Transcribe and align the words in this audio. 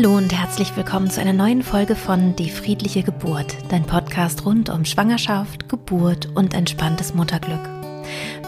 Hallo 0.00 0.16
und 0.16 0.32
herzlich 0.32 0.76
willkommen 0.76 1.10
zu 1.10 1.20
einer 1.20 1.32
neuen 1.32 1.64
Folge 1.64 1.96
von 1.96 2.36
Die 2.36 2.50
friedliche 2.50 3.02
Geburt, 3.02 3.56
dein 3.68 3.82
Podcast 3.82 4.46
rund 4.46 4.68
um 4.68 4.84
Schwangerschaft, 4.84 5.68
Geburt 5.68 6.28
und 6.36 6.54
entspanntes 6.54 7.14
Mutterglück. 7.14 7.68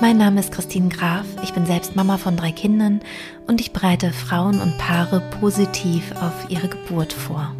Mein 0.00 0.16
Name 0.16 0.38
ist 0.38 0.52
Christine 0.52 0.90
Graf, 0.90 1.25
ich 1.43 1.52
bin 1.52 1.66
selbst 1.66 1.96
Mama 1.96 2.18
von 2.18 2.36
drei 2.36 2.52
Kindern 2.52 3.00
und 3.48 3.61
ich 3.61 3.72
bereite 3.72 4.12
Frauen 4.12 4.61
und 4.61 4.79
Paare 4.79 5.21
positiv 5.40 6.12
auf 6.22 6.48
ihre 6.50 6.68
Geburt 6.68 7.12
vor. 7.12 7.53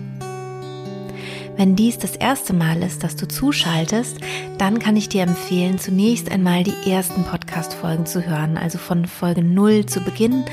Wenn 1.57 1.75
dies 1.75 1.98
das 1.98 2.15
erste 2.15 2.52
Mal 2.52 2.84
ist, 2.84 3.02
dass 3.02 3.16
du 3.16 3.27
zuschaltest, 3.27 4.19
dann 4.57 4.79
kann 4.79 4.97
ich 4.97 5.09
dir 5.09 5.25
empfehlen, 5.25 5.80
zunächst 5.80 6.30
einmal 6.30 6.62
die 6.62 6.88
ersten 6.88 7.25
Podcast-Folgen 7.25 8.07
zu 8.07 8.25
hören, 8.25 8.57
also 8.57 8.79
von 8.79 9.07
Folge 9.07 9.43
0 9.43 9.84
zu 9.87 10.01
Beginn 10.01 10.45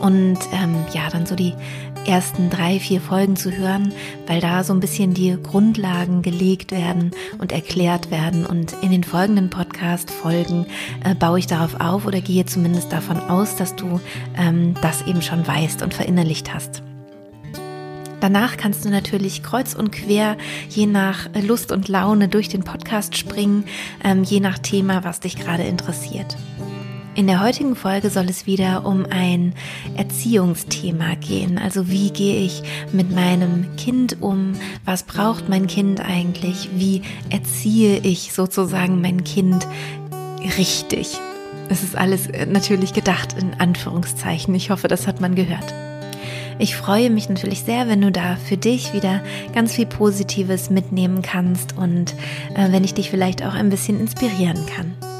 und 0.00 0.38
ähm, 0.52 0.74
ja, 0.92 1.08
dann 1.10 1.26
so 1.26 1.36
die 1.36 1.54
ersten 2.06 2.50
drei, 2.50 2.78
vier 2.80 3.00
Folgen 3.00 3.36
zu 3.36 3.52
hören, 3.52 3.92
weil 4.26 4.40
da 4.40 4.64
so 4.64 4.72
ein 4.72 4.80
bisschen 4.80 5.14
die 5.14 5.36
Grundlagen 5.42 6.22
gelegt 6.22 6.72
werden 6.72 7.12
und 7.38 7.52
erklärt 7.52 8.10
werden. 8.10 8.46
Und 8.46 8.74
in 8.82 8.90
den 8.90 9.04
folgenden 9.04 9.50
Podcast-Folgen 9.50 10.66
äh, 11.04 11.14
baue 11.14 11.38
ich 11.38 11.46
darauf 11.46 11.80
auf 11.80 12.06
oder 12.06 12.20
gehe 12.20 12.44
zumindest 12.46 12.92
davon 12.92 13.18
aus, 13.18 13.56
dass 13.56 13.76
du 13.76 14.00
ähm, 14.36 14.74
das 14.82 15.06
eben 15.06 15.22
schon 15.22 15.46
weißt 15.46 15.82
und 15.82 15.94
verinnerlicht 15.94 16.52
hast. 16.52 16.82
Danach 18.20 18.56
kannst 18.56 18.84
du 18.84 18.88
natürlich 18.88 19.42
kreuz 19.42 19.74
und 19.74 19.90
quer, 19.90 20.36
je 20.68 20.86
nach 20.86 21.28
Lust 21.34 21.72
und 21.72 21.88
Laune, 21.88 22.28
durch 22.28 22.48
den 22.48 22.62
Podcast 22.62 23.16
springen, 23.16 23.64
ähm, 24.04 24.22
je 24.22 24.38
nach 24.38 24.58
Thema, 24.60 25.02
was 25.02 25.18
dich 25.18 25.36
gerade 25.36 25.64
interessiert. 25.64 26.36
In 27.14 27.26
der 27.26 27.42
heutigen 27.42 27.76
Folge 27.76 28.08
soll 28.08 28.24
es 28.30 28.46
wieder 28.46 28.86
um 28.86 29.04
ein 29.10 29.52
Erziehungsthema 29.96 31.14
gehen. 31.16 31.58
Also 31.58 31.90
wie 31.90 32.10
gehe 32.10 32.42
ich 32.42 32.62
mit 32.90 33.10
meinem 33.10 33.76
Kind 33.76 34.22
um? 34.22 34.54
Was 34.86 35.02
braucht 35.02 35.46
mein 35.46 35.66
Kind 35.66 36.00
eigentlich? 36.00 36.70
Wie 36.74 37.02
erziehe 37.28 37.98
ich 37.98 38.32
sozusagen 38.32 39.02
mein 39.02 39.24
Kind 39.24 39.68
richtig? 40.56 41.18
Es 41.68 41.82
ist 41.82 41.96
alles 41.96 42.28
natürlich 42.48 42.94
gedacht 42.94 43.36
in 43.38 43.60
Anführungszeichen. 43.60 44.54
Ich 44.54 44.70
hoffe, 44.70 44.88
das 44.88 45.06
hat 45.06 45.20
man 45.20 45.34
gehört. 45.34 45.74
Ich 46.58 46.76
freue 46.76 47.10
mich 47.10 47.28
natürlich 47.28 47.60
sehr, 47.60 47.88
wenn 47.88 48.00
du 48.00 48.10
da 48.10 48.36
für 48.36 48.56
dich 48.56 48.94
wieder 48.94 49.20
ganz 49.54 49.74
viel 49.74 49.86
Positives 49.86 50.70
mitnehmen 50.70 51.20
kannst 51.20 51.76
und 51.76 52.14
äh, 52.54 52.72
wenn 52.72 52.84
ich 52.84 52.94
dich 52.94 53.10
vielleicht 53.10 53.44
auch 53.44 53.54
ein 53.54 53.68
bisschen 53.68 54.00
inspirieren 54.00 54.64
kann. 54.66 55.11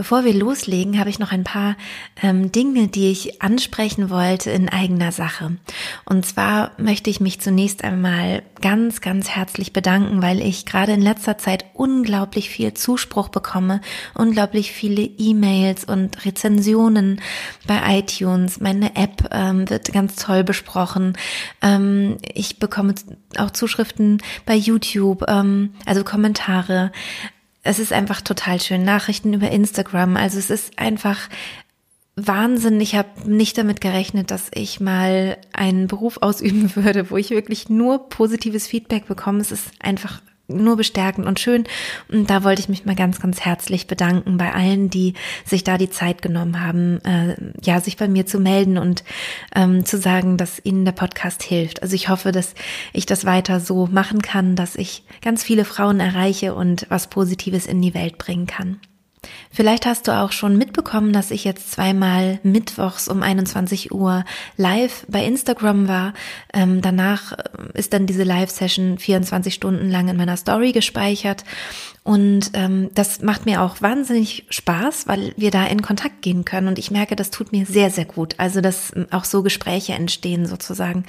Bevor 0.00 0.24
wir 0.24 0.32
loslegen, 0.32 0.98
habe 0.98 1.10
ich 1.10 1.18
noch 1.18 1.30
ein 1.30 1.44
paar 1.44 1.76
ähm, 2.22 2.50
Dinge, 2.50 2.88
die 2.88 3.10
ich 3.10 3.42
ansprechen 3.42 4.08
wollte 4.08 4.50
in 4.50 4.70
eigener 4.70 5.12
Sache. 5.12 5.58
Und 6.06 6.24
zwar 6.24 6.70
möchte 6.78 7.10
ich 7.10 7.20
mich 7.20 7.42
zunächst 7.42 7.84
einmal 7.84 8.42
ganz, 8.62 9.02
ganz 9.02 9.28
herzlich 9.28 9.74
bedanken, 9.74 10.22
weil 10.22 10.40
ich 10.40 10.64
gerade 10.64 10.92
in 10.92 11.02
letzter 11.02 11.36
Zeit 11.36 11.66
unglaublich 11.74 12.48
viel 12.48 12.72
Zuspruch 12.72 13.28
bekomme, 13.28 13.82
unglaublich 14.14 14.72
viele 14.72 15.02
E-Mails 15.02 15.84
und 15.84 16.24
Rezensionen 16.24 17.20
bei 17.66 17.98
iTunes. 17.98 18.58
Meine 18.58 18.96
App 18.96 19.28
ähm, 19.32 19.68
wird 19.68 19.92
ganz 19.92 20.16
toll 20.16 20.44
besprochen. 20.44 21.12
Ähm, 21.60 22.16
ich 22.22 22.58
bekomme 22.58 22.94
auch 23.36 23.50
Zuschriften 23.50 24.22
bei 24.46 24.54
YouTube, 24.54 25.26
ähm, 25.28 25.74
also 25.84 26.04
Kommentare 26.04 26.90
es 27.62 27.78
ist 27.78 27.92
einfach 27.92 28.20
total 28.20 28.60
schön. 28.60 28.84
Nachrichten 28.84 29.32
über 29.32 29.50
Instagram. 29.50 30.16
Also 30.16 30.38
es 30.38 30.50
ist 30.50 30.78
einfach 30.78 31.28
Wahnsinn. 32.16 32.80
Ich 32.80 32.94
habe 32.94 33.08
nicht 33.30 33.58
damit 33.58 33.80
gerechnet, 33.80 34.30
dass 34.30 34.50
ich 34.54 34.80
mal 34.80 35.38
einen 35.52 35.86
Beruf 35.86 36.18
ausüben 36.22 36.74
würde, 36.76 37.10
wo 37.10 37.16
ich 37.16 37.30
wirklich 37.30 37.68
nur 37.68 38.08
positives 38.08 38.66
Feedback 38.66 39.06
bekomme. 39.06 39.40
Es 39.40 39.52
ist 39.52 39.70
einfach 39.80 40.20
nur 40.56 40.76
bestärkend 40.76 41.26
und 41.26 41.40
schön. 41.40 41.64
Und 42.08 42.30
da 42.30 42.44
wollte 42.44 42.60
ich 42.60 42.68
mich 42.68 42.84
mal 42.84 42.94
ganz, 42.94 43.20
ganz 43.20 43.40
herzlich 43.40 43.86
bedanken 43.86 44.36
bei 44.36 44.52
allen, 44.52 44.90
die 44.90 45.14
sich 45.44 45.64
da 45.64 45.78
die 45.78 45.90
Zeit 45.90 46.22
genommen 46.22 46.62
haben, 46.62 47.00
äh, 47.04 47.36
ja, 47.62 47.80
sich 47.80 47.96
bei 47.96 48.08
mir 48.08 48.26
zu 48.26 48.40
melden 48.40 48.78
und 48.78 49.04
ähm, 49.54 49.84
zu 49.84 49.98
sagen, 49.98 50.36
dass 50.36 50.64
ihnen 50.64 50.84
der 50.84 50.92
Podcast 50.92 51.42
hilft. 51.42 51.82
Also 51.82 51.94
ich 51.94 52.08
hoffe, 52.08 52.32
dass 52.32 52.54
ich 52.92 53.06
das 53.06 53.24
weiter 53.24 53.60
so 53.60 53.86
machen 53.86 54.22
kann, 54.22 54.56
dass 54.56 54.76
ich 54.76 55.04
ganz 55.22 55.42
viele 55.42 55.64
Frauen 55.64 56.00
erreiche 56.00 56.54
und 56.54 56.86
was 56.88 57.08
Positives 57.08 57.66
in 57.66 57.80
die 57.80 57.94
Welt 57.94 58.18
bringen 58.18 58.46
kann. 58.46 58.80
Vielleicht 59.50 59.84
hast 59.84 60.08
du 60.08 60.12
auch 60.12 60.32
schon 60.32 60.56
mitbekommen, 60.56 61.12
dass 61.12 61.30
ich 61.30 61.44
jetzt 61.44 61.72
zweimal 61.72 62.40
mittwochs 62.42 63.08
um 63.08 63.22
21 63.22 63.92
Uhr 63.92 64.24
live 64.56 65.04
bei 65.08 65.24
Instagram 65.24 65.88
war. 65.88 66.14
Ähm, 66.54 66.80
danach 66.80 67.32
äh, 67.32 67.36
ist 67.74 67.92
dann 67.92 68.06
diese 68.06 68.22
Live-Session 68.22 68.98
24 68.98 69.52
Stunden 69.52 69.90
lang 69.90 70.08
in 70.08 70.16
meiner 70.16 70.36
Story 70.36 70.72
gespeichert. 70.72 71.44
Und 72.02 72.52
ähm, 72.54 72.88
das 72.94 73.20
macht 73.20 73.44
mir 73.44 73.60
auch 73.60 73.82
wahnsinnig 73.82 74.46
Spaß, 74.48 75.06
weil 75.06 75.34
wir 75.36 75.50
da 75.50 75.66
in 75.66 75.82
Kontakt 75.82 76.22
gehen 76.22 76.46
können. 76.46 76.66
Und 76.66 76.78
ich 76.78 76.90
merke, 76.90 77.14
das 77.14 77.30
tut 77.30 77.52
mir 77.52 77.66
sehr, 77.66 77.90
sehr 77.90 78.06
gut. 78.06 78.34
Also, 78.38 78.62
dass 78.62 78.96
ähm, 78.96 79.06
auch 79.10 79.24
so 79.24 79.42
Gespräche 79.42 79.92
entstehen 79.92 80.46
sozusagen. 80.46 81.04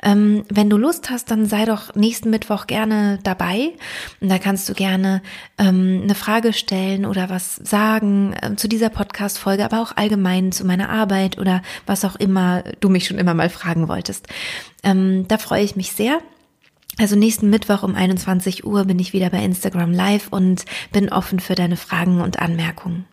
Ähm, 0.00 0.44
wenn 0.48 0.70
du 0.70 0.76
Lust 0.76 1.10
hast, 1.10 1.32
dann 1.32 1.46
sei 1.46 1.64
doch 1.64 1.96
nächsten 1.96 2.30
Mittwoch 2.30 2.68
gerne 2.68 3.18
dabei. 3.24 3.72
Und 4.20 4.28
da 4.28 4.38
kannst 4.38 4.68
du 4.68 4.74
gerne 4.74 5.22
ähm, 5.58 6.02
eine 6.04 6.14
Frage 6.14 6.52
stellen 6.52 7.04
oder 7.04 7.28
was 7.30 7.56
sagen 7.56 8.32
äh, 8.40 8.54
zu 8.54 8.68
dieser 8.68 8.90
Podcast-Folge, 8.90 9.64
aber 9.64 9.82
auch 9.82 9.96
allgemein 9.96 10.52
zu 10.52 10.64
meiner 10.64 10.88
Arbeit 10.88 11.38
oder 11.38 11.62
was 11.84 12.04
auch 12.04 12.14
immer 12.14 12.62
du 12.78 12.88
mich 12.88 13.06
schon 13.06 13.18
immer 13.18 13.34
mal 13.34 13.50
fragen 13.50 13.88
wolltest. 13.88 14.28
Ähm, 14.84 15.26
da 15.26 15.36
freue 15.36 15.64
ich 15.64 15.74
mich 15.74 15.92
sehr. 15.92 16.20
Also 16.98 17.14
nächsten 17.14 17.48
Mittwoch 17.48 17.84
um 17.84 17.94
21 17.94 18.64
Uhr 18.64 18.84
bin 18.84 18.98
ich 18.98 19.12
wieder 19.12 19.30
bei 19.30 19.42
Instagram 19.42 19.92
Live 19.92 20.28
und 20.30 20.64
bin 20.92 21.10
offen 21.10 21.38
für 21.38 21.54
deine 21.54 21.76
Fragen 21.76 22.20
und 22.20 22.40
Anmerkungen. 22.40 23.06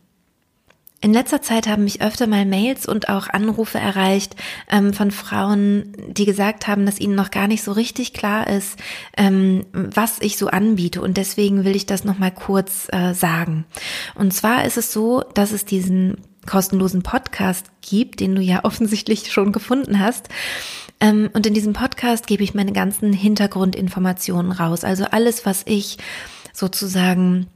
In 1.01 1.13
letzter 1.13 1.39
Zeit 1.39 1.67
haben 1.67 1.83
mich 1.83 2.01
öfter 2.01 2.25
mal 2.25 2.47
Mails 2.47 2.87
und 2.87 3.09
auch 3.09 3.27
Anrufe 3.29 3.77
erreicht 3.77 4.35
ähm, 4.71 4.91
von 4.91 5.11
Frauen, 5.11 5.95
die 6.07 6.25
gesagt 6.25 6.67
haben, 6.67 6.87
dass 6.87 6.99
ihnen 6.99 7.13
noch 7.13 7.29
gar 7.29 7.47
nicht 7.47 7.61
so 7.61 7.73
richtig 7.73 8.11
klar 8.11 8.47
ist, 8.47 8.79
ähm, 9.15 9.67
was 9.71 10.19
ich 10.21 10.35
so 10.35 10.47
anbiete. 10.47 11.03
Und 11.03 11.17
deswegen 11.17 11.63
will 11.63 11.75
ich 11.75 11.85
das 11.85 12.05
nochmal 12.05 12.31
kurz 12.31 12.87
äh, 12.91 13.13
sagen. 13.13 13.65
Und 14.15 14.33
zwar 14.33 14.65
ist 14.65 14.77
es 14.77 14.91
so, 14.91 15.21
dass 15.35 15.51
es 15.51 15.63
diesen 15.63 16.17
kostenlosen 16.45 17.03
Podcast 17.03 17.67
gibt, 17.81 18.19
den 18.19 18.35
du 18.35 18.41
ja 18.41 18.59
offensichtlich 18.63 19.31
schon 19.31 19.51
gefunden 19.51 19.99
hast. 19.99 20.29
Ähm, 20.99 21.29
und 21.33 21.45
in 21.45 21.53
diesem 21.53 21.73
Podcast 21.73 22.27
gebe 22.27 22.43
ich 22.43 22.53
meine 22.53 22.73
ganzen 22.73 23.13
Hintergrundinformationen 23.13 24.51
raus. 24.51 24.83
Also 24.83 25.05
alles, 25.05 25.45
was 25.45 25.63
ich 25.65 25.97
sozusagen 26.53 27.47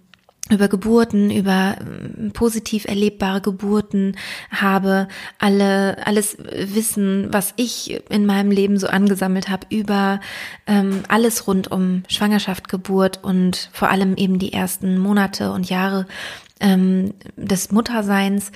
über 0.49 0.67
Geburten, 0.67 1.29
über 1.29 1.75
ähm, 1.79 2.31
positiv 2.33 2.85
erlebbare 2.85 3.41
Geburten 3.41 4.15
habe, 4.49 5.07
alle 5.37 6.05
alles 6.05 6.37
Wissen, 6.39 7.27
was 7.31 7.53
ich 7.55 8.01
in 8.09 8.25
meinem 8.25 8.51
Leben 8.51 8.77
so 8.77 8.87
angesammelt 8.87 9.49
habe 9.49 9.67
über 9.69 10.19
ähm, 10.65 11.03
alles 11.07 11.47
rund 11.47 11.71
um 11.71 12.03
Schwangerschaft, 12.07 12.67
Geburt 12.67 13.23
und 13.23 13.69
vor 13.71 13.89
allem 13.89 14.15
eben 14.15 14.39
die 14.39 14.53
ersten 14.53 14.97
Monate 14.97 15.51
und 15.51 15.69
Jahre 15.69 16.07
ähm, 16.59 17.13
des 17.35 17.71
Mutterseins. 17.71 18.51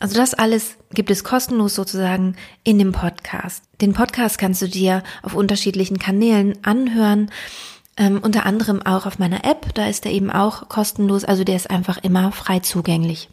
Also 0.00 0.16
das 0.16 0.34
alles 0.34 0.76
gibt 0.92 1.10
es 1.10 1.24
kostenlos 1.24 1.74
sozusagen 1.74 2.36
in 2.64 2.78
dem 2.78 2.92
Podcast. 2.92 3.64
Den 3.80 3.92
Podcast 3.92 4.38
kannst 4.38 4.62
du 4.62 4.68
dir 4.68 5.02
auf 5.22 5.34
unterschiedlichen 5.34 5.98
Kanälen 5.98 6.58
anhören. 6.64 7.30
Ähm, 7.96 8.20
unter 8.22 8.46
anderem 8.46 8.80
auch 8.80 9.04
auf 9.06 9.18
meiner 9.18 9.44
App, 9.44 9.74
da 9.74 9.86
ist 9.86 10.06
er 10.06 10.12
eben 10.12 10.30
auch 10.30 10.68
kostenlos, 10.68 11.24
also 11.24 11.44
der 11.44 11.56
ist 11.56 11.68
einfach 11.68 11.98
immer 11.98 12.32
frei 12.32 12.60
zugänglich. 12.60 13.28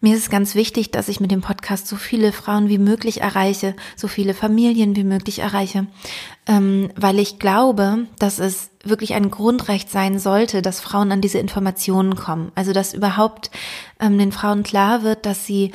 Mir 0.00 0.14
ist 0.14 0.22
es 0.22 0.30
ganz 0.30 0.54
wichtig, 0.54 0.90
dass 0.90 1.08
ich 1.08 1.20
mit 1.20 1.30
dem 1.30 1.40
Podcast 1.40 1.88
so 1.88 1.96
viele 1.96 2.32
Frauen 2.32 2.68
wie 2.68 2.78
möglich 2.78 3.20
erreiche, 3.20 3.74
so 3.96 4.08
viele 4.08 4.32
Familien 4.32 4.94
wie 4.94 5.04
möglich 5.04 5.40
erreiche, 5.40 5.86
ähm, 6.46 6.90
weil 6.96 7.18
ich 7.18 7.38
glaube, 7.38 8.06
dass 8.18 8.38
es 8.38 8.70
wirklich 8.84 9.14
ein 9.14 9.30
Grundrecht 9.30 9.90
sein 9.90 10.18
sollte, 10.18 10.62
dass 10.62 10.80
Frauen 10.80 11.12
an 11.12 11.20
diese 11.20 11.38
Informationen 11.38 12.14
kommen. 12.16 12.52
Also 12.54 12.72
dass 12.72 12.94
überhaupt 12.94 13.50
ähm, 14.00 14.18
den 14.18 14.32
Frauen 14.32 14.62
klar 14.62 15.02
wird, 15.02 15.26
dass 15.26 15.46
sie 15.46 15.72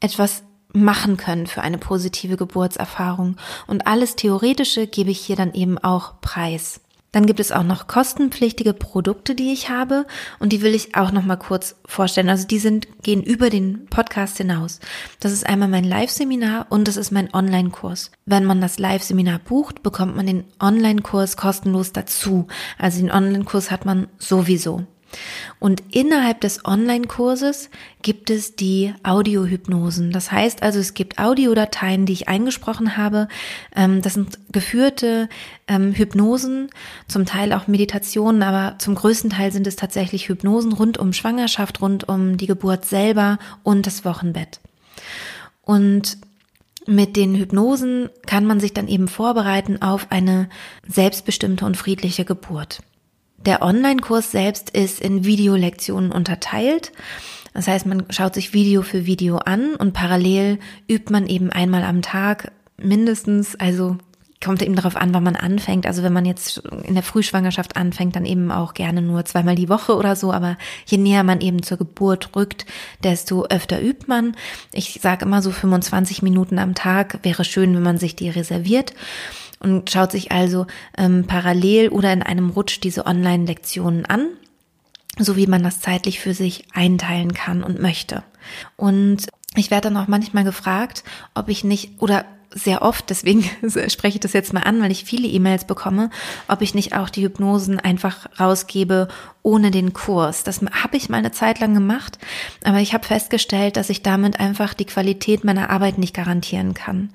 etwas 0.00 0.42
machen 0.72 1.16
können 1.16 1.46
für 1.46 1.62
eine 1.62 1.78
positive 1.78 2.36
Geburtserfahrung. 2.36 3.36
Und 3.66 3.86
alles 3.86 4.16
Theoretische 4.16 4.86
gebe 4.86 5.10
ich 5.10 5.20
hier 5.20 5.36
dann 5.36 5.54
eben 5.54 5.78
auch 5.78 6.20
preis. 6.20 6.81
Dann 7.12 7.26
gibt 7.26 7.40
es 7.40 7.52
auch 7.52 7.62
noch 7.62 7.86
kostenpflichtige 7.86 8.72
Produkte, 8.72 9.34
die 9.34 9.52
ich 9.52 9.68
habe 9.68 10.06
und 10.38 10.52
die 10.52 10.62
will 10.62 10.74
ich 10.74 10.94
auch 10.96 11.12
noch 11.12 11.24
mal 11.24 11.36
kurz 11.36 11.76
vorstellen. 11.84 12.30
Also 12.30 12.46
die 12.46 12.58
sind 12.58 12.88
gehen 13.02 13.22
über 13.22 13.50
den 13.50 13.86
Podcast 13.86 14.38
hinaus. 14.38 14.80
Das 15.20 15.32
ist 15.32 15.46
einmal 15.46 15.68
mein 15.68 15.84
Live-Seminar 15.84 16.66
und 16.70 16.88
das 16.88 16.96
ist 16.96 17.10
mein 17.10 17.32
Online-Kurs. 17.32 18.10
Wenn 18.24 18.44
man 18.44 18.62
das 18.62 18.78
Live-Seminar 18.78 19.40
bucht, 19.40 19.82
bekommt 19.82 20.16
man 20.16 20.26
den 20.26 20.44
Online-Kurs 20.58 21.36
kostenlos 21.36 21.92
dazu. 21.92 22.46
Also 22.78 23.00
den 23.00 23.12
Online-Kurs 23.12 23.70
hat 23.70 23.84
man 23.84 24.08
sowieso. 24.18 24.86
Und 25.58 25.82
innerhalb 25.90 26.40
des 26.40 26.64
Online-Kurses 26.64 27.70
gibt 28.02 28.30
es 28.30 28.56
die 28.56 28.94
Audiohypnosen. 29.02 30.12
Das 30.12 30.32
heißt 30.32 30.62
also, 30.62 30.78
es 30.78 30.94
gibt 30.94 31.18
Audiodateien, 31.18 32.06
die 32.06 32.12
ich 32.12 32.28
eingesprochen 32.28 32.96
habe. 32.96 33.28
Ähm, 33.74 34.02
das 34.02 34.14
sind 34.14 34.38
geführte 34.52 35.28
ähm, 35.68 35.92
Hypnosen, 35.92 36.70
zum 37.08 37.26
Teil 37.26 37.52
auch 37.52 37.66
Meditationen, 37.66 38.42
aber 38.42 38.78
zum 38.78 38.94
größten 38.94 39.30
Teil 39.30 39.52
sind 39.52 39.66
es 39.66 39.76
tatsächlich 39.76 40.28
Hypnosen 40.28 40.72
rund 40.72 40.98
um 40.98 41.12
Schwangerschaft, 41.12 41.80
rund 41.80 42.08
um 42.08 42.36
die 42.36 42.46
Geburt 42.46 42.84
selber 42.84 43.38
und 43.62 43.86
das 43.86 44.04
Wochenbett. 44.04 44.60
Und 45.62 46.18
mit 46.86 47.16
den 47.16 47.36
Hypnosen 47.36 48.10
kann 48.26 48.44
man 48.44 48.58
sich 48.58 48.74
dann 48.74 48.88
eben 48.88 49.06
vorbereiten 49.06 49.80
auf 49.80 50.08
eine 50.10 50.48
selbstbestimmte 50.88 51.64
und 51.64 51.76
friedliche 51.76 52.24
Geburt. 52.24 52.80
Der 53.44 53.62
Online-Kurs 53.62 54.30
selbst 54.30 54.70
ist 54.70 55.00
in 55.00 55.24
Videolektionen 55.24 56.12
unterteilt. 56.12 56.92
Das 57.54 57.66
heißt, 57.66 57.86
man 57.86 58.04
schaut 58.10 58.34
sich 58.34 58.54
Video 58.54 58.82
für 58.82 59.04
Video 59.04 59.38
an 59.38 59.74
und 59.74 59.92
parallel 59.92 60.58
übt 60.88 61.12
man 61.12 61.26
eben 61.26 61.50
einmal 61.50 61.82
am 61.82 62.02
Tag 62.02 62.52
mindestens, 62.78 63.56
also 63.56 63.98
kommt 64.42 64.62
eben 64.62 64.74
darauf 64.74 64.96
an, 64.96 65.14
wann 65.14 65.22
man 65.22 65.36
anfängt. 65.36 65.86
Also 65.86 66.02
wenn 66.02 66.12
man 66.12 66.24
jetzt 66.24 66.58
in 66.84 66.94
der 66.94 67.02
Frühschwangerschaft 67.02 67.76
anfängt, 67.76 68.16
dann 68.16 68.24
eben 68.24 68.50
auch 68.50 68.74
gerne 68.74 69.00
nur 69.00 69.24
zweimal 69.24 69.54
die 69.54 69.68
Woche 69.68 69.96
oder 69.96 70.16
so. 70.16 70.32
Aber 70.32 70.56
je 70.86 70.98
näher 70.98 71.22
man 71.22 71.40
eben 71.40 71.62
zur 71.62 71.78
Geburt 71.78 72.34
rückt, 72.34 72.66
desto 73.02 73.44
öfter 73.46 73.80
übt 73.80 74.06
man. 74.08 74.36
Ich 74.72 75.00
sage 75.00 75.24
immer 75.24 75.42
so 75.42 75.50
25 75.50 76.22
Minuten 76.22 76.58
am 76.58 76.74
Tag 76.74 77.20
wäre 77.22 77.44
schön, 77.44 77.74
wenn 77.74 77.82
man 77.82 77.98
sich 77.98 78.16
die 78.16 78.30
reserviert 78.30 78.94
und 79.62 79.90
schaut 79.90 80.12
sich 80.12 80.32
also 80.32 80.66
ähm, 80.96 81.26
parallel 81.26 81.88
oder 81.88 82.12
in 82.12 82.22
einem 82.22 82.50
Rutsch 82.50 82.80
diese 82.82 83.06
Online-Lektionen 83.06 84.06
an, 84.06 84.28
so 85.18 85.36
wie 85.36 85.46
man 85.46 85.62
das 85.62 85.80
zeitlich 85.80 86.20
für 86.20 86.34
sich 86.34 86.66
einteilen 86.72 87.34
kann 87.34 87.62
und 87.62 87.80
möchte. 87.80 88.22
Und 88.76 89.28
ich 89.54 89.70
werde 89.70 89.88
dann 89.88 89.96
auch 89.96 90.08
manchmal 90.08 90.44
gefragt, 90.44 91.04
ob 91.34 91.48
ich 91.48 91.64
nicht 91.64 92.00
oder 92.00 92.24
sehr 92.54 92.82
oft, 92.82 93.10
deswegen 93.10 93.42
spreche 93.88 94.16
ich 94.16 94.20
das 94.20 94.32
jetzt 94.32 94.52
mal 94.52 94.62
an, 94.62 94.80
weil 94.82 94.90
ich 94.90 95.04
viele 95.04 95.28
E-Mails 95.28 95.66
bekomme, 95.66 96.10
ob 96.48 96.62
ich 96.62 96.74
nicht 96.74 96.96
auch 96.96 97.10
die 97.10 97.22
Hypnosen 97.22 97.80
einfach 97.80 98.26
rausgebe 98.38 99.08
ohne 99.44 99.72
den 99.72 99.92
Kurs. 99.92 100.44
Das 100.44 100.60
habe 100.60 100.96
ich 100.96 101.08
mal 101.08 101.18
eine 101.18 101.32
Zeit 101.32 101.58
lang 101.58 101.74
gemacht, 101.74 102.18
aber 102.62 102.78
ich 102.78 102.94
habe 102.94 103.04
festgestellt, 103.04 103.76
dass 103.76 103.90
ich 103.90 104.02
damit 104.02 104.38
einfach 104.38 104.72
die 104.72 104.84
Qualität 104.84 105.42
meiner 105.42 105.70
Arbeit 105.70 105.98
nicht 105.98 106.14
garantieren 106.14 106.74
kann. 106.74 107.10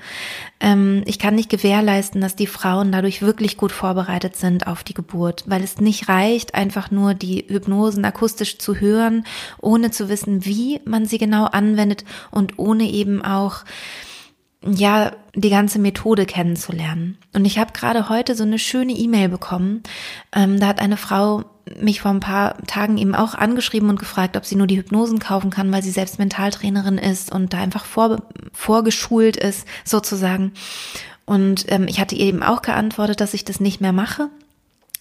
Ähm, 0.59 1.03
ich 1.05 1.19
kann 1.19 1.35
nicht 1.35 1.49
gewährleisten, 1.49 2.19
dass 2.19 2.35
die 2.35 2.47
Frauen 2.47 2.91
dadurch 2.91 3.21
wirklich 3.21 3.55
gut 3.55 3.71
vorbereitet 3.71 4.35
sind 4.35 4.67
auf 4.67 4.83
die 4.83 4.93
Geburt, 4.93 5.43
weil 5.47 5.63
es 5.63 5.79
nicht 5.79 6.09
reicht, 6.09 6.53
einfach 6.53 6.91
nur 6.91 7.13
die 7.13 7.45
Hypnosen 7.47 8.03
akustisch 8.03 8.57
zu 8.57 8.75
hören, 8.75 9.23
ohne 9.61 9.91
zu 9.91 10.09
wissen, 10.09 10.43
wie 10.45 10.81
man 10.83 11.05
sie 11.05 11.17
genau 11.17 11.45
anwendet 11.45 12.03
und 12.31 12.59
ohne 12.59 12.83
eben 12.91 13.23
auch 13.23 13.63
ja, 14.65 15.11
die 15.35 15.49
ganze 15.49 15.79
Methode 15.79 16.25
kennenzulernen. 16.25 17.17
Und 17.33 17.45
ich 17.45 17.59
habe 17.59 17.73
gerade 17.73 18.09
heute 18.09 18.35
so 18.35 18.43
eine 18.43 18.59
schöne 18.59 18.93
E-Mail 18.93 19.29
bekommen. 19.29 19.83
Ähm, 20.33 20.59
da 20.59 20.67
hat 20.67 20.79
eine 20.79 20.97
Frau 20.97 21.43
mich 21.79 22.01
vor 22.01 22.11
ein 22.11 22.21
paar 22.21 22.57
Tagen 22.65 22.97
eben 22.97 23.13
auch 23.13 23.35
angeschrieben 23.35 23.89
und 23.89 23.99
gefragt, 23.99 24.37
ob 24.37 24.45
sie 24.45 24.55
nur 24.55 24.67
die 24.67 24.77
Hypnosen 24.77 25.19
kaufen 25.19 25.49
kann, 25.49 25.71
weil 25.71 25.83
sie 25.83 25.91
selbst 25.91 26.17
Mentaltrainerin 26.17 26.97
ist 26.97 27.31
und 27.31 27.53
da 27.53 27.59
einfach 27.59 27.85
vor, 27.85 28.23
vorgeschult 28.53 29.37
ist, 29.37 29.67
sozusagen. 29.83 30.53
Und 31.25 31.65
ähm, 31.67 31.87
ich 31.87 31.99
hatte 31.99 32.15
ihr 32.15 32.25
eben 32.25 32.41
auch 32.41 32.61
geantwortet, 32.61 33.19
dass 33.19 33.33
ich 33.33 33.43
das 33.43 33.59
nicht 33.59 33.81
mehr 33.81 33.91
mache, 33.91 34.29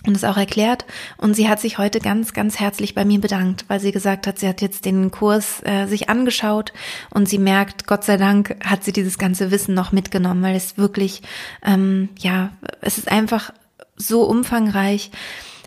und 0.07 0.17
es 0.17 0.25
auch 0.25 0.37
erklärt. 0.37 0.85
Und 1.17 1.35
sie 1.35 1.49
hat 1.49 1.61
sich 1.61 1.79
heute 1.79 2.01
ganz, 2.01 2.33
ganz 2.33 2.59
herzlich 2.59 2.95
bei 2.95 3.05
mir 3.05 3.21
bedankt, 3.21 3.65
weil 3.69 3.81
sie 3.81 3.93
gesagt 3.93 4.27
hat, 4.27 4.39
sie 4.39 4.49
hat 4.49 4.61
jetzt 4.61 4.85
den 4.85 5.11
Kurs 5.11 5.63
äh, 5.65 5.87
sich 5.87 6.09
angeschaut 6.09 6.73
und 7.11 7.29
sie 7.29 7.39
merkt, 7.39 7.87
Gott 7.87 8.05
sei 8.05 8.17
Dank 8.17 8.57
hat 8.65 8.85
sie 8.85 8.93
dieses 8.93 9.19
ganze 9.19 9.51
Wissen 9.51 9.75
noch 9.75 9.93
mitgenommen, 9.93 10.43
weil 10.43 10.57
es 10.57 10.79
wirklich, 10.79 11.23
ähm, 11.65 12.09
ja, 12.19 12.51
es 12.81 12.99
ist 12.99 13.11
einfach 13.11 13.53
so 13.97 14.25
umfangreich 14.25 15.11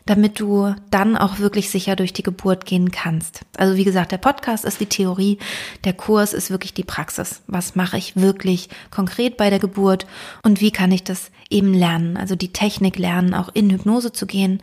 damit 0.05 0.39
du 0.39 0.73
dann 0.91 1.17
auch 1.17 1.39
wirklich 1.39 1.69
sicher 1.69 1.95
durch 1.95 2.13
die 2.13 2.23
Geburt 2.23 2.65
gehen 2.65 2.91
kannst. 2.91 3.41
Also 3.57 3.75
wie 3.75 3.83
gesagt, 3.83 4.11
der 4.11 4.17
Podcast 4.17 4.65
ist 4.65 4.79
die 4.79 4.85
Theorie, 4.85 5.37
der 5.83 5.93
Kurs 5.93 6.33
ist 6.33 6.49
wirklich 6.49 6.73
die 6.73 6.83
Praxis. 6.83 7.41
Was 7.47 7.75
mache 7.75 7.97
ich 7.97 8.15
wirklich 8.15 8.69
konkret 8.91 9.37
bei 9.37 9.49
der 9.49 9.59
Geburt 9.59 10.07
und 10.43 10.61
wie 10.61 10.71
kann 10.71 10.91
ich 10.91 11.03
das 11.03 11.31
eben 11.49 11.73
lernen? 11.73 12.17
Also 12.17 12.35
die 12.35 12.53
Technik 12.53 12.97
lernen, 12.97 13.33
auch 13.33 13.49
in 13.53 13.69
Hypnose 13.69 14.11
zu 14.11 14.25
gehen. 14.25 14.61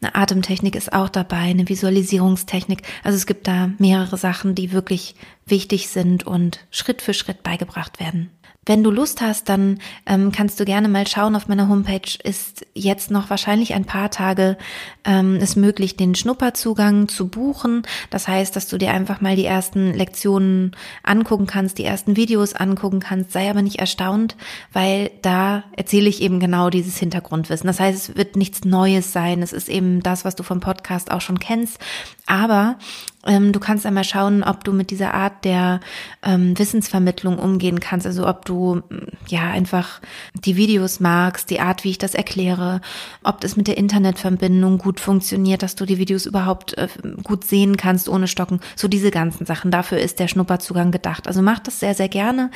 Eine 0.00 0.14
Atemtechnik 0.14 0.76
ist 0.76 0.92
auch 0.92 1.08
dabei, 1.08 1.38
eine 1.38 1.68
Visualisierungstechnik. 1.68 2.82
Also 3.02 3.16
es 3.16 3.26
gibt 3.26 3.48
da 3.48 3.70
mehrere 3.78 4.16
Sachen, 4.16 4.54
die 4.54 4.72
wirklich 4.72 5.16
wichtig 5.46 5.88
sind 5.88 6.26
und 6.26 6.60
Schritt 6.70 7.02
für 7.02 7.14
Schritt 7.14 7.42
beigebracht 7.42 7.98
werden. 7.98 8.30
Wenn 8.68 8.84
du 8.84 8.90
Lust 8.90 9.22
hast, 9.22 9.48
dann 9.48 9.78
ähm, 10.04 10.30
kannst 10.30 10.60
du 10.60 10.66
gerne 10.66 10.88
mal 10.88 11.06
schauen. 11.06 11.34
Auf 11.34 11.48
meiner 11.48 11.68
Homepage 11.68 12.18
ist 12.22 12.66
jetzt 12.74 13.10
noch 13.10 13.30
wahrscheinlich 13.30 13.72
ein 13.72 13.86
paar 13.86 14.10
Tage 14.10 14.58
ähm, 15.06 15.38
es 15.40 15.56
möglich, 15.56 15.96
den 15.96 16.14
Schnupperzugang 16.14 17.08
zu 17.08 17.28
buchen. 17.28 17.82
Das 18.10 18.28
heißt, 18.28 18.54
dass 18.54 18.68
du 18.68 18.76
dir 18.76 18.92
einfach 18.92 19.22
mal 19.22 19.36
die 19.36 19.46
ersten 19.46 19.94
Lektionen 19.94 20.76
angucken 21.02 21.46
kannst, 21.46 21.78
die 21.78 21.84
ersten 21.84 22.16
Videos 22.16 22.52
angucken 22.52 23.00
kannst. 23.00 23.32
Sei 23.32 23.48
aber 23.48 23.62
nicht 23.62 23.78
erstaunt, 23.78 24.36
weil 24.74 25.12
da 25.22 25.64
erzähle 25.74 26.10
ich 26.10 26.20
eben 26.20 26.38
genau 26.38 26.68
dieses 26.68 26.98
Hintergrundwissen. 26.98 27.66
Das 27.66 27.80
heißt, 27.80 28.10
es 28.10 28.16
wird 28.16 28.36
nichts 28.36 28.66
Neues 28.66 29.14
sein. 29.14 29.40
Es 29.40 29.54
ist 29.54 29.70
eben 29.70 30.02
das, 30.02 30.26
was 30.26 30.36
du 30.36 30.42
vom 30.42 30.60
Podcast 30.60 31.10
auch 31.10 31.22
schon 31.22 31.38
kennst. 31.38 31.78
Aber 32.26 32.76
du 33.24 33.60
kannst 33.60 33.84
einmal 33.84 34.04
schauen, 34.04 34.42
ob 34.42 34.64
du 34.64 34.72
mit 34.72 34.90
dieser 34.90 35.12
Art 35.12 35.44
der 35.44 35.80
ähm, 36.22 36.58
Wissensvermittlung 36.58 37.38
umgehen 37.38 37.80
kannst. 37.80 38.06
Also 38.06 38.26
ob 38.26 38.44
du 38.44 38.76
mm, 38.76 39.08
ja 39.26 39.42
einfach 39.50 40.00
die 40.34 40.56
Videos 40.56 41.00
magst, 41.00 41.50
die 41.50 41.60
Art, 41.60 41.84
wie 41.84 41.90
ich 41.90 41.98
das 41.98 42.14
erkläre, 42.14 42.80
ob 43.24 43.40
das 43.40 43.56
mit 43.56 43.66
der 43.66 43.76
Internetverbindung 43.76 44.78
gut 44.78 45.00
funktioniert, 45.00 45.62
dass 45.62 45.74
du 45.74 45.84
die 45.84 45.98
Videos 45.98 46.26
überhaupt 46.26 46.78
äh, 46.78 46.88
gut 47.24 47.44
sehen 47.44 47.76
kannst 47.76 48.08
ohne 48.08 48.28
Stocken. 48.28 48.60
So 48.76 48.88
diese 48.88 49.10
ganzen 49.10 49.46
Sachen. 49.46 49.70
Dafür 49.70 49.98
ist 49.98 50.20
der 50.20 50.28
Schnupperzugang 50.28 50.92
gedacht. 50.92 51.26
Also 51.26 51.42
mach 51.42 51.58
das 51.58 51.80
sehr, 51.80 51.94
sehr 51.94 52.08
gerne. 52.08 52.50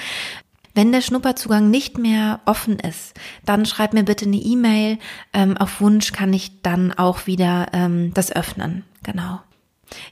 Wenn 0.75 0.93
der 0.93 1.03
Schnupperzugang 1.03 1.71
nicht 1.71 1.99
mehr 1.99 2.41
offen 2.47 2.79
ist, 2.79 3.15
dann 3.45 3.67
schreib 3.67 3.93
mir 3.93 4.05
bitte 4.05 4.25
eine 4.25 4.37
E-Mail. 4.37 4.99
Ähm, 5.35 5.57
auf 5.59 5.81
Wunsch 5.81 6.13
kann 6.13 6.33
ich 6.33 6.63
dann 6.63 6.93
auch 6.93 7.27
wieder 7.27 7.67
ähm, 7.75 8.15
das 8.15 8.35
öffnen. 8.35 8.85
Genau. 9.03 9.41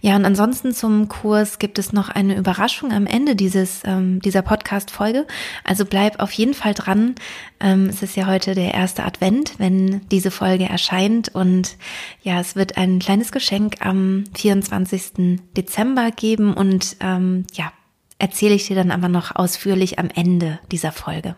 Ja, 0.00 0.16
und 0.16 0.24
ansonsten 0.24 0.72
zum 0.72 1.08
Kurs 1.08 1.58
gibt 1.58 1.78
es 1.78 1.92
noch 1.92 2.08
eine 2.08 2.36
Überraschung 2.36 2.92
am 2.92 3.06
Ende 3.06 3.36
dieses, 3.36 3.82
ähm, 3.84 4.20
dieser 4.20 4.42
Podcast-Folge. 4.42 5.26
Also 5.64 5.84
bleib 5.84 6.20
auf 6.20 6.32
jeden 6.32 6.54
Fall 6.54 6.74
dran. 6.74 7.14
Ähm, 7.60 7.86
es 7.88 8.02
ist 8.02 8.16
ja 8.16 8.26
heute 8.26 8.54
der 8.54 8.74
erste 8.74 9.04
Advent, 9.04 9.54
wenn 9.58 10.06
diese 10.08 10.30
Folge 10.30 10.64
erscheint. 10.64 11.34
Und 11.34 11.76
ja, 12.22 12.40
es 12.40 12.56
wird 12.56 12.76
ein 12.76 12.98
kleines 12.98 13.32
Geschenk 13.32 13.76
am 13.84 14.24
24. 14.34 15.38
Dezember 15.56 16.10
geben. 16.10 16.54
Und 16.54 16.96
ähm, 17.00 17.46
ja, 17.54 17.72
erzähle 18.18 18.54
ich 18.54 18.66
dir 18.66 18.76
dann 18.76 18.90
aber 18.90 19.08
noch 19.08 19.34
ausführlich 19.34 19.98
am 19.98 20.08
Ende 20.14 20.60
dieser 20.70 20.92
Folge. 20.92 21.36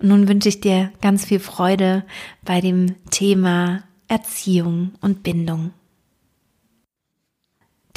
Nun 0.00 0.28
wünsche 0.28 0.48
ich 0.48 0.60
dir 0.60 0.92
ganz 1.00 1.24
viel 1.24 1.40
Freude 1.40 2.04
bei 2.44 2.60
dem 2.60 2.94
Thema 3.10 3.82
Erziehung 4.08 4.92
und 5.00 5.22
Bindung. 5.22 5.72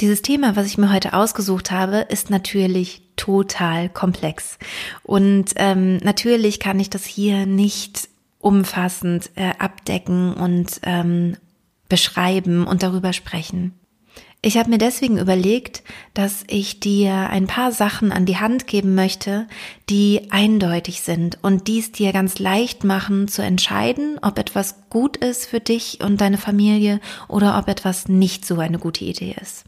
Dieses 0.00 0.22
Thema, 0.22 0.56
was 0.56 0.66
ich 0.66 0.78
mir 0.78 0.92
heute 0.92 1.12
ausgesucht 1.12 1.70
habe, 1.70 1.98
ist 2.08 2.30
natürlich 2.30 3.02
total 3.16 3.90
komplex. 3.90 4.58
Und 5.02 5.52
ähm, 5.56 5.98
natürlich 5.98 6.58
kann 6.58 6.80
ich 6.80 6.88
das 6.88 7.04
hier 7.04 7.44
nicht 7.44 8.08
umfassend 8.38 9.30
äh, 9.34 9.52
abdecken 9.58 10.32
und 10.32 10.80
ähm, 10.84 11.36
beschreiben 11.90 12.66
und 12.66 12.82
darüber 12.82 13.12
sprechen. 13.12 13.74
Ich 14.42 14.56
habe 14.56 14.70
mir 14.70 14.78
deswegen 14.78 15.18
überlegt, 15.18 15.82
dass 16.14 16.44
ich 16.46 16.80
dir 16.80 17.28
ein 17.28 17.46
paar 17.46 17.72
Sachen 17.72 18.10
an 18.10 18.24
die 18.24 18.38
Hand 18.38 18.66
geben 18.66 18.94
möchte, 18.94 19.46
die 19.90 20.28
eindeutig 20.30 21.02
sind 21.02 21.38
und 21.42 21.68
dies 21.68 21.92
dir 21.92 22.14
ganz 22.14 22.38
leicht 22.38 22.84
machen 22.84 23.28
zu 23.28 23.42
entscheiden, 23.42 24.18
ob 24.22 24.38
etwas 24.38 24.88
gut 24.88 25.18
ist 25.18 25.44
für 25.44 25.60
dich 25.60 25.98
und 26.02 26.22
deine 26.22 26.38
Familie 26.38 27.00
oder 27.28 27.58
ob 27.58 27.68
etwas 27.68 28.08
nicht 28.08 28.46
so 28.46 28.58
eine 28.58 28.78
gute 28.78 29.04
Idee 29.04 29.36
ist. 29.38 29.66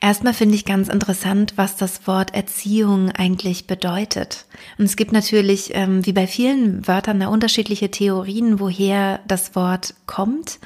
Erstmal 0.00 0.34
finde 0.34 0.54
ich 0.54 0.64
ganz 0.64 0.88
interessant, 0.88 1.54
was 1.56 1.76
das 1.76 2.06
Wort 2.06 2.34
Erziehung 2.34 3.10
eigentlich 3.10 3.66
bedeutet. 3.66 4.46
Und 4.78 4.84
es 4.84 4.96
gibt 4.96 5.12
natürlich, 5.12 5.70
ähm, 5.74 6.04
wie 6.04 6.12
bei 6.12 6.26
vielen 6.26 6.86
Wörtern, 6.86 7.20
da 7.20 7.28
unterschiedliche 7.28 7.90
Theorien, 7.90 8.58
woher 8.58 9.20
das 9.26 9.54
Wort 9.54 9.94
kommt. 10.06 10.58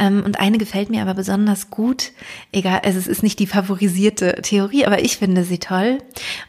Ähm, 0.00 0.22
und 0.24 0.40
eine 0.40 0.56
gefällt 0.56 0.88
mir 0.88 1.02
aber 1.02 1.12
besonders 1.12 1.68
gut. 1.68 2.12
Egal, 2.52 2.80
also 2.84 2.98
es 2.98 3.06
ist 3.06 3.22
nicht 3.22 3.38
die 3.38 3.46
favorisierte 3.46 4.40
Theorie, 4.42 4.86
aber 4.86 5.04
ich 5.04 5.18
finde 5.18 5.44
sie 5.44 5.58
toll. 5.58 5.98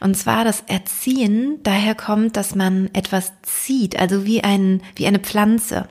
Und 0.00 0.16
zwar 0.16 0.44
das 0.44 0.64
Erziehen 0.66 1.58
daher 1.62 1.94
kommt, 1.94 2.38
dass 2.38 2.54
man 2.54 2.88
etwas 2.94 3.32
zieht, 3.42 3.98
also 4.00 4.24
wie 4.24 4.42
ein, 4.42 4.82
wie 4.96 5.06
eine 5.06 5.18
Pflanze. 5.18 5.86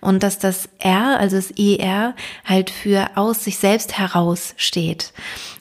Und 0.00 0.22
dass 0.22 0.38
das 0.38 0.70
R, 0.78 1.20
also 1.20 1.36
das 1.36 1.50
ER, 1.52 2.14
halt 2.46 2.70
für 2.70 3.10
aus 3.16 3.44
sich 3.44 3.58
selbst 3.58 3.98
heraus 3.98 4.54
steht. 4.56 5.12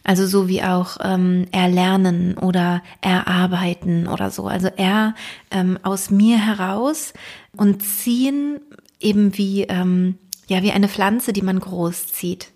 Also 0.05 0.25
so 0.25 0.47
wie 0.47 0.63
auch 0.63 0.97
ähm, 1.03 1.45
erlernen 1.51 2.37
oder 2.37 2.81
erarbeiten 3.01 4.07
oder 4.07 4.31
so. 4.31 4.47
Also 4.47 4.69
er 4.77 5.13
ähm, 5.51 5.77
aus 5.83 6.09
mir 6.09 6.37
heraus 6.37 7.13
und 7.55 7.83
ziehen 7.83 8.61
eben 9.01 9.37
wie 9.37 9.63
ähm, 9.63 10.17
ja, 10.47 10.61
wie 10.61 10.71
eine 10.71 10.89
Pflanze, 10.89 11.31
die 11.31 11.41
man 11.41 11.59
großzieht. 11.59 12.51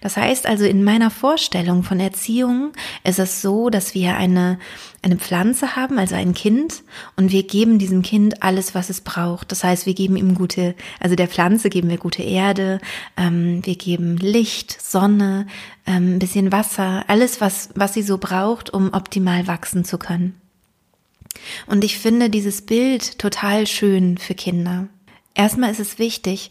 Das 0.00 0.16
heißt 0.16 0.46
also, 0.46 0.64
in 0.64 0.84
meiner 0.84 1.10
Vorstellung 1.10 1.82
von 1.82 2.00
Erziehung 2.00 2.72
ist 3.04 3.18
es 3.18 3.42
so, 3.42 3.68
dass 3.68 3.94
wir 3.94 4.16
eine, 4.16 4.58
eine 5.02 5.16
Pflanze 5.16 5.76
haben, 5.76 5.98
also 5.98 6.14
ein 6.14 6.32
Kind, 6.32 6.82
und 7.16 7.32
wir 7.32 7.42
geben 7.42 7.78
diesem 7.78 8.02
Kind 8.02 8.42
alles, 8.42 8.74
was 8.74 8.88
es 8.88 9.02
braucht. 9.02 9.52
Das 9.52 9.64
heißt, 9.64 9.86
wir 9.86 9.94
geben 9.94 10.16
ihm 10.16 10.34
gute, 10.34 10.74
also 10.98 11.14
der 11.14 11.28
Pflanze 11.28 11.68
geben 11.68 11.90
wir 11.90 11.98
gute 11.98 12.22
Erde, 12.22 12.80
ähm, 13.16 13.64
wir 13.64 13.76
geben 13.76 14.16
Licht, 14.16 14.80
Sonne, 14.80 15.46
ähm, 15.86 16.16
ein 16.16 16.18
bisschen 16.18 16.52
Wasser, 16.52 17.04
alles, 17.08 17.40
was, 17.40 17.70
was 17.74 17.94
sie 17.94 18.02
so 18.02 18.18
braucht, 18.18 18.70
um 18.72 18.94
optimal 18.94 19.46
wachsen 19.46 19.84
zu 19.84 19.98
können. 19.98 20.40
Und 21.66 21.84
ich 21.84 21.98
finde 21.98 22.30
dieses 22.30 22.62
Bild 22.62 23.18
total 23.18 23.66
schön 23.66 24.16
für 24.16 24.34
Kinder. 24.34 24.88
Erstmal 25.34 25.70
ist 25.70 25.80
es 25.80 25.98
wichtig, 25.98 26.50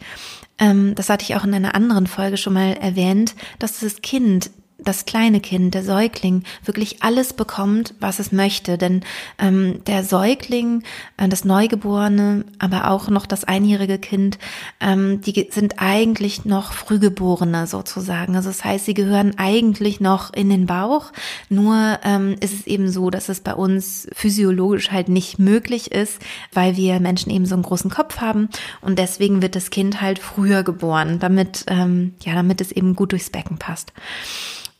das 0.58 1.10
hatte 1.10 1.24
ich 1.24 1.36
auch 1.36 1.44
in 1.44 1.54
einer 1.54 1.76
anderen 1.76 2.08
Folge 2.08 2.38
schon 2.38 2.54
mal 2.54 2.74
erwähnt, 2.74 3.36
dass 3.60 3.80
das 3.80 4.02
Kind 4.02 4.52
das 4.86 5.06
kleine 5.06 5.40
Kind, 5.40 5.74
der 5.74 5.84
Säugling, 5.84 6.44
wirklich 6.64 7.04
alles 7.04 7.34
bekommt, 7.34 7.94
was 8.00 8.20
es 8.20 8.32
möchte. 8.32 8.78
Denn 8.78 9.02
ähm, 9.40 9.84
der 9.86 10.04
Säugling, 10.04 10.84
äh, 11.18 11.28
das 11.28 11.44
Neugeborene, 11.44 12.46
aber 12.60 12.90
auch 12.90 13.10
noch 13.10 13.26
das 13.26 13.44
einjährige 13.44 13.98
Kind, 13.98 14.38
ähm, 14.80 15.22
die 15.22 15.48
sind 15.52 15.76
eigentlich 15.80 16.46
noch 16.46 16.72
Frühgeborene 16.72 17.68
sozusagen. 17.68 18.36
Also 18.36 18.50
das 18.50 18.64
heißt, 18.64 18.86
sie 18.86 18.94
gehören 18.94 19.34
eigentlich 19.38 20.00
noch 20.00 20.34
in 20.34 20.50
den 20.50 20.66
Bauch. 20.66 21.12
Nur 21.50 22.00
ähm, 22.04 22.36
ist 22.40 22.54
es 22.54 22.68
eben 22.68 22.90
so, 22.90 23.10
dass 23.10 23.30
es 23.30 23.42
bei 23.42 23.54
uns 23.54 24.08
physiologisch 24.14 24.92
halt 24.92 25.10
nicht 25.10 25.40
möglich 25.40 25.92
ist, 25.92 26.22
weil 26.54 26.78
wir 26.78 27.00
Menschen 27.00 27.32
eben 27.32 27.46
so 27.46 27.56
einen 27.56 27.64
großen 27.64 27.90
Kopf 27.90 28.22
haben. 28.22 28.50
Und 28.82 29.00
deswegen 29.00 29.42
wird 29.42 29.56
das 29.56 29.70
Kind 29.70 30.02
halt 30.02 30.20
früher 30.20 30.64
geboren, 30.64 31.20
damit, 31.20 31.66
ähm, 31.68 32.14
ja, 32.22 32.34
damit 32.34 32.62
es 32.62 32.72
eben 32.72 32.96
gut 32.96 33.12
durchs 33.12 33.30
Becken 33.30 33.58
passt. 33.58 33.94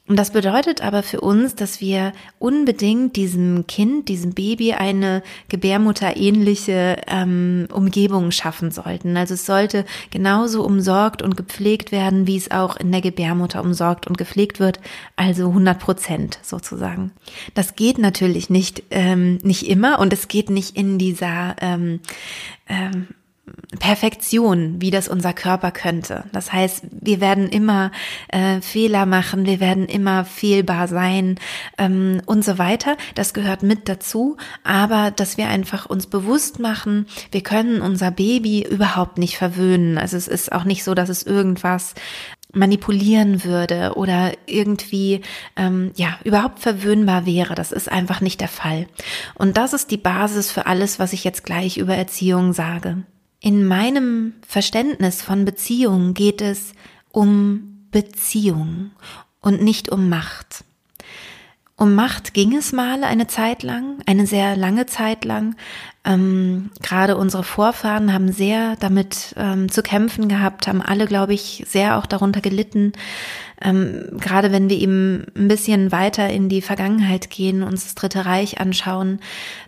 Und 0.08 0.18
das 0.18 0.30
bedeutet 0.30 0.82
aber 0.82 1.02
für 1.02 1.20
uns, 1.22 1.56
dass 1.56 1.82
wir 1.82 2.14
unbedingt 2.38 3.16
diesem 3.16 3.66
Kind, 3.66 4.08
diesem 4.08 4.36
Baby 4.36 4.74
eine 4.74 5.24
gebärmutterähnliche 5.50 6.98
ähm, 7.08 7.68
Umgebung 7.74 8.30
schaffen 8.30 8.70
sollten. 8.70 9.18
Also 9.18 9.34
es 9.34 9.48
sollte 9.48 9.84
genauso 10.12 10.64
umsorgt 10.64 11.24
und 11.24 11.36
gepflegt 11.36 11.92
werden, 11.92 12.28
wie 12.28 12.38
es 12.38 12.52
auch 12.52 12.78
in 12.78 12.92
der 12.92 13.02
Gebärmutter 13.02 13.64
umsorgt 13.64 14.06
und 14.06 14.16
gepflegt 14.16 14.60
wird, 14.60 14.80
also 15.16 15.48
100 15.48 15.80
Prozent 15.80 16.40
sozusagen. 16.44 17.12
Das 17.56 17.76
geht 17.76 17.98
natürlich 17.98 18.52
nicht, 18.52 18.84
ähm, 18.92 19.40
nicht 19.42 19.68
immer 19.68 19.98
und 19.98 20.14
es 20.14 20.28
geht 20.28 20.52
nicht 20.52 20.78
in 20.78 21.00
dieser 21.00 21.56
ähm, 21.62 22.00
ähm, 22.70 23.08
Perfektion, 23.80 24.82
wie 24.82 24.92
das 24.92 25.08
unser 25.08 25.34
Körper 25.34 25.72
könnte. 25.72 26.24
Das 26.32 26.52
heißt, 26.52 26.84
wir 26.92 27.22
werden 27.22 27.50
immer 27.50 27.92
äh, 28.30 28.62
Fehler 28.62 29.06
machen, 29.06 29.46
wir 29.46 29.60
werden 29.60 29.86
immer 29.88 30.26
fehlbar 30.26 30.88
sein 30.88 31.40
ähm, 31.78 32.22
und 32.26 32.44
so 32.44 32.58
weiter. 32.58 32.98
Das 33.16 33.34
gehört 33.34 33.64
mit 33.64 33.90
dazu, 33.90 34.38
aber 34.64 35.12
dass 35.12 35.38
wir 35.38 35.48
einfach 35.48 35.86
uns 35.86 36.08
bewusst 36.08 36.60
machen, 36.60 37.08
wir 37.32 37.42
können 37.42 37.82
unser 37.82 38.12
Baby 38.12 38.66
überhaupt 38.70 39.18
nicht 39.18 39.38
verwöhnen. 39.38 39.98
Also 39.98 40.18
es 40.18 40.28
ist 40.28 40.52
auch 40.52 40.64
nicht 40.64 40.84
so, 40.84 40.94
dass 40.94 41.10
es 41.10 41.24
irgendwas 41.24 41.96
manipulieren 42.54 43.44
würde 43.44 43.94
oder 43.96 44.32
irgendwie 44.46 45.22
ähm, 45.56 45.92
ja 45.96 46.18
überhaupt 46.24 46.60
verwöhnbar 46.60 47.26
wäre. 47.26 47.54
Das 47.54 47.72
ist 47.72 47.92
einfach 47.92 48.22
nicht 48.22 48.42
der 48.42 48.48
Fall. 48.48 48.88
Und 49.36 49.58
das 49.58 49.74
ist 49.74 49.92
die 49.92 49.98
Basis 49.98 50.52
für 50.52 50.66
alles, 50.66 50.98
was 50.98 51.14
ich 51.14 51.24
jetzt 51.24 51.44
gleich 51.44 51.78
über 51.78 51.96
Erziehung 51.96 52.54
sage. 52.54 53.04
In 53.40 53.66
meinem 53.66 54.34
Verständnis 54.48 55.22
von 55.22 55.46
Beziehung 55.46 56.14
geht 56.14 56.42
es 56.42 56.74
um 57.12 57.88
Beziehung 57.92 58.92
und 59.42 59.62
nicht 59.62 59.90
um 59.90 60.10
Macht. 60.10 60.64
Um 61.78 61.94
Macht 61.94 62.34
ging 62.34 62.56
es 62.56 62.72
mal 62.72 63.04
eine 63.04 63.28
Zeit 63.28 63.62
lang, 63.62 63.98
eine 64.06 64.26
sehr 64.26 64.56
lange 64.56 64.86
Zeit 64.86 65.26
lang. 65.26 65.58
Ähm, 66.06 66.72
gerade 66.82 67.18
unsere 67.18 67.44
Vorfahren 67.44 68.14
haben 68.14 68.32
sehr 68.32 68.78
damit 68.78 69.36
ähm, 69.38 69.70
zu 69.70 69.84
kämpfen 69.84 70.30
gehabt, 70.30 70.68
haben 70.68 70.82
alle, 70.82 71.06
glaube 71.06 71.34
ich, 71.34 71.66
sehr 71.68 71.98
auch 71.98 72.06
darunter 72.06 72.40
gelitten. 72.40 72.94
Ähm, 73.62 74.18
gerade 74.20 74.52
wenn 74.52 74.70
wir 74.70 74.78
eben 74.78 75.26
ein 75.36 75.48
bisschen 75.48 75.92
weiter 75.92 76.30
in 76.30 76.50
die 76.50 76.62
Vergangenheit 76.62 77.30
gehen, 77.30 77.64
uns 77.64 77.84
das 77.86 77.96
Dritte 77.96 78.26
Reich 78.26 78.60
anschauen, 78.60 79.20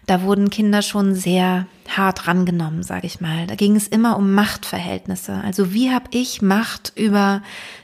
da 0.05 0.21
wurden 0.21 0.49
Kinder 0.49 0.81
schon 0.81 1.15
sehr 1.15 1.67
hart 1.87 2.27
rangenommen, 2.27 2.83
sage 2.83 3.07
ich 3.07 3.21
mal. 3.21 3.47
Da 3.47 3.55
ging 3.55 3.75
es 3.75 3.87
immer 3.87 4.17
um 4.17 4.33
Machtverhältnisse. 4.33 5.41
Also 5.43 5.73
wie 5.73 5.91
habe 5.91 6.05
ich 6.11 6.41
Macht 6.41 6.91
über 6.95 7.41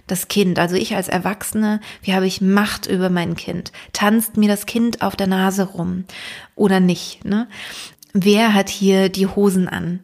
das 0.07 0.27
Kind, 0.27 0.60
also 0.60 0.75
ich 0.75 0.95
als 0.95 1.07
Erwachsene, 1.07 1.79
wie 2.01 2.13
habe 2.13 2.27
ich 2.27 2.41
Macht 2.41 2.86
über 2.86 3.10
mein 3.10 3.36
Kind? 3.36 3.72
Tanzt 3.93 4.36
mir 4.36 4.50
das 4.50 4.65
Kind 4.65 5.01
auf 5.01 5.15
der 5.15 5.27
Nase 5.27 5.63
rum 5.63 6.03
oder 6.55 6.81
nicht? 6.81 7.24
Ne? 7.24 7.48
Wer 8.13 8.53
hat 8.53 8.69
hier 8.69 9.10
die 9.10 9.27
Hosen 9.27 9.67
an? 9.67 10.01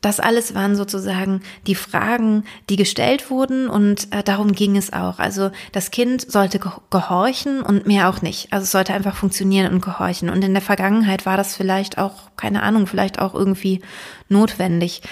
Das 0.00 0.20
alles 0.20 0.54
waren 0.54 0.76
sozusagen 0.76 1.40
die 1.66 1.74
Fragen, 1.74 2.44
die 2.68 2.76
gestellt 2.76 3.30
wurden 3.30 3.68
und 3.68 4.12
äh, 4.14 4.22
darum 4.22 4.52
ging 4.52 4.76
es 4.76 4.92
auch. 4.92 5.18
Also 5.18 5.50
das 5.72 5.90
Kind 5.90 6.30
sollte 6.30 6.60
gehorchen 6.90 7.62
und 7.62 7.86
mehr 7.86 8.08
auch 8.08 8.22
nicht. 8.22 8.52
Also 8.52 8.64
es 8.64 8.70
sollte 8.70 8.94
einfach 8.94 9.16
funktionieren 9.16 9.72
und 9.72 9.80
gehorchen. 9.80 10.30
Und 10.30 10.44
in 10.44 10.52
der 10.52 10.62
Vergangenheit 10.62 11.26
war 11.26 11.36
das 11.36 11.56
vielleicht 11.56 11.98
auch, 11.98 12.30
keine 12.36 12.62
Ahnung, 12.62 12.86
vielleicht 12.86 13.18
auch 13.18 13.34
irgendwie 13.34 13.80
notwendig. 14.28 15.02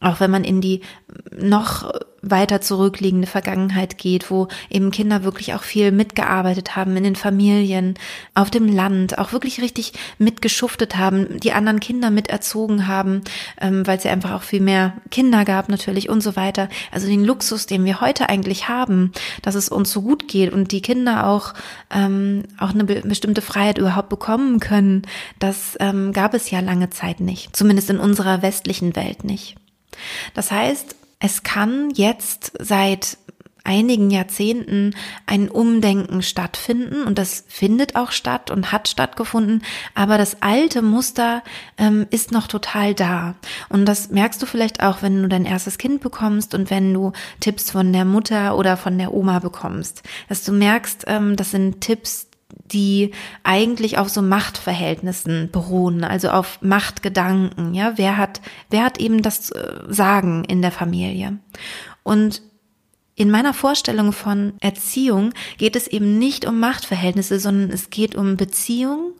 Auch 0.00 0.20
wenn 0.20 0.30
man 0.30 0.44
in 0.44 0.60
die 0.60 0.80
noch 1.36 1.90
weiter 2.22 2.60
zurückliegende 2.60 3.26
Vergangenheit 3.26 3.98
geht, 3.98 4.30
wo 4.30 4.48
eben 4.70 4.90
Kinder 4.90 5.22
wirklich 5.22 5.54
auch 5.54 5.62
viel 5.62 5.92
mitgearbeitet 5.92 6.74
haben 6.74 6.96
in 6.96 7.04
den 7.04 7.16
Familien, 7.16 7.94
auf 8.34 8.50
dem 8.50 8.66
Land, 8.68 9.18
auch 9.18 9.32
wirklich 9.32 9.60
richtig 9.60 9.92
mitgeschuftet 10.18 10.96
haben, 10.96 11.38
die 11.40 11.52
anderen 11.52 11.80
Kinder 11.80 12.10
miterzogen 12.10 12.88
haben, 12.88 13.22
ähm, 13.60 13.86
weil 13.86 13.98
es 13.98 14.04
ja 14.04 14.12
einfach 14.12 14.32
auch 14.32 14.42
viel 14.42 14.60
mehr 14.60 14.94
Kinder 15.10 15.44
gab 15.44 15.68
natürlich 15.68 16.08
und 16.08 16.20
so 16.20 16.36
weiter. 16.36 16.68
Also 16.90 17.06
den 17.06 17.24
Luxus, 17.24 17.66
den 17.66 17.84
wir 17.84 18.00
heute 18.00 18.28
eigentlich 18.28 18.68
haben, 18.68 19.12
dass 19.42 19.54
es 19.54 19.68
uns 19.68 19.92
so 19.92 20.02
gut 20.02 20.28
geht 20.28 20.52
und 20.52 20.72
die 20.72 20.82
Kinder 20.82 21.26
auch, 21.26 21.54
ähm, 21.90 22.44
auch 22.58 22.70
eine 22.70 22.84
be 22.84 23.02
bestimmte 23.04 23.42
Freiheit 23.42 23.78
überhaupt 23.78 24.08
bekommen 24.08 24.60
können, 24.60 25.02
das 25.38 25.76
ähm, 25.80 26.12
gab 26.12 26.34
es 26.34 26.50
ja 26.50 26.60
lange 26.60 26.90
Zeit 26.90 27.20
nicht, 27.20 27.54
zumindest 27.54 27.90
in 27.90 27.98
unserer 27.98 28.42
westlichen 28.42 28.96
Welt 28.96 29.24
nicht. 29.24 29.56
Das 30.34 30.50
heißt, 30.50 30.96
es 31.20 31.42
kann 31.42 31.90
jetzt 31.90 32.52
seit 32.58 33.18
einigen 33.68 34.10
Jahrzehnten 34.10 34.94
ein 35.26 35.50
Umdenken 35.50 36.22
stattfinden 36.22 37.02
und 37.02 37.18
das 37.18 37.44
findet 37.48 37.96
auch 37.96 38.12
statt 38.12 38.50
und 38.50 38.72
hat 38.72 38.88
stattgefunden, 38.88 39.62
aber 39.94 40.16
das 40.16 40.40
alte 40.40 40.80
Muster 40.80 41.42
ähm, 41.76 42.06
ist 42.10 42.32
noch 42.32 42.46
total 42.46 42.94
da. 42.94 43.34
Und 43.68 43.84
das 43.84 44.10
merkst 44.10 44.40
du 44.40 44.46
vielleicht 44.46 44.82
auch, 44.82 45.02
wenn 45.02 45.22
du 45.22 45.28
dein 45.28 45.44
erstes 45.44 45.76
Kind 45.76 46.00
bekommst 46.00 46.54
und 46.54 46.70
wenn 46.70 46.94
du 46.94 47.12
Tipps 47.40 47.70
von 47.70 47.92
der 47.92 48.06
Mutter 48.06 48.56
oder 48.56 48.78
von 48.78 48.96
der 48.96 49.12
Oma 49.12 49.38
bekommst, 49.38 50.02
dass 50.30 50.44
du 50.44 50.52
merkst, 50.52 51.04
ähm, 51.06 51.36
das 51.36 51.50
sind 51.50 51.82
Tipps, 51.82 52.27
die 52.50 53.12
eigentlich 53.42 53.98
auf 53.98 54.08
so 54.08 54.22
Machtverhältnissen 54.22 55.50
beruhen, 55.50 56.04
also 56.04 56.30
auf 56.30 56.60
Machtgedanken, 56.62 57.74
ja, 57.74 57.92
wer 57.96 58.16
hat, 58.16 58.40
wer 58.70 58.84
hat 58.84 58.98
eben 58.98 59.22
das 59.22 59.50
äh, 59.50 59.82
Sagen 59.88 60.44
in 60.44 60.62
der 60.62 60.72
Familie? 60.72 61.38
Und 62.02 62.42
in 63.14 63.30
meiner 63.30 63.52
Vorstellung 63.52 64.12
von 64.12 64.54
Erziehung 64.60 65.32
geht 65.56 65.76
es 65.76 65.88
eben 65.88 66.18
nicht 66.18 66.46
um 66.46 66.60
Machtverhältnisse, 66.60 67.40
sondern 67.40 67.70
es 67.70 67.90
geht 67.90 68.14
um 68.14 68.36
Beziehung 68.36 69.12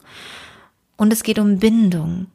und 0.96 1.12
es 1.12 1.22
geht 1.22 1.38
um 1.38 1.58
Bindung. 1.58 2.28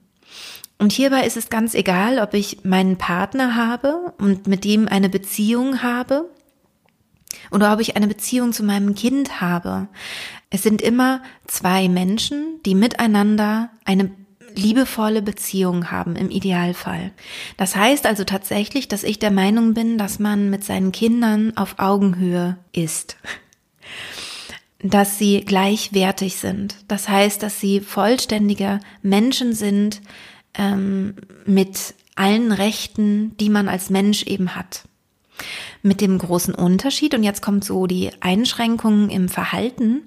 Und 0.77 0.91
hierbei 0.91 1.25
ist 1.25 1.37
es 1.37 1.49
ganz 1.49 1.75
egal, 1.75 2.19
ob 2.19 2.33
ich 2.33 2.65
meinen 2.65 2.97
Partner 2.97 3.55
habe 3.55 4.13
und 4.17 4.47
mit 4.47 4.65
dem 4.65 4.89
eine 4.89 5.07
Beziehung 5.07 5.81
habe 5.81 6.29
oder 7.51 7.71
ob 7.71 7.79
ich 7.79 7.95
eine 7.95 8.07
Beziehung 8.07 8.51
zu 8.51 8.63
meinem 8.63 8.93
Kind 8.93 9.39
habe. 9.39 9.87
Es 10.53 10.61
sind 10.61 10.83
immer 10.83 11.23
zwei 11.47 11.89
Menschen, 11.89 12.61
die 12.63 12.75
miteinander 12.75 13.71
eine 13.85 14.11
liebevolle 14.53 15.23
Beziehung 15.23 15.89
haben 15.89 16.15
im 16.15 16.29
Idealfall. 16.29 17.11
Das 17.57 17.75
heißt 17.75 18.05
also 18.05 18.23
tatsächlich, 18.23 18.87
dass 18.87 19.03
ich 19.03 19.17
der 19.17 19.31
Meinung 19.31 19.73
bin, 19.73 19.97
dass 19.97 20.19
man 20.19 20.51
mit 20.51 20.63
seinen 20.63 20.91
Kindern 20.91 21.57
auf 21.57 21.79
Augenhöhe 21.79 22.57
ist. 22.71 23.17
Dass 24.77 25.17
sie 25.17 25.41
gleichwertig 25.41 26.35
sind. 26.35 26.75
Das 26.87 27.09
heißt, 27.09 27.41
dass 27.41 27.59
sie 27.59 27.79
vollständige 27.79 28.79
Menschen 29.01 29.53
sind 29.53 30.01
ähm, 30.53 31.15
mit 31.47 31.95
allen 32.15 32.51
Rechten, 32.51 33.35
die 33.37 33.49
man 33.49 33.67
als 33.67 33.89
Mensch 33.89 34.21
eben 34.21 34.55
hat. 34.55 34.83
Mit 35.81 35.99
dem 35.99 36.17
großen 36.17 36.53
Unterschied, 36.53 37.13
und 37.13 37.23
jetzt 37.23 37.41
kommt 37.41 37.65
so 37.65 37.87
die 37.87 38.11
Einschränkung 38.21 39.09
im 39.09 39.29
Verhalten, 39.29 40.03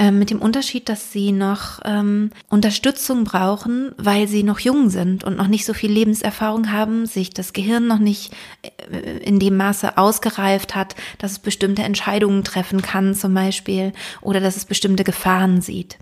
äh, 0.00 0.10
mit 0.10 0.30
dem 0.30 0.40
Unterschied, 0.40 0.88
dass 0.88 1.12
sie 1.12 1.30
noch 1.30 1.80
ähm, 1.84 2.30
Unterstützung 2.48 3.24
brauchen, 3.24 3.92
weil 3.98 4.28
sie 4.28 4.42
noch 4.42 4.58
jung 4.58 4.88
sind 4.88 5.24
und 5.24 5.36
noch 5.36 5.46
nicht 5.46 5.66
so 5.66 5.74
viel 5.74 5.92
Lebenserfahrung 5.92 6.72
haben, 6.72 7.04
sich 7.04 7.30
das 7.30 7.52
Gehirn 7.52 7.86
noch 7.86 7.98
nicht 7.98 8.32
äh, 8.62 9.18
in 9.18 9.38
dem 9.38 9.58
Maße 9.58 9.98
ausgereift 9.98 10.74
hat, 10.74 10.94
dass 11.18 11.32
es 11.32 11.38
bestimmte 11.38 11.82
Entscheidungen 11.82 12.44
treffen 12.44 12.80
kann 12.80 13.14
zum 13.14 13.34
Beispiel 13.34 13.92
oder 14.22 14.40
dass 14.40 14.56
es 14.56 14.64
bestimmte 14.64 15.04
Gefahren 15.04 15.60
sieht. 15.60 15.98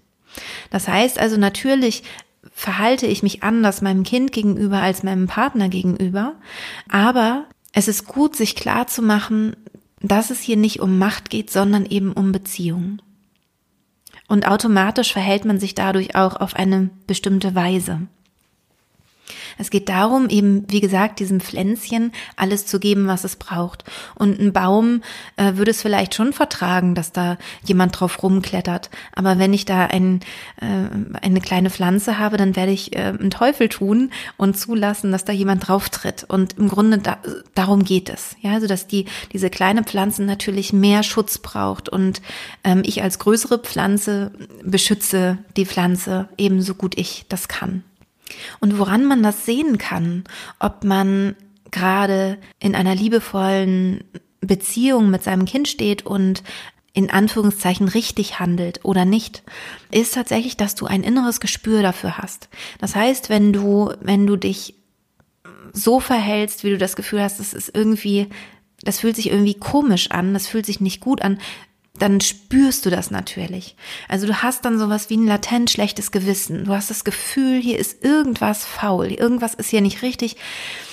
Das 0.71 0.87
heißt 0.87 1.19
also 1.19 1.37
natürlich 1.37 2.05
verhalte 2.53 3.07
ich 3.07 3.25
mich 3.25 3.43
anders 3.43 3.83
meinem 3.83 4.05
Kind 4.05 4.31
gegenüber 4.31 4.79
als 4.79 5.03
meinem 5.03 5.27
Partner 5.27 5.69
gegenüber, 5.69 6.35
aber 6.89 7.47
es 7.79 7.87
ist 7.87 8.09
gut, 8.09 8.35
sich 8.35 8.57
klar 8.57 8.89
zu 8.89 9.03
machen, 9.03 9.55
dass 10.01 10.31
es 10.31 10.41
hier 10.41 10.57
nicht 10.57 10.81
um 10.81 10.99
Macht 10.99 11.31
geht, 11.31 11.49
sondern 11.49 11.87
eben 11.87 12.13
um 12.13 12.33
Beziehung. 12.33 13.01
Und 14.27 14.49
automatisch 14.49 15.13
verhält 15.13 15.45
man 15.45 15.61
sich 15.61 15.77
dadurch 15.77 16.17
auch 16.17 16.35
auf 16.35 16.57
eine 16.57 16.91
bestimmte 17.07 17.55
Weise. 17.55 18.01
Es 19.59 19.71
geht 19.71 19.89
darum, 19.89 20.29
eben, 20.29 20.65
wie 20.69 20.81
gesagt, 20.81 21.21
diesem 21.21 21.41
Pflänzchen 21.41 22.13
alles 22.37 22.67
zu 22.67 22.79
geben, 22.81 23.07
was 23.07 23.25
es 23.25 23.37
braucht. 23.37 23.85
Und 24.15 24.41
ein 24.41 24.53
Baum 24.53 25.03
äh, 25.37 25.55
würde 25.57 25.73
es 25.73 25.83
vielleicht 25.83 26.15
schon 26.15 26.33
vertragen, 26.33 26.95
dass 26.95 27.13
da 27.13 27.37
jemand 27.65 27.99
drauf 27.99 28.23
rumklettert. 28.23 28.91
Aber 29.15 29.39
wenn 29.39 29.53
ich 29.53 29.65
da 29.65 29.87
ein, 29.87 30.21
äh, 30.61 31.21
eine 31.23 31.41
kleine 31.41 31.71
Pflanze 31.71 32.19
habe, 32.19 32.37
dann 32.37 32.57
werde 32.57 32.73
ich 32.73 32.95
äh, 32.95 33.01
einen 33.19 33.31
Teufel 33.31 33.69
tun 33.69 34.11
und 34.37 34.57
zulassen, 34.57 35.13
dass 35.13 35.25
da 35.25 35.33
jemand 35.33 35.69
drauf 35.69 35.91
tritt. 35.91 36.25
Und 36.25 36.57
im 36.59 36.69
Grunde 36.69 36.99
da, 36.99 37.19
darum 37.55 37.85
geht 37.85 38.09
es. 38.09 38.37
Ja, 38.41 38.53
also 38.53 38.67
dass 38.67 38.87
die, 38.87 39.07
diese 39.33 39.51
kleine 39.51 39.83
Pflanze 39.83 40.23
natürlich 40.23 40.73
mehr 40.73 41.03
Schutz 41.03 41.39
braucht 41.39 41.89
und 41.89 42.23
ähm, 42.65 42.83
ich 42.85 43.03
als 43.03 43.19
größere 43.19 43.59
Pflanze 43.59 44.33
beschütze 44.63 45.39
die 45.57 45.67
Pflanze 45.67 46.29
ebenso 46.37 46.75
gut 46.75 46.97
ich 46.97 47.25
das 47.29 47.49
kann. 47.49 47.83
Und 48.61 48.79
woran 48.79 49.05
man 49.05 49.23
das 49.23 49.45
sehen 49.47 49.79
kann, 49.79 50.25
ob 50.59 50.85
man 50.85 51.37
gerade 51.71 52.39
in 52.61 52.75
einer 52.75 52.95
liebevollen 52.95 54.05
Beziehung 54.41 55.11
mit 55.11 55.23
seinem 55.23 55.45
Kind 55.45 55.69
steht 55.69 56.07
und 56.07 56.43
in 56.93 57.11
Anführungszeichen 57.11 57.89
richtig 57.89 58.41
handelt 58.41 58.81
oder 58.85 59.05
nicht, 59.05 59.43
ist 59.91 60.15
tatsächlich, 60.15 60.57
dass 60.57 60.75
du 60.75 60.87
ein 60.87 61.05
inneres 61.05 61.41
Gespür 61.41 61.83
dafür 61.83 62.19
hast. 62.19 62.49
Das 62.81 62.97
heißt, 62.97 63.29
wenn 63.29 63.53
du, 63.53 63.93
wenn 64.01 64.27
du 64.27 64.37
dich 64.37 64.75
so 65.73 66.01
verhältst, 66.01 66.65
wie 66.65 66.71
du 66.71 66.79
das 66.79 66.97
Gefühl 66.97 67.23
hast, 67.23 67.39
das 67.41 67.53
ist 67.53 67.71
irgendwie, 67.75 68.29
das 68.83 69.01
fühlt 69.01 69.17
sich 69.17 69.31
irgendwie 69.31 69.55
komisch 69.55 70.11
an, 70.11 70.35
das 70.35 70.47
fühlt 70.47 70.67
sich 70.67 70.81
nicht 70.81 71.01
gut 71.01 71.23
an, 71.23 71.39
dann 71.95 72.21
spürst 72.21 72.87
du 72.87 72.91
das 72.91 73.11
natürlich. 73.11 73.77
Also 74.09 74.27
du 74.27 74.43
hast 74.43 74.65
dann 74.65 74.79
sowas 74.79 75.11
wie 75.11 75.17
ein 75.17 75.27
latent 75.27 75.71
schlechtes 75.71 76.11
Gewissen. 76.11 76.65
Du 76.65 76.73
hast 76.73 76.91
das 76.91 77.05
Gefühl, 77.05 77.61
hier 77.61 77.79
ist 77.79 78.05
irgendwas 78.05 78.65
faul, 78.65 79.09
irgendwas 79.09 79.55
ist 79.55 79.71
hier 79.71 79.81
nicht 79.81 80.03
richtig 80.03 80.37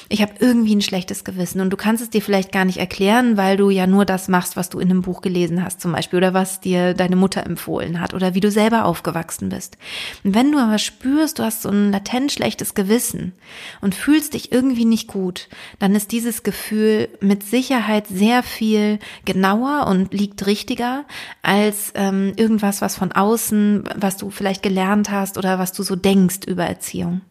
ich 0.08 0.22
habe 0.22 0.34
irgendwie 0.40 0.76
ein 0.76 0.82
schlechtes 0.82 1.24
Gewissen 1.24 1.62
und 1.62 1.72
du 1.72 1.78
kannst 1.78 2.04
es 2.04 2.10
dir 2.10 2.22
vielleicht 2.22 2.52
gar 2.52 2.66
nicht 2.66 2.78
erklären, 2.78 3.38
weil 3.38 3.58
du 3.58 3.70
ja 3.70 3.88
nur 3.88 4.06
das 4.06 4.28
machst, 4.28 4.56
was 4.56 4.70
du 4.70 4.80
in 4.80 4.90
einem 4.90 5.02
Buch 5.02 5.22
gelesen 5.22 5.64
hast 5.64 5.82
zum 5.82 5.92
Beispiel 5.94 6.18
oder 6.18 6.34
was 6.34 6.60
dir 6.60 6.94
deine 6.94 7.16
Mutter 7.16 7.46
empfohlen 7.46 8.00
hat 8.00 8.14
oder 8.14 8.36
wie 8.36 8.40
du 8.40 8.52
selber 8.52 8.86
aufgewachsen 8.86 9.50
bist. 9.50 9.78
Und 10.24 10.36
wenn 10.36 10.52
du 10.52 10.60
aber 10.60 10.78
spürst, 10.78 11.40
du 11.40 11.44
hast 11.44 11.64
so 11.64 11.70
ein 11.70 11.92
latent 11.92 12.32
schlechtes 12.32 12.76
Gewissen 12.76 13.34
und 13.82 13.96
fühlst 13.96 14.36
dich 14.36 14.52
irgendwie 14.52 14.86
nicht 14.86 15.08
gut, 15.08 15.50
dann 15.80 15.96
ist 15.96 16.12
dieses 16.12 16.44
Gefühl 16.44 17.10
mit 17.20 17.44
Sicherheit 17.44 18.08
sehr 18.08 18.44
viel 18.44 19.00
genauer 19.26 19.88
und 19.88 20.14
liegt 20.14 20.46
richtiger 20.46 21.06
als 21.42 21.92
ähm, 21.96 22.34
irgendwas, 22.36 22.82
was 22.82 22.96
von 22.96 23.12
außen, 23.12 23.90
was 23.96 24.18
du 24.18 24.30
vielleicht 24.30 24.62
gelernt 24.62 25.10
hast 25.10 25.38
oder 25.38 25.58
was 25.58 25.74
du 25.74 25.84
so 25.84 25.96
denkst 25.96 26.42
über 26.48 26.66
Erziehung. 26.66 27.22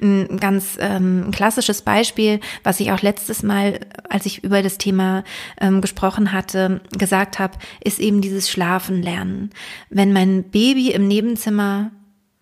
Ein 0.00 0.38
ganz 0.38 0.76
ähm, 0.80 1.30
klassisches 1.32 1.82
Beispiel, 1.82 2.40
was 2.62 2.80
ich 2.80 2.92
auch 2.92 3.02
letztes 3.02 3.42
Mal, 3.42 3.80
als 4.08 4.26
ich 4.26 4.44
über 4.44 4.62
das 4.62 4.78
Thema 4.78 5.24
ähm, 5.60 5.80
gesprochen 5.80 6.32
hatte, 6.32 6.80
gesagt 6.96 7.38
habe, 7.38 7.58
ist 7.82 7.98
eben 7.98 8.20
dieses 8.20 8.50
Schlafen 8.50 9.02
lernen. 9.02 9.50
Wenn 9.90 10.12
mein 10.12 10.44
Baby 10.44 10.90
im 10.90 11.08
Nebenzimmer 11.08 11.90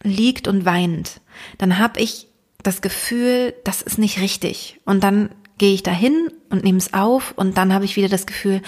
liegt 0.02 0.48
und 0.48 0.64
weint, 0.64 1.20
dann 1.58 1.78
habe 1.78 2.00
ich 2.00 2.28
das 2.62 2.82
Gefühl, 2.82 3.54
das 3.64 3.82
ist 3.82 3.98
nicht 3.98 4.20
richtig. 4.20 4.80
Und 4.84 5.04
dann 5.04 5.30
gehe 5.58 5.74
ich 5.74 5.82
dahin 5.82 6.30
und 6.50 6.64
nehme 6.64 6.78
es 6.78 6.94
auf 6.94 7.32
und 7.36 7.56
dann 7.56 7.72
habe 7.72 7.84
ich 7.84 7.96
wieder 7.96 8.08
das 8.08 8.26
Gefühl 8.26 8.60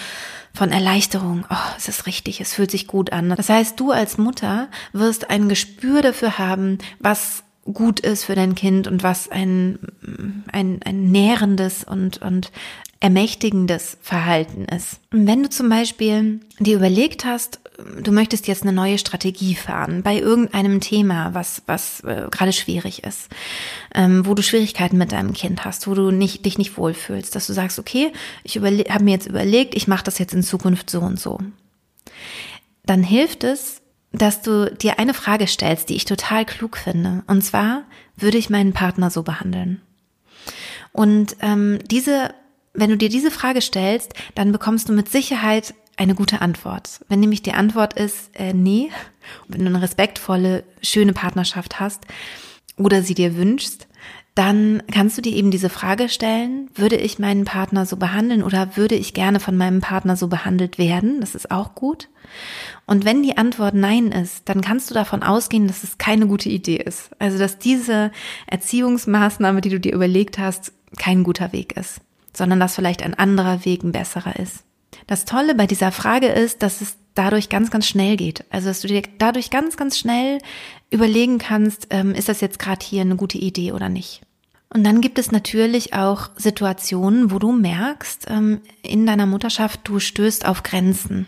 von 0.53 0.71
Erleichterung. 0.71 1.45
Oh, 1.51 1.75
es 1.77 1.89
ist 1.89 2.07
richtig, 2.07 2.41
es 2.41 2.55
fühlt 2.55 2.71
sich 2.71 2.87
gut 2.87 3.13
an. 3.13 3.29
Das 3.31 3.49
heißt, 3.49 3.79
du 3.79 3.91
als 3.91 4.19
Mutter 4.19 4.69
wirst 4.93 5.31
ein 5.31 5.49
Gespür 5.49 6.03
dafür 6.03 6.39
haben, 6.39 6.79
was 6.99 7.43
gut 7.73 8.01
ist 8.01 8.25
für 8.25 8.35
dein 8.35 8.55
Kind 8.55 8.87
und 8.87 9.03
was 9.03 9.31
ein, 9.31 9.79
ein, 10.53 10.81
ein 10.85 11.11
nährendes 11.11 11.85
und, 11.85 12.23
und 12.23 12.51
ermächtigendes 13.01 13.99
Verhalten 14.01 14.65
ist. 14.65 15.01
Wenn 15.11 15.43
du 15.43 15.51
zum 15.51 15.69
Beispiel 15.69 16.41
dir 16.59 16.77
überlegt 16.77 17.25
hast, 17.25 17.61
du 18.03 18.11
möchtest 18.11 18.47
jetzt 18.49 18.63
eine 18.63 18.73
neue 18.73 18.99
Strategie 18.99 19.55
fahren 19.55 20.03
bei 20.03 20.19
irgendeinem 20.19 20.81
Thema, 20.81 21.35
was, 21.35 21.63
was 21.67 22.01
äh, 22.01 22.27
gerade 22.31 22.53
schwierig 22.53 23.05
ist, 23.05 23.29
ähm, 23.95 24.25
wo 24.27 24.35
du 24.35 24.43
Schwierigkeiten 24.43 24.97
mit 24.97 25.13
deinem 25.13 25.35
Kind 25.35 25.65
hast, 25.65 25.87
wo 25.87 25.95
du 25.95 26.11
nicht, 26.11 26.45
dich 26.47 26.57
nicht 26.59 26.79
wohlfühlst, 26.79 27.35
dass 27.35 27.47
du 27.47 27.53
sagst, 27.53 27.79
okay, 27.79 28.13
ich 28.45 28.57
habe 28.57 29.05
mir 29.05 29.13
jetzt 29.13 29.27
überlegt, 29.27 29.75
ich 29.75 29.89
mache 29.89 30.05
das 30.05 30.19
jetzt 30.19 30.35
in 30.35 30.43
Zukunft 30.43 30.89
so 30.89 31.01
und 31.01 31.21
so. 31.21 31.39
Dann 32.87 33.03
hilft 33.03 33.45
es, 33.45 33.83
dass 34.19 34.43
du 34.43 34.71
dir 34.75 34.99
eine 34.99 35.15
Frage 35.15 35.47
stellst, 35.47 35.89
die 35.89 35.97
ich 35.97 36.05
total 36.05 36.45
klug 36.45 36.77
finde. 36.77 37.23
Und 37.27 37.43
zwar, 37.43 37.85
würde 38.17 38.39
ich 38.39 38.51
meinen 38.51 38.73
Partner 38.73 39.11
so 39.11 39.23
behandeln? 39.23 39.81
Und 40.93 41.37
ähm, 41.41 41.79
diese, 41.91 42.35
wenn 42.73 42.91
du 42.91 42.97
dir 42.97 43.09
diese 43.09 43.31
Frage 43.31 43.61
stellst, 43.61 44.15
dann 44.35 44.53
bekommst 44.53 44.89
du 44.89 44.93
mit 44.93 45.11
Sicherheit 45.11 45.75
eine 45.97 46.15
gute 46.15 46.41
Antwort. 46.41 47.01
Wenn 47.09 47.21
nämlich 47.21 47.43
die 47.43 47.53
Antwort 47.53 47.95
ist, 47.95 48.31
äh, 48.35 48.53
nee, 48.53 48.91
wenn 49.49 49.61
du 49.61 49.67
eine 49.67 49.83
respektvolle, 49.83 50.65
schöne 50.83 51.13
Partnerschaft 51.13 51.81
hast 51.81 52.05
oder 52.77 53.03
sie 53.03 53.15
dir 53.15 53.37
wünschst, 53.37 53.86
dann 54.37 54.83
kannst 54.93 55.17
du 55.17 55.23
dir 55.23 55.35
eben 55.35 55.51
diese 55.51 55.71
Frage 55.71 56.11
stellen, 56.11 56.69
würde 56.75 56.97
ich 56.97 57.19
meinen 57.19 57.47
Partner 57.47 57.87
so 57.87 57.97
behandeln 57.97 58.43
oder 58.43 58.77
würde 58.77 58.95
ich 58.95 59.15
gerne 59.15 59.41
von 59.41 59.57
meinem 59.57 59.81
Partner 59.81 60.15
so 60.15 60.29
behandelt 60.29 60.77
werden? 60.77 61.23
Das 61.23 61.35
ist 61.35 61.51
auch 61.51 61.75
gut. 61.75 62.11
Und 62.85 63.07
wenn 63.07 63.23
die 63.23 63.39
Antwort 63.39 63.75
Nein 63.75 64.13
ist, 64.13 64.47
dann 64.51 64.61
kannst 64.61 64.91
du 64.91 64.95
davon 64.95 65.23
ausgehen, 65.23 65.67
dass 65.67 65.85
es 65.85 65.97
keine 65.97 66.27
gute 66.27 66.51
Idee 66.51 66.77
ist. 66.77 67.11
Also, 67.19 67.39
dass 67.39 67.59
diese 67.59 68.13
Erziehungsmaßnahme, 68.47 69.63
die 69.63 69.71
du 69.71 69.81
dir 69.81 69.95
überlegt 69.95 70.39
hast, 70.39 70.75
kein 70.99 71.25
guter 71.25 71.55
Weg 71.55 71.75
ist, 71.75 72.03
sondern 72.35 72.61
dass 72.61 72.75
vielleicht 72.75 73.03
ein 73.03 73.15
anderer 73.15 73.65
Weg 73.65 73.85
ein 73.85 73.93
besserer 73.93 74.39
ist. 74.39 74.65
Das 75.07 75.25
Tolle 75.25 75.55
bei 75.55 75.67
dieser 75.67 75.93
Frage 75.93 76.27
ist, 76.27 76.63
dass 76.63 76.83
es 76.83 76.99
dadurch 77.15 77.49
ganz, 77.49 77.71
ganz 77.71 77.87
schnell 77.87 78.19
geht. 78.19 78.45
Also, 78.51 78.69
dass 78.69 78.83
du 78.83 78.89
dir 78.89 79.01
dadurch 79.17 79.49
ganz, 79.49 79.79
ganz 79.79 79.97
schnell 79.97 80.41
überlegen 80.91 81.39
kannst, 81.39 81.87
ähm, 81.89 82.15
ist 82.15 82.29
das 82.29 82.43
jetzt 82.43 82.59
gerade 82.59 82.85
hier 82.85 83.01
eine 83.01 83.17
gute 83.17 83.39
Idee 83.39 83.73
oder 83.73 83.89
nicht. 83.89 84.26
Und 84.77 84.85
dann 84.85 85.01
gibt 85.01 85.19
es 85.19 85.33
natürlich 85.33 85.95
auch 85.95 86.29
Situationen, 86.37 87.31
wo 87.31 87.39
du 87.39 87.51
merkst, 87.51 88.27
ähm, 88.29 88.61
in 88.83 89.07
deiner 89.07 89.25
Mutterschaft, 89.25 89.81
du 89.85 90.01
stößt 90.01 90.45
auf 90.45 90.63
Grenzen. 90.65 91.27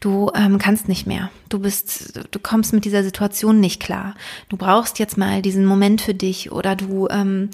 Du 0.00 0.32
ähm, 0.34 0.58
kannst 0.58 0.88
nicht 0.88 1.06
mehr. 1.06 1.30
Du 1.48 1.60
bist, 1.60 2.18
du 2.32 2.38
kommst 2.40 2.72
mit 2.72 2.84
dieser 2.84 3.04
Situation 3.04 3.60
nicht 3.60 3.80
klar. 3.80 4.16
Du 4.48 4.56
brauchst 4.56 4.98
jetzt 4.98 5.16
mal 5.16 5.42
diesen 5.42 5.64
Moment 5.64 6.00
für 6.00 6.12
dich 6.12 6.50
oder 6.50 6.74
du 6.74 7.06
ähm, 7.08 7.50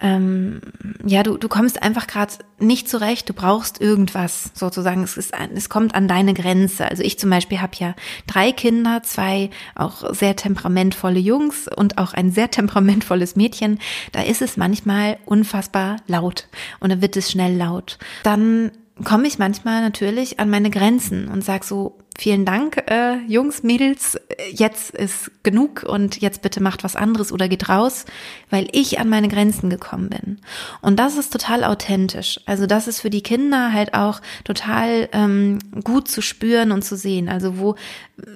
ähm, 0.00 0.60
ja, 1.04 1.24
du, 1.24 1.36
du 1.36 1.48
kommst 1.48 1.82
einfach 1.82 2.06
gerade 2.06 2.32
nicht 2.60 2.88
zurecht, 2.88 3.28
du 3.28 3.32
brauchst 3.32 3.80
irgendwas 3.80 4.50
sozusagen. 4.54 5.02
Es, 5.02 5.16
ist, 5.16 5.32
es 5.54 5.68
kommt 5.68 5.94
an 5.94 6.06
deine 6.06 6.34
Grenze. 6.34 6.86
Also 6.86 7.02
ich 7.02 7.18
zum 7.18 7.30
Beispiel 7.30 7.60
habe 7.60 7.72
ja 7.78 7.94
drei 8.26 8.52
Kinder, 8.52 9.02
zwei 9.02 9.50
auch 9.74 10.14
sehr 10.14 10.36
temperamentvolle 10.36 11.18
Jungs 11.18 11.66
und 11.68 11.98
auch 11.98 12.14
ein 12.14 12.30
sehr 12.30 12.50
temperamentvolles 12.50 13.34
Mädchen. 13.34 13.80
Da 14.12 14.22
ist 14.22 14.40
es 14.40 14.56
manchmal 14.56 15.18
unfassbar 15.24 15.96
laut 16.06 16.48
und 16.78 16.90
dann 16.90 17.02
wird 17.02 17.16
es 17.16 17.30
schnell 17.30 17.56
laut. 17.56 17.98
Dann 18.22 18.70
komme 19.04 19.26
ich 19.26 19.38
manchmal 19.38 19.80
natürlich 19.82 20.38
an 20.38 20.50
meine 20.50 20.70
Grenzen 20.70 21.28
und 21.28 21.44
sag 21.44 21.64
so, 21.64 21.98
vielen 22.18 22.44
Dank, 22.44 22.82
äh, 22.90 23.18
Jungs, 23.28 23.62
Mädels, 23.62 24.18
jetzt 24.50 24.90
ist 24.90 25.30
genug 25.44 25.84
und 25.84 26.20
jetzt 26.20 26.42
bitte 26.42 26.60
macht 26.60 26.82
was 26.82 26.96
anderes 26.96 27.32
oder 27.32 27.48
geht 27.48 27.68
raus, 27.68 28.06
weil 28.50 28.68
ich 28.72 28.98
an 28.98 29.08
meine 29.08 29.28
Grenzen 29.28 29.70
gekommen 29.70 30.10
bin. 30.10 30.40
Und 30.80 30.98
das 30.98 31.16
ist 31.16 31.32
total 31.32 31.62
authentisch. 31.62 32.40
Also 32.44 32.66
das 32.66 32.88
ist 32.88 33.00
für 33.00 33.10
die 33.10 33.22
Kinder 33.22 33.72
halt 33.72 33.94
auch 33.94 34.20
total 34.42 35.08
ähm, 35.12 35.60
gut 35.84 36.08
zu 36.08 36.20
spüren 36.20 36.72
und 36.72 36.82
zu 36.82 36.96
sehen. 36.96 37.28
Also 37.28 37.58
wo, 37.58 37.76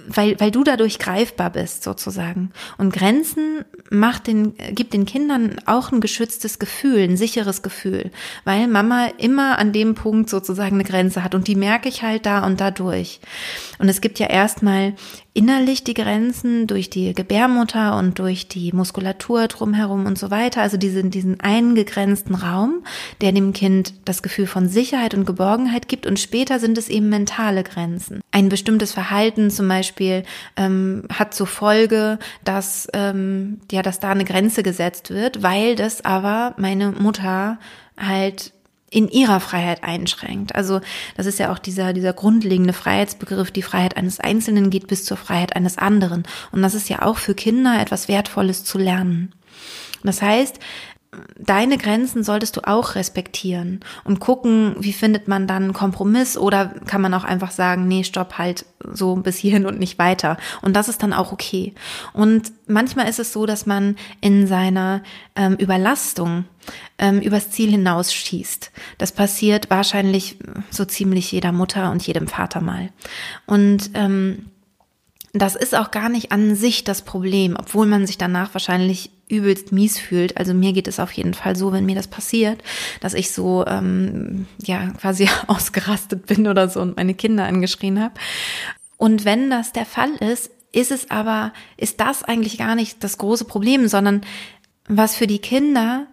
weil, 0.06 0.38
weil 0.38 0.52
du 0.52 0.62
dadurch 0.62 1.00
greifbar 1.00 1.50
bist 1.50 1.82
sozusagen. 1.82 2.52
Und 2.78 2.92
Grenzen 2.92 3.64
macht 3.90 4.28
den, 4.28 4.54
gibt 4.70 4.94
den 4.94 5.06
Kindern 5.06 5.56
auch 5.66 5.90
ein 5.90 6.00
geschütztes 6.00 6.60
Gefühl, 6.60 7.00
ein 7.00 7.16
sicheres 7.16 7.62
Gefühl, 7.62 8.12
weil 8.44 8.68
Mama 8.68 9.08
immer 9.18 9.58
an 9.58 9.72
dem 9.72 9.96
Punkt 9.96 10.30
sozusagen 10.30 10.76
eine 10.76 10.84
Grenze 10.84 11.24
hat 11.24 11.34
und 11.34 11.48
die 11.48 11.56
merke 11.56 11.88
ich 11.88 12.02
halt 12.02 12.26
da 12.26 12.46
und 12.46 12.60
dadurch. 12.60 13.20
Und 13.78 13.88
es 13.88 14.00
gibt 14.00 14.18
ja 14.18 14.26
erstmal 14.26 14.94
innerlich 15.34 15.82
die 15.82 15.94
Grenzen 15.94 16.66
durch 16.66 16.90
die 16.90 17.14
Gebärmutter 17.14 17.96
und 17.96 18.18
durch 18.18 18.48
die 18.48 18.72
Muskulatur 18.72 19.48
drumherum 19.48 20.06
und 20.06 20.18
so 20.18 20.30
weiter. 20.30 20.60
Also 20.60 20.76
diesen, 20.76 21.10
diesen 21.10 21.40
eingegrenzten 21.40 22.34
Raum, 22.34 22.84
der 23.20 23.32
dem 23.32 23.52
Kind 23.52 23.94
das 24.04 24.22
Gefühl 24.22 24.46
von 24.46 24.68
Sicherheit 24.68 25.14
und 25.14 25.26
Geborgenheit 25.26 25.88
gibt. 25.88 26.06
Und 26.06 26.20
später 26.20 26.58
sind 26.58 26.76
es 26.76 26.88
eben 26.88 27.08
mentale 27.08 27.62
Grenzen. 27.62 28.20
Ein 28.30 28.48
bestimmtes 28.48 28.92
Verhalten 28.92 29.50
zum 29.50 29.68
Beispiel 29.68 30.24
ähm, 30.56 31.04
hat 31.12 31.34
zur 31.34 31.46
Folge, 31.46 32.18
dass, 32.44 32.88
ähm, 32.92 33.60
ja, 33.70 33.82
dass 33.82 34.00
da 34.00 34.10
eine 34.10 34.24
Grenze 34.24 34.62
gesetzt 34.62 35.10
wird, 35.10 35.42
weil 35.42 35.76
das 35.76 36.04
aber 36.04 36.54
meine 36.58 36.92
Mutter 36.92 37.58
halt 37.98 38.52
in 38.92 39.08
ihrer 39.08 39.40
Freiheit 39.40 39.82
einschränkt. 39.82 40.54
Also 40.54 40.80
das 41.16 41.26
ist 41.26 41.38
ja 41.38 41.50
auch 41.50 41.58
dieser, 41.58 41.92
dieser 41.92 42.12
grundlegende 42.12 42.74
Freiheitsbegriff, 42.74 43.50
die 43.50 43.62
Freiheit 43.62 43.96
eines 43.96 44.20
Einzelnen 44.20 44.68
geht 44.68 44.86
bis 44.86 45.04
zur 45.04 45.16
Freiheit 45.16 45.56
eines 45.56 45.78
anderen. 45.78 46.24
Und 46.52 46.62
das 46.62 46.74
ist 46.74 46.90
ja 46.90 47.02
auch 47.02 47.16
für 47.16 47.34
Kinder 47.34 47.80
etwas 47.80 48.08
Wertvolles 48.08 48.64
zu 48.64 48.78
lernen. 48.78 49.32
Das 50.04 50.20
heißt, 50.20 50.58
deine 51.38 51.76
Grenzen 51.76 52.24
solltest 52.24 52.56
du 52.56 52.62
auch 52.66 52.94
respektieren 52.94 53.80
und 54.04 54.18
gucken, 54.18 54.76
wie 54.78 54.94
findet 54.94 55.28
man 55.28 55.46
dann 55.46 55.64
einen 55.64 55.72
Kompromiss 55.74 56.38
oder 56.38 56.66
kann 56.86 57.02
man 57.02 57.12
auch 57.12 57.24
einfach 57.24 57.50
sagen, 57.50 57.86
nee, 57.86 58.02
stopp 58.04 58.38
halt 58.38 58.64
so 58.92 59.16
bis 59.16 59.36
hierhin 59.36 59.66
und 59.66 59.78
nicht 59.78 59.98
weiter. 59.98 60.38
Und 60.62 60.74
das 60.74 60.88
ist 60.88 61.02
dann 61.02 61.12
auch 61.12 61.30
okay. 61.30 61.74
Und 62.14 62.52
manchmal 62.66 63.08
ist 63.08 63.18
es 63.18 63.32
so, 63.32 63.44
dass 63.44 63.66
man 63.66 63.96
in 64.22 64.46
seiner 64.46 65.02
ähm, 65.36 65.56
Überlastung 65.56 66.44
ähm, 66.98 67.20
übers 67.20 67.50
Ziel 67.50 67.70
hinausschießt. 67.70 68.70
Das 68.96 69.12
passiert 69.12 69.68
wahrscheinlich 69.68 70.38
so 70.70 70.86
ziemlich 70.86 71.30
jeder 71.30 71.52
Mutter 71.52 71.90
und 71.90 72.06
jedem 72.06 72.26
Vater 72.26 72.62
mal. 72.62 72.90
Und 73.46 73.90
ähm, 73.94 74.46
das 75.32 75.56
ist 75.56 75.74
auch 75.74 75.90
gar 75.90 76.10
nicht 76.10 76.30
an 76.30 76.54
sich 76.54 76.84
das 76.84 77.02
Problem, 77.02 77.56
obwohl 77.58 77.86
man 77.86 78.06
sich 78.06 78.18
danach 78.18 78.52
wahrscheinlich 78.54 79.10
übelst 79.28 79.72
mies 79.72 79.98
fühlt. 79.98 80.36
Also 80.36 80.52
mir 80.52 80.74
geht 80.74 80.86
es 80.86 81.00
auf 81.00 81.10
jeden 81.12 81.32
Fall 81.32 81.56
so, 81.56 81.72
wenn 81.72 81.86
mir 81.86 81.94
das 81.94 82.06
passiert, 82.06 82.62
dass 83.00 83.14
ich 83.14 83.32
so 83.32 83.64
ähm, 83.66 84.46
ja 84.62 84.90
quasi 85.00 85.28
ausgerastet 85.46 86.26
bin 86.26 86.46
oder 86.46 86.68
so 86.68 86.80
und 86.80 86.96
meine 86.96 87.14
Kinder 87.14 87.46
angeschrien 87.46 88.00
habe. 88.00 88.14
Und 88.98 89.24
wenn 89.24 89.48
das 89.48 89.72
der 89.72 89.86
Fall 89.86 90.12
ist, 90.16 90.50
ist 90.70 90.92
es 90.92 91.10
aber, 91.10 91.52
ist 91.78 92.00
das 92.00 92.22
eigentlich 92.22 92.58
gar 92.58 92.74
nicht 92.74 93.02
das 93.02 93.16
große 93.16 93.46
Problem, 93.46 93.88
sondern 93.88 94.20
was 94.86 95.14
für 95.16 95.26
die 95.26 95.38
Kinder 95.38 96.06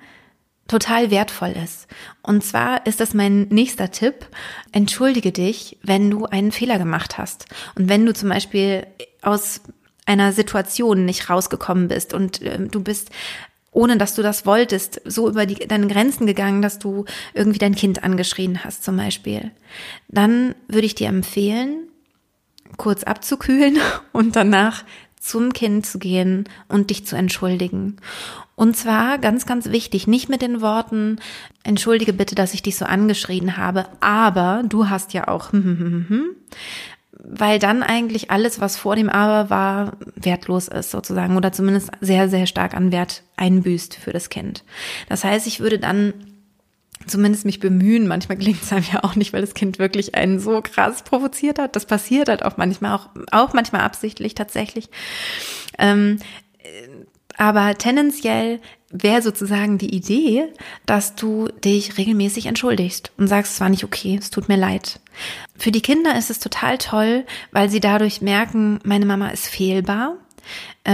total 0.70 1.12
wertvoll 1.12 1.54
ist. 1.62 1.88
Und 2.22 2.44
zwar 2.44 2.86
ist 2.86 3.02
das 3.02 3.14
mein 3.14 3.50
nächster 3.50 3.92
Tipp. 3.92 4.28
Entschuldige 4.72 5.34
dich, 5.34 5.78
wenn 5.84 6.10
du 6.10 6.26
einen 6.26 6.54
Fehler 6.54 6.78
gemacht 6.78 7.18
hast. 7.18 7.48
Und 7.76 7.90
wenn 7.90 8.06
du 8.06 8.14
zum 8.14 8.30
Beispiel 8.30 8.88
aus 9.22 9.62
einer 10.06 10.32
Situation 10.32 11.04
nicht 11.06 11.30
rausgekommen 11.30 11.90
bist 11.90 12.14
und 12.14 12.42
äh, 12.42 12.58
du 12.60 12.82
bist 12.82 13.10
ohne 13.72 13.98
dass 13.98 14.16
du 14.16 14.24
das 14.24 14.48
wolltest, 14.48 15.00
so 15.06 15.30
über 15.30 15.46
die, 15.46 15.68
deine 15.68 15.86
Grenzen 15.88 16.26
gegangen, 16.26 16.64
dass 16.64 16.80
du 16.80 17.06
irgendwie 17.36 17.60
dein 17.60 17.76
Kind 17.76 18.04
angeschrien 18.04 18.64
hast 18.64 18.84
zum 18.84 18.98
Beispiel, 18.98 19.52
dann 20.08 20.56
würde 20.68 20.88
ich 20.88 20.96
dir 20.96 21.08
empfehlen, 21.08 21.88
kurz 22.78 23.04
abzukühlen 23.04 23.78
und 24.12 24.36
danach 24.36 24.84
zum 25.20 25.54
Kind 25.54 25.86
zu 25.86 26.00
gehen 26.00 26.46
und 26.68 26.90
dich 26.90 27.06
zu 27.06 27.16
entschuldigen. 27.16 27.98
Und 28.56 28.76
zwar 28.76 29.20
ganz, 29.20 29.46
ganz 29.46 29.70
wichtig, 29.70 30.08
nicht 30.08 30.30
mit 30.30 30.42
den 30.42 30.62
Worten, 30.62 31.20
entschuldige 31.64 32.14
bitte, 32.14 32.36
dass 32.36 32.54
ich 32.54 32.62
dich 32.62 32.78
so 32.78 32.86
angeschrien 32.86 33.58
habe, 33.58 33.86
aber 34.00 34.64
du 34.68 34.90
hast 34.90 35.14
ja 35.14 35.28
auch, 35.28 35.54
weil 37.14 37.60
dann 37.60 37.84
eigentlich 37.84 38.32
alles, 38.32 38.60
was 38.60 38.78
vor 38.78 38.96
dem 38.96 39.10
Aber 39.10 39.50
war, 39.50 39.98
wertlos 40.16 40.68
ist 40.68 40.92
sozusagen 40.92 41.38
oder 41.38 41.52
zumindest 41.52 41.92
sehr, 42.02 42.30
sehr 42.30 42.48
stark 42.48 42.74
an 42.74 42.92
Wert 42.92 43.24
einbüßt 43.38 43.96
für 43.96 44.12
das 44.12 44.30
Kind. 44.30 44.64
Das 45.10 45.24
heißt, 45.24 45.48
ich 45.48 45.60
würde 45.60 45.80
dann 45.80 46.14
zumindest 47.08 47.46
mich 47.46 47.60
bemühen. 47.60 48.08
Manchmal 48.08 48.38
gelingt 48.38 48.62
es 48.62 48.72
einem 48.72 48.86
ja 48.92 49.04
auch 49.04 49.16
nicht, 49.16 49.34
weil 49.34 49.42
das 49.42 49.54
Kind 49.54 49.80
wirklich 49.80 50.16
einen 50.16 50.40
so 50.40 50.62
krass 50.62 51.04
provoziert 51.04 51.60
hat. 51.60 51.76
Das 51.76 51.86
passiert 51.86 52.30
halt 52.30 52.44
auch 52.44 52.58
manchmal, 52.58 52.96
auch, 52.96 53.10
auch 53.32 53.54
manchmal 53.54 53.82
absichtlich 53.82 54.36
tatsächlich. 54.36 54.90
Ähm, 55.78 56.20
aber 57.38 57.78
tendenziell 57.78 58.60
wäre 58.92 59.22
sozusagen 59.22 59.78
die 59.78 59.96
Idee, 59.96 60.48
dass 60.86 61.16
du 61.16 61.48
dich 61.64 61.98
regelmäßig 61.98 62.48
entschuldigst 62.48 63.12
und 63.18 63.28
sagst, 63.28 63.54
es 63.54 63.62
war 63.62 63.70
nicht 63.70 63.84
okay, 63.84 64.18
es 64.20 64.30
tut 64.30 64.50
mir 64.50 64.58
leid. 64.58 65.00
Für 65.58 65.72
die 65.72 65.82
Kinder 65.82 66.18
ist 66.18 66.30
es 66.30 66.40
total 66.40 66.78
toll, 66.78 67.26
weil 67.52 67.70
sie 67.70 67.80
dadurch 67.80 68.22
merken, 68.22 68.80
meine 68.84 69.06
Mama 69.06 69.30
ist 69.30 69.48
fehlbar 69.48 70.18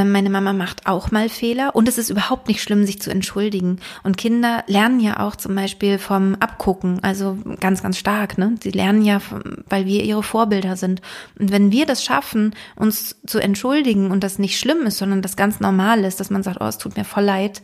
meine 0.03 0.29
Mama 0.29 0.51
macht 0.51 0.87
auch 0.87 1.11
mal 1.11 1.29
Fehler 1.29 1.75
und 1.75 1.87
es 1.87 1.97
ist 1.97 2.09
überhaupt 2.09 2.47
nicht 2.47 2.61
schlimm, 2.61 2.85
sich 2.85 3.01
zu 3.01 3.11
entschuldigen. 3.11 3.79
Und 4.03 4.17
Kinder 4.17 4.63
lernen 4.67 4.99
ja 4.99 5.19
auch 5.19 5.35
zum 5.35 5.55
Beispiel 5.55 5.99
vom 5.99 6.35
Abgucken, 6.35 7.03
also 7.03 7.37
ganz, 7.59 7.81
ganz 7.81 7.97
stark. 7.97 8.37
Ne? 8.37 8.55
Sie 8.61 8.71
lernen 8.71 9.03
ja, 9.03 9.21
weil 9.69 9.85
wir 9.85 10.03
ihre 10.03 10.23
Vorbilder 10.23 10.75
sind. 10.75 11.01
Und 11.39 11.51
wenn 11.51 11.71
wir 11.71 11.85
das 11.85 12.03
schaffen, 12.03 12.55
uns 12.75 13.15
zu 13.25 13.39
entschuldigen 13.39 14.11
und 14.11 14.23
das 14.23 14.39
nicht 14.39 14.59
schlimm 14.59 14.85
ist, 14.85 14.97
sondern 14.97 15.21
das 15.21 15.37
ganz 15.37 15.59
normal 15.59 16.03
ist, 16.03 16.19
dass 16.19 16.29
man 16.29 16.43
sagt, 16.43 16.57
oh, 16.59 16.65
es 16.65 16.77
tut 16.77 16.97
mir 16.97 17.05
voll 17.05 17.23
leid, 17.23 17.61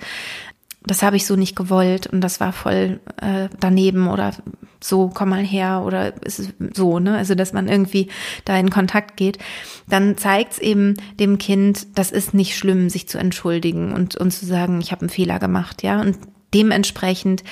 das 0.84 1.04
habe 1.04 1.16
ich 1.16 1.26
so 1.26 1.36
nicht 1.36 1.56
gewollt 1.56 2.08
und 2.08 2.22
das 2.22 2.40
war 2.40 2.54
voll 2.54 3.00
äh, 3.22 3.50
daneben 3.60 4.08
oder 4.08 4.34
so, 4.84 5.12
komm 5.14 5.30
mal 5.30 5.44
her 5.44 5.84
oder 5.86 6.14
ist 6.26 6.54
so, 6.74 6.98
ne? 6.98 7.16
Also 7.16 7.36
dass 7.36 7.54
man 7.54 7.68
irgendwie 7.68 8.08
da 8.46 8.58
in 8.58 8.72
Kontakt 8.72 9.16
geht, 9.16 9.38
dann 9.88 10.18
zeigt 10.18 10.54
es 10.54 10.60
eben 10.60 10.96
dem 11.20 11.38
Kind, 11.38 11.98
das 11.98 12.12
ist 12.12 12.34
nicht 12.34 12.58
schlimm, 12.58 12.90
sich 12.90 13.08
zu 13.08 13.20
entschuldigen 13.20 13.94
und, 13.94 14.16
und 14.16 14.32
zu 14.32 14.46
sagen, 14.46 14.82
ich 14.82 14.92
habe 14.92 15.02
einen 15.02 15.10
Fehler 15.10 15.38
gemacht, 15.38 15.84
ja. 15.84 16.02
Und 16.02 16.18
dementsprechend 16.54 17.44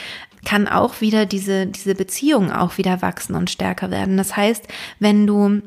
kann 0.44 0.68
auch 0.68 1.02
wieder 1.02 1.26
diese, 1.28 1.68
diese 1.68 1.94
Beziehung 1.94 2.52
auch 2.52 2.78
wieder 2.78 3.02
wachsen 3.04 3.36
und 3.36 3.52
stärker 3.52 3.92
werden. 3.92 4.18
Das 4.18 4.36
heißt, 4.36 4.68
wenn 5.00 5.28
du 5.28 5.62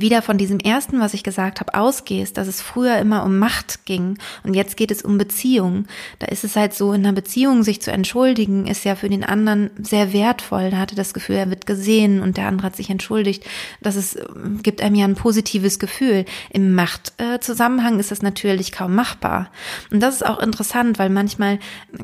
wieder 0.00 0.22
von 0.22 0.38
diesem 0.38 0.58
ersten, 0.58 1.00
was 1.00 1.14
ich 1.14 1.22
gesagt 1.22 1.60
habe, 1.60 1.74
ausgehst, 1.74 2.36
dass 2.36 2.48
es 2.48 2.62
früher 2.62 2.98
immer 2.98 3.24
um 3.24 3.38
Macht 3.38 3.84
ging 3.84 4.18
und 4.42 4.54
jetzt 4.54 4.76
geht 4.76 4.90
es 4.90 5.02
um 5.02 5.18
Beziehung. 5.18 5.86
Da 6.18 6.26
ist 6.26 6.44
es 6.44 6.56
halt 6.56 6.74
so, 6.74 6.92
in 6.92 7.04
einer 7.04 7.14
Beziehung 7.14 7.62
sich 7.62 7.80
zu 7.80 7.90
entschuldigen, 7.90 8.66
ist 8.66 8.84
ja 8.84 8.96
für 8.96 9.08
den 9.08 9.24
anderen 9.24 9.70
sehr 9.80 10.12
wertvoll. 10.12 10.70
Da 10.70 10.78
hatte 10.78 10.94
das 10.94 11.14
Gefühl, 11.14 11.36
er 11.36 11.50
wird 11.50 11.66
gesehen 11.66 12.22
und 12.22 12.36
der 12.36 12.48
andere 12.48 12.66
hat 12.66 12.76
sich 12.76 12.90
entschuldigt. 12.90 13.44
Das 13.80 13.96
ist, 13.96 14.18
gibt 14.62 14.82
einem 14.82 14.94
ja 14.94 15.04
ein 15.04 15.14
positives 15.14 15.78
Gefühl. 15.78 16.24
Im 16.50 16.74
Machtzusammenhang 16.74 17.98
ist 17.98 18.10
das 18.10 18.22
natürlich 18.22 18.72
kaum 18.72 18.94
machbar. 18.94 19.50
Und 19.90 20.00
das 20.00 20.16
ist 20.16 20.26
auch 20.26 20.40
interessant, 20.40 20.98
weil 20.98 21.10
manchmal 21.10 21.58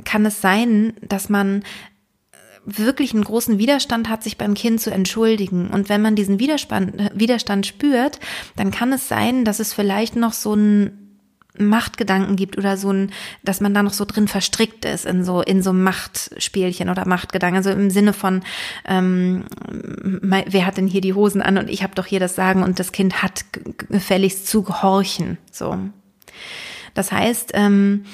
kann 0.04 0.24
es 0.26 0.40
sein, 0.40 0.92
dass 1.02 1.28
man 1.28 1.62
wirklich 2.64 3.14
einen 3.14 3.24
großen 3.24 3.58
Widerstand 3.58 4.08
hat, 4.08 4.22
sich 4.22 4.36
beim 4.38 4.54
Kind 4.54 4.80
zu 4.80 4.90
entschuldigen. 4.90 5.68
Und 5.68 5.88
wenn 5.88 6.02
man 6.02 6.14
diesen 6.14 6.38
Widerstand, 6.38 7.10
Widerstand 7.14 7.66
spürt, 7.66 8.20
dann 8.56 8.70
kann 8.70 8.92
es 8.92 9.08
sein, 9.08 9.44
dass 9.44 9.60
es 9.60 9.72
vielleicht 9.72 10.16
noch 10.16 10.32
so 10.32 10.54
ein 10.54 11.00
Machtgedanken 11.58 12.36
gibt 12.36 12.58
oder 12.58 12.76
so 12.76 12.92
ein, 12.92 13.12
dass 13.42 13.60
man 13.60 13.74
da 13.74 13.82
noch 13.82 13.92
so 13.92 14.04
drin 14.04 14.28
verstrickt 14.28 14.84
ist 14.84 15.04
in 15.04 15.24
so 15.24 15.42
in 15.42 15.62
so 15.62 15.72
Machtspielchen 15.72 16.88
oder 16.88 17.06
Machtgedanken, 17.06 17.56
also 17.56 17.70
im 17.70 17.90
Sinne 17.90 18.12
von 18.12 18.42
ähm, 18.86 19.44
wer 19.68 20.64
hat 20.64 20.76
denn 20.76 20.86
hier 20.86 21.00
die 21.00 21.14
Hosen 21.14 21.42
an 21.42 21.58
und 21.58 21.68
ich 21.68 21.82
habe 21.82 21.94
doch 21.94 22.06
hier 22.06 22.20
das 22.20 22.34
Sagen 22.34 22.62
und 22.62 22.78
das 22.78 22.92
Kind 22.92 23.22
hat 23.22 23.44
gefälligst 23.88 24.46
zu 24.46 24.62
gehorchen, 24.62 25.38
so. 25.50 25.76
Das 26.94 27.12
heißt, 27.12 27.50
ähm, 27.54 28.04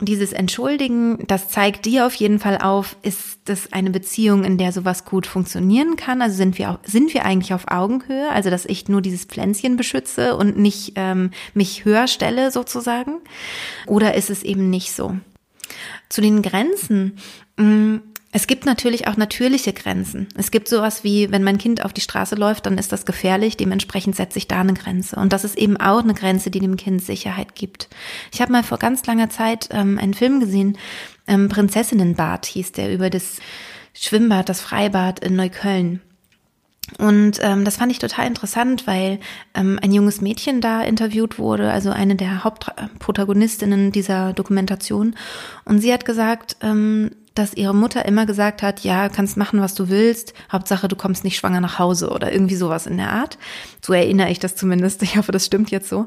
dieses 0.00 0.32
Entschuldigen, 0.32 1.26
das 1.26 1.48
zeigt 1.48 1.84
dir 1.84 2.06
auf 2.06 2.14
jeden 2.14 2.38
Fall 2.38 2.58
auf, 2.58 2.96
ist 3.02 3.40
das 3.46 3.72
eine 3.72 3.90
Beziehung, 3.90 4.44
in 4.44 4.56
der 4.56 4.70
sowas 4.70 5.04
gut 5.04 5.26
funktionieren 5.26 5.96
kann? 5.96 6.22
Also 6.22 6.36
sind 6.36 6.56
wir, 6.56 6.70
auch, 6.70 6.78
sind 6.84 7.14
wir 7.14 7.24
eigentlich 7.24 7.52
auf 7.52 7.66
Augenhöhe? 7.68 8.30
Also, 8.30 8.48
dass 8.48 8.64
ich 8.64 8.88
nur 8.88 9.02
dieses 9.02 9.24
Pflänzchen 9.24 9.76
beschütze 9.76 10.36
und 10.36 10.56
nicht 10.56 10.92
ähm, 10.94 11.32
mich 11.54 11.84
höher 11.84 12.06
stelle 12.06 12.52
sozusagen? 12.52 13.20
Oder 13.86 14.14
ist 14.14 14.30
es 14.30 14.44
eben 14.44 14.70
nicht 14.70 14.92
so? 14.92 15.16
Zu 16.08 16.20
den 16.20 16.42
Grenzen. 16.42 17.18
Mh, 17.56 17.64
mm, 17.64 18.02
es 18.30 18.46
gibt 18.46 18.66
natürlich 18.66 19.08
auch 19.08 19.16
natürliche 19.16 19.72
Grenzen. 19.72 20.28
Es 20.36 20.50
gibt 20.50 20.68
sowas 20.68 21.02
wie, 21.02 21.30
wenn 21.30 21.42
mein 21.42 21.56
Kind 21.56 21.82
auf 21.82 21.94
die 21.94 22.02
Straße 22.02 22.34
läuft, 22.34 22.66
dann 22.66 22.76
ist 22.76 22.92
das 22.92 23.06
gefährlich. 23.06 23.56
Dementsprechend 23.56 24.16
setze 24.16 24.38
ich 24.38 24.46
da 24.46 24.60
eine 24.60 24.74
Grenze. 24.74 25.16
Und 25.16 25.32
das 25.32 25.44
ist 25.44 25.56
eben 25.56 25.78
auch 25.78 26.02
eine 26.02 26.12
Grenze, 26.12 26.50
die 26.50 26.60
dem 26.60 26.76
Kind 26.76 27.02
Sicherheit 27.02 27.54
gibt. 27.54 27.88
Ich 28.32 28.42
habe 28.42 28.52
mal 28.52 28.62
vor 28.62 28.78
ganz 28.78 29.06
langer 29.06 29.30
Zeit 29.30 29.70
ähm, 29.72 29.98
einen 29.98 30.12
Film 30.12 30.40
gesehen, 30.40 30.76
ähm, 31.26 31.48
Prinzessinnenbad 31.48 32.44
hieß 32.46 32.72
der, 32.72 32.92
über 32.92 33.08
das 33.08 33.38
Schwimmbad, 33.94 34.48
das 34.48 34.60
Freibad 34.60 35.20
in 35.20 35.34
Neukölln. 35.36 36.00
Und 36.98 37.38
ähm, 37.42 37.64
das 37.64 37.76
fand 37.76 37.92
ich 37.92 37.98
total 37.98 38.26
interessant, 38.26 38.86
weil 38.86 39.20
ähm, 39.54 39.78
ein 39.82 39.92
junges 39.92 40.20
Mädchen 40.20 40.60
da 40.60 40.82
interviewt 40.82 41.38
wurde, 41.38 41.70
also 41.70 41.90
eine 41.90 42.16
der 42.16 42.44
Hauptprotagonistinnen 42.44 43.92
dieser 43.92 44.32
Dokumentation. 44.32 45.14
Und 45.64 45.80
sie 45.80 45.92
hat 45.92 46.06
gesagt, 46.06 46.56
ähm, 46.62 47.10
dass 47.38 47.54
ihre 47.54 47.74
Mutter 47.74 48.04
immer 48.04 48.26
gesagt 48.26 48.62
hat, 48.62 48.80
ja, 48.80 49.08
kannst 49.08 49.36
machen, 49.36 49.60
was 49.60 49.74
du 49.74 49.88
willst, 49.88 50.34
Hauptsache 50.50 50.88
du 50.88 50.96
kommst 50.96 51.24
nicht 51.24 51.36
schwanger 51.36 51.60
nach 51.60 51.78
Hause 51.78 52.10
oder 52.10 52.32
irgendwie 52.32 52.56
sowas 52.56 52.86
in 52.86 52.96
der 52.96 53.12
Art. 53.12 53.38
So 53.80 53.92
erinnere 53.92 54.30
ich 54.30 54.38
das 54.38 54.56
zumindest. 54.56 55.02
Ich 55.08 55.16
hoffe, 55.16 55.32
das 55.32 55.46
stimmt 55.46 55.70
jetzt 55.70 55.88
so. 55.88 56.06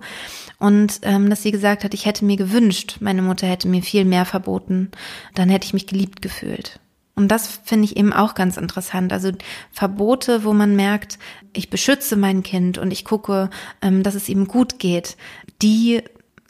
Und 0.59 0.99
ähm, 1.01 1.29
dass 1.29 1.41
sie 1.41 1.51
gesagt 1.51 1.83
hat, 1.83 1.93
ich 1.95 2.05
hätte 2.05 2.23
mir 2.23 2.37
gewünscht, 2.37 2.97
meine 2.99 3.23
Mutter 3.23 3.47
hätte 3.47 3.67
mir 3.67 3.81
viel 3.81 4.05
mehr 4.05 4.25
verboten, 4.25 4.91
dann 5.33 5.49
hätte 5.49 5.65
ich 5.65 5.73
mich 5.73 5.87
geliebt 5.87 6.21
gefühlt. 6.21 6.79
Und 7.15 7.29
das 7.29 7.47
finde 7.63 7.85
ich 7.85 7.97
eben 7.97 8.13
auch 8.13 8.35
ganz 8.35 8.57
interessant. 8.57 9.11
Also 9.11 9.31
Verbote, 9.71 10.43
wo 10.43 10.53
man 10.53 10.75
merkt, 10.75 11.19
ich 11.53 11.69
beschütze 11.69 12.15
mein 12.15 12.43
Kind 12.43 12.77
und 12.77 12.91
ich 12.91 13.05
gucke, 13.05 13.49
ähm, 13.81 14.03
dass 14.03 14.15
es 14.15 14.29
ihm 14.29 14.47
gut 14.47 14.79
geht, 14.79 15.17
die 15.61 16.03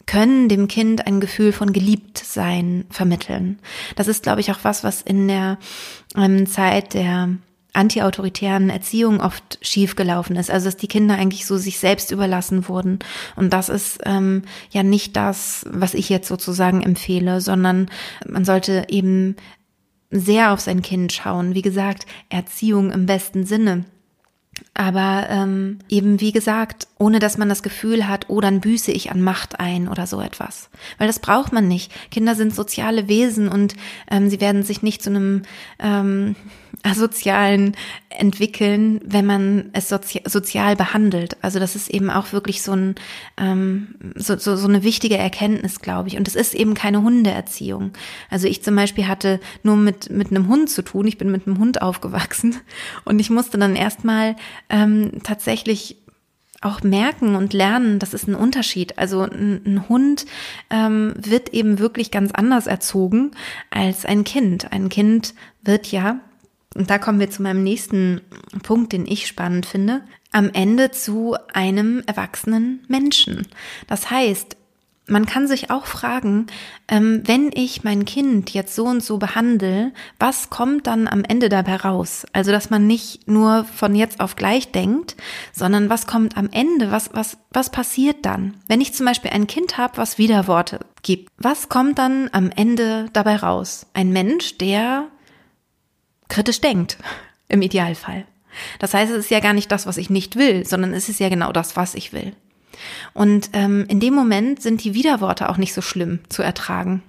können 0.06 0.50
dem 0.50 0.68
Kind 0.68 1.08
ein 1.08 1.20
Gefühl 1.20 1.52
von 1.52 1.74
Geliebtsein 1.74 2.86
vermitteln. 2.90 3.60
Das 3.96 4.08
ist, 4.08 4.24
glaube 4.24 4.42
ich, 4.42 4.52
auch 4.52 4.60
was, 4.64 4.84
was 4.84 5.02
in 5.02 5.28
der 5.28 5.58
ähm, 6.16 6.48
Zeit 6.48 6.94
der 6.94 7.30
antiautoritären 7.74 8.70
Erziehung 8.70 9.22
oft 9.22 9.58
schiefgelaufen 9.62 10.36
ist. 10.36 10.52
Also 10.52 10.66
dass 10.66 10.78
die 10.78 10.88
Kinder 10.88 11.16
eigentlich 11.16 11.46
so 11.46 11.58
sich 11.58 11.80
selbst 11.80 12.12
überlassen 12.12 12.68
wurden. 12.68 13.00
Und 13.36 13.54
das 13.54 13.70
ist 13.70 14.00
ähm, 14.06 14.44
ja 14.72 14.84
nicht 14.84 15.16
das, 15.16 15.66
was 15.70 15.94
ich 15.94 16.10
jetzt 16.10 16.28
sozusagen 16.28 16.82
empfehle, 16.82 17.40
sondern 17.40 17.90
man 18.28 18.44
sollte 18.44 18.86
eben 18.90 19.36
sehr 20.10 20.52
auf 20.52 20.60
sein 20.60 20.82
Kind 20.82 21.14
schauen. 21.14 21.56
Wie 21.56 21.62
gesagt, 21.62 22.06
Erziehung 22.30 22.92
im 22.92 23.06
besten 23.06 23.46
Sinne. 23.46 23.86
Aber 24.74 25.28
ähm, 25.30 25.80
eben 25.90 26.20
wie 26.22 26.32
gesagt, 26.32 26.88
ohne 26.98 27.20
dass 27.20 27.38
man 27.38 27.50
das 27.50 27.64
Gefühl 27.64 28.08
hat, 28.08 28.26
oh, 28.30 28.42
dann 28.42 28.62
büße 28.62 28.92
ich 28.92 29.12
an 29.12 29.22
Macht 29.22 29.60
ein 29.60 29.88
oder 29.88 30.08
so 30.08 30.22
etwas. 30.22 30.70
Weil 30.98 31.08
das 31.08 31.20
braucht 31.20 31.52
man 31.54 31.68
nicht. 31.68 31.92
Kinder 32.12 32.36
sind 32.36 32.56
soziale 32.56 33.08
Wesen 33.08 33.48
und 33.48 33.76
ähm, 34.10 34.30
sie 34.30 34.42
werden 34.42 34.64
sich 34.64 34.82
nicht 34.82 35.04
zu 35.04 35.10
einem 35.10 35.44
ähm, 35.80 36.36
asozialen 36.84 37.76
entwickeln, 38.10 39.00
wenn 39.06 39.26
man 39.26 39.70
es 39.74 39.90
sozi 39.90 40.22
sozial 40.26 40.76
behandelt. 40.76 41.38
Also 41.42 41.60
das 41.60 41.76
ist 41.76 41.90
eben 41.90 42.10
auch 42.10 42.34
wirklich 42.34 42.62
so, 42.62 42.74
ein, 42.74 42.96
ähm, 43.38 43.96
so, 44.16 44.38
so, 44.38 44.56
so 44.56 44.68
eine 44.68 44.84
wichtige 44.84 45.18
Erkenntnis, 45.18 45.80
glaube 45.80 46.10
ich. 46.10 46.18
Und 46.18 46.28
es 46.28 46.36
ist 46.36 46.54
eben 46.54 46.74
keine 46.74 47.02
Hundeerziehung. 47.02 47.92
Also 48.30 48.48
ich 48.48 48.64
zum 48.64 48.76
Beispiel 48.76 49.08
hatte 49.08 49.40
nur 49.64 49.76
mit, 49.76 50.10
mit 50.10 50.32
einem 50.32 50.48
Hund 50.48 50.70
zu 50.70 50.82
tun. 50.82 51.08
Ich 51.08 51.18
bin 51.18 51.32
mit 51.32 51.48
einem 51.48 51.60
Hund 51.60 51.82
aufgewachsen 51.82 52.56
und 53.06 53.20
ich 53.20 53.30
musste 53.30 53.58
dann 53.58 53.76
erstmal 53.76 54.36
ähm, 54.70 55.24
tatsächlich 55.24 55.98
auch 56.62 56.84
merken 56.84 57.36
und 57.36 57.54
lernen, 57.54 57.98
das 57.98 58.14
ist 58.14 58.28
ein 58.28 58.36
Unterschied. 58.36 59.00
Also 59.00 59.22
ein, 59.22 59.62
ein 59.66 59.90
Hund 59.90 60.28
ähm, 60.70 61.14
wird 61.18 61.50
eben 61.54 61.80
wirklich 61.80 62.12
ganz 62.12 62.32
anders 62.32 62.68
erzogen 62.68 63.32
als 63.72 64.06
ein 64.06 64.24
Kind. 64.24 64.72
Ein 64.72 64.90
Kind 64.90 65.34
wird 65.64 65.92
ja 65.92 66.20
und 66.76 66.90
da 66.90 66.98
kommen 66.98 67.20
wir 67.20 67.30
zu 67.30 67.42
meinem 67.42 67.64
nächsten 67.64 68.22
Punkt, 68.64 68.94
den 68.94 69.06
ich 69.06 69.28
spannend 69.28 69.66
finde, 69.66 70.02
am 70.32 70.50
Ende 70.54 70.92
zu 70.92 71.36
einem 71.54 72.02
erwachsenen 72.06 72.86
Menschen. 72.88 73.48
Das 73.88 74.10
heißt, 74.10 74.56
man 75.08 75.26
kann 75.26 75.48
sich 75.48 75.70
auch 75.70 75.88
fragen, 75.88 76.48
ähm, 76.88 77.22
wenn 77.26 77.52
ich 77.54 77.84
mein 77.84 78.06
Kind 78.06 78.52
jetzt 78.52 78.76
so 78.76 78.86
und 78.86 79.04
so 79.04 79.18
behandle, 79.18 79.92
was 80.20 80.50
kommt 80.50 80.88
dann 80.88 81.08
am 81.08 81.24
Ende 81.26 81.50
dabei 81.50 81.76
raus? 81.76 82.26
Also, 82.32 82.52
dass 82.52 82.70
man 82.70 82.88
nicht 82.88 83.28
nur 83.28 83.66
von 83.66 83.94
jetzt 83.94 84.22
auf 84.22 84.38
gleich 84.38 84.72
denkt, 84.72 85.18
sondern 85.52 85.90
was 85.90 86.08
kommt 86.08 86.38
am 86.38 86.50
Ende? 86.52 86.92
Was, 86.92 87.10
was, 87.14 87.38
was 87.52 87.72
passiert 87.72 88.26
dann? 88.26 88.56
Wenn 88.68 88.80
ich 88.80 88.94
zum 88.94 89.06
Beispiel 89.06 89.32
ein 89.32 89.48
Kind 89.48 89.78
habe, 89.78 89.98
was 89.98 90.18
Widerworte 90.18 90.80
gibt, 91.02 91.30
was 91.38 91.68
kommt 91.68 92.00
dann 92.00 92.30
am 92.32 92.50
Ende 92.56 93.08
dabei 93.12 93.36
raus? 93.36 93.88
Ein 93.94 94.14
Mensch, 94.14 94.58
der 94.60 95.08
kritisch 96.32 96.62
denkt, 96.62 96.98
im 97.50 97.62
Idealfall. 97.62 98.26
Das 98.80 98.94
heißt, 98.94 99.12
es 99.12 99.26
ist 99.26 99.32
ja 99.32 99.40
gar 99.40 99.54
nicht 99.54 99.72
das, 99.72 99.86
was 99.86 99.98
ich 99.98 100.10
nicht 100.10 100.36
will, 100.36 100.66
sondern 100.66 100.94
es 100.94 101.10
ist 101.10 101.20
ja 101.20 101.30
genau 101.30 101.52
das, 101.52 101.76
was 101.76 101.94
ich 101.94 102.14
will. 102.14 102.34
Und 103.14 103.52
ähm, 103.54 103.86
in 103.88 104.00
dem 104.00 104.14
Moment 104.14 104.62
sind 104.62 104.84
die 104.84 104.94
Widerworte 104.94 105.50
auch 105.50 105.58
nicht 105.58 105.74
so 105.74 105.82
schlimm 105.82 106.20
zu 106.30 106.42
ertragen. 106.42 107.04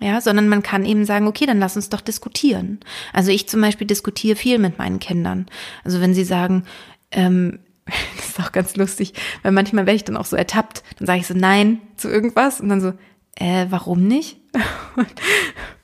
Ja, 0.00 0.20
sondern 0.20 0.48
man 0.48 0.64
kann 0.64 0.84
eben 0.84 1.04
sagen, 1.04 1.28
okay, 1.28 1.46
dann 1.46 1.60
lass 1.60 1.76
uns 1.76 1.88
doch 1.88 2.00
diskutieren. 2.00 2.80
Also 3.12 3.30
ich 3.30 3.48
zum 3.48 3.60
Beispiel 3.60 3.86
diskutiere 3.86 4.34
viel 4.34 4.58
mit 4.58 4.76
meinen 4.76 4.98
Kindern. 4.98 5.46
Also 5.84 6.00
wenn 6.00 6.12
sie 6.12 6.24
sagen, 6.24 6.64
ähm, 7.12 7.60
das 8.16 8.30
ist 8.30 8.40
auch 8.40 8.50
ganz 8.50 8.74
lustig, 8.74 9.12
weil 9.42 9.52
manchmal 9.52 9.86
werde 9.86 9.96
ich 9.96 10.04
dann 10.04 10.16
auch 10.16 10.24
so 10.24 10.36
ertappt, 10.36 10.82
dann 10.98 11.06
sage 11.06 11.20
ich 11.20 11.26
so 11.28 11.34
nein 11.34 11.80
zu 11.96 12.08
irgendwas 12.08 12.60
und 12.60 12.68
dann 12.68 12.80
so, 12.80 12.94
äh, 13.36 13.66
warum 13.70 14.08
nicht? 14.08 14.38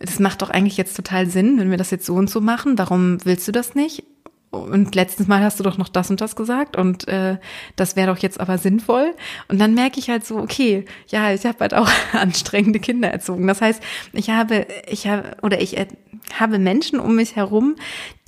das 0.00 0.18
macht 0.20 0.42
doch 0.42 0.50
eigentlich 0.50 0.76
jetzt 0.76 0.96
total 0.96 1.26
Sinn, 1.26 1.58
wenn 1.58 1.70
wir 1.70 1.78
das 1.78 1.90
jetzt 1.90 2.06
so 2.06 2.14
und 2.14 2.30
so 2.30 2.40
machen. 2.40 2.78
Warum 2.78 3.24
willst 3.24 3.48
du 3.48 3.52
das 3.52 3.74
nicht? 3.74 4.04
Und 4.50 4.94
letztes 4.94 5.26
Mal 5.26 5.42
hast 5.42 5.60
du 5.60 5.64
doch 5.64 5.76
noch 5.76 5.90
das 5.90 6.08
und 6.10 6.22
das 6.22 6.34
gesagt 6.34 6.76
und 6.76 7.06
äh, 7.06 7.36
das 7.76 7.96
wäre 7.96 8.06
doch 8.06 8.18
jetzt 8.18 8.40
aber 8.40 8.56
sinnvoll. 8.56 9.14
Und 9.48 9.60
dann 9.60 9.74
merke 9.74 9.98
ich 9.98 10.08
halt 10.08 10.24
so, 10.24 10.38
okay, 10.38 10.86
ja, 11.08 11.34
ich 11.34 11.44
habe 11.44 11.58
halt 11.60 11.74
auch 11.74 11.90
anstrengende 12.12 12.80
Kinder 12.80 13.10
erzogen. 13.10 13.46
Das 13.46 13.60
heißt, 13.60 13.82
ich 14.14 14.30
habe, 14.30 14.66
ich 14.88 15.06
habe 15.06 15.36
oder 15.42 15.60
ich 15.60 15.76
äh, 15.76 15.86
habe 16.38 16.58
Menschen 16.58 16.98
um 16.98 17.16
mich 17.16 17.36
herum, 17.36 17.76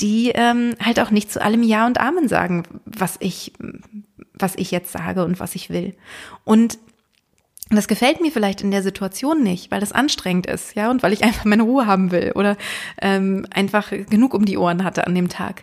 die 0.01 0.31
ähm, 0.35 0.75
halt 0.85 1.01
auch 1.01 1.11
nicht 1.11 1.33
zu 1.33 1.41
allem 1.41 1.63
Ja 1.63 1.87
und 1.87 1.99
Amen 1.99 2.29
sagen, 2.29 2.65
was 2.85 3.17
ich, 3.21 3.55
was 4.35 4.57
ich 4.57 4.71
jetzt 4.71 4.93
sage 4.93 5.25
und 5.25 5.41
was 5.41 5.55
ich 5.55 5.71
will. 5.71 5.95
Und 6.45 6.79
und 7.71 7.77
das 7.77 7.87
gefällt 7.87 8.21
mir 8.21 8.33
vielleicht 8.33 8.63
in 8.63 8.73
der 8.73 8.83
Situation 8.83 9.43
nicht, 9.43 9.71
weil 9.71 9.79
das 9.79 9.93
anstrengend 9.93 10.47
ist, 10.47 10.75
ja, 10.75 10.91
und 10.91 11.03
weil 11.05 11.13
ich 11.13 11.23
einfach 11.25 11.45
meine 11.45 11.63
Ruhe 11.63 11.87
haben 11.87 12.11
will 12.11 12.33
oder 12.35 12.57
ähm, 13.01 13.47
einfach 13.51 13.91
genug 13.91 14.35
um 14.35 14.45
die 14.45 14.59
Ohren 14.59 14.83
hatte 14.83 15.07
an 15.07 15.15
dem 15.15 15.29
Tag. 15.29 15.63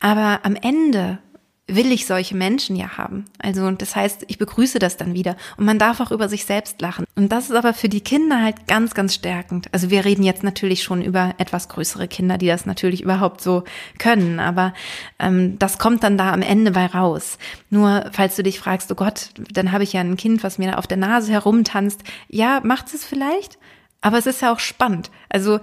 Aber 0.00 0.40
am 0.42 0.56
Ende 0.56 1.18
will 1.66 1.92
ich 1.92 2.06
solche 2.06 2.36
Menschen 2.36 2.76
ja 2.76 2.98
haben. 2.98 3.24
Also 3.38 3.70
das 3.70 3.96
heißt, 3.96 4.24
ich 4.28 4.36
begrüße 4.36 4.78
das 4.78 4.98
dann 4.98 5.14
wieder 5.14 5.36
und 5.56 5.64
man 5.64 5.78
darf 5.78 6.00
auch 6.00 6.10
über 6.10 6.28
sich 6.28 6.44
selbst 6.44 6.80
lachen. 6.82 7.06
Und 7.16 7.32
das 7.32 7.48
ist 7.48 7.56
aber 7.56 7.72
für 7.72 7.88
die 7.88 8.02
Kinder 8.02 8.42
halt 8.42 8.66
ganz, 8.66 8.92
ganz 8.92 9.14
stärkend. 9.14 9.68
Also 9.72 9.88
wir 9.88 10.04
reden 10.04 10.24
jetzt 10.24 10.42
natürlich 10.42 10.82
schon 10.82 11.00
über 11.00 11.34
etwas 11.38 11.68
größere 11.68 12.06
Kinder, 12.06 12.36
die 12.36 12.48
das 12.48 12.66
natürlich 12.66 13.02
überhaupt 13.02 13.40
so 13.40 13.64
können, 13.98 14.40
aber 14.40 14.74
ähm, 15.18 15.58
das 15.58 15.78
kommt 15.78 16.02
dann 16.02 16.18
da 16.18 16.32
am 16.32 16.42
Ende 16.42 16.72
bei 16.72 16.84
raus. 16.84 17.38
Nur 17.70 18.10
falls 18.12 18.36
du 18.36 18.42
dich 18.42 18.60
fragst, 18.60 18.92
oh 18.92 18.96
Gott, 18.96 19.30
dann 19.52 19.72
habe 19.72 19.84
ich 19.84 19.94
ja 19.94 20.00
ein 20.00 20.18
Kind, 20.18 20.44
was 20.44 20.58
mir 20.58 20.72
da 20.72 20.76
auf 20.76 20.86
der 20.86 20.98
Nase 20.98 21.32
herumtanzt. 21.32 22.02
Ja, 22.28 22.60
macht 22.62 22.92
es 22.92 23.06
vielleicht? 23.06 23.58
Aber 24.04 24.18
es 24.18 24.26
ist 24.26 24.42
ja 24.42 24.52
auch 24.52 24.58
spannend. 24.58 25.10
Also 25.30 25.60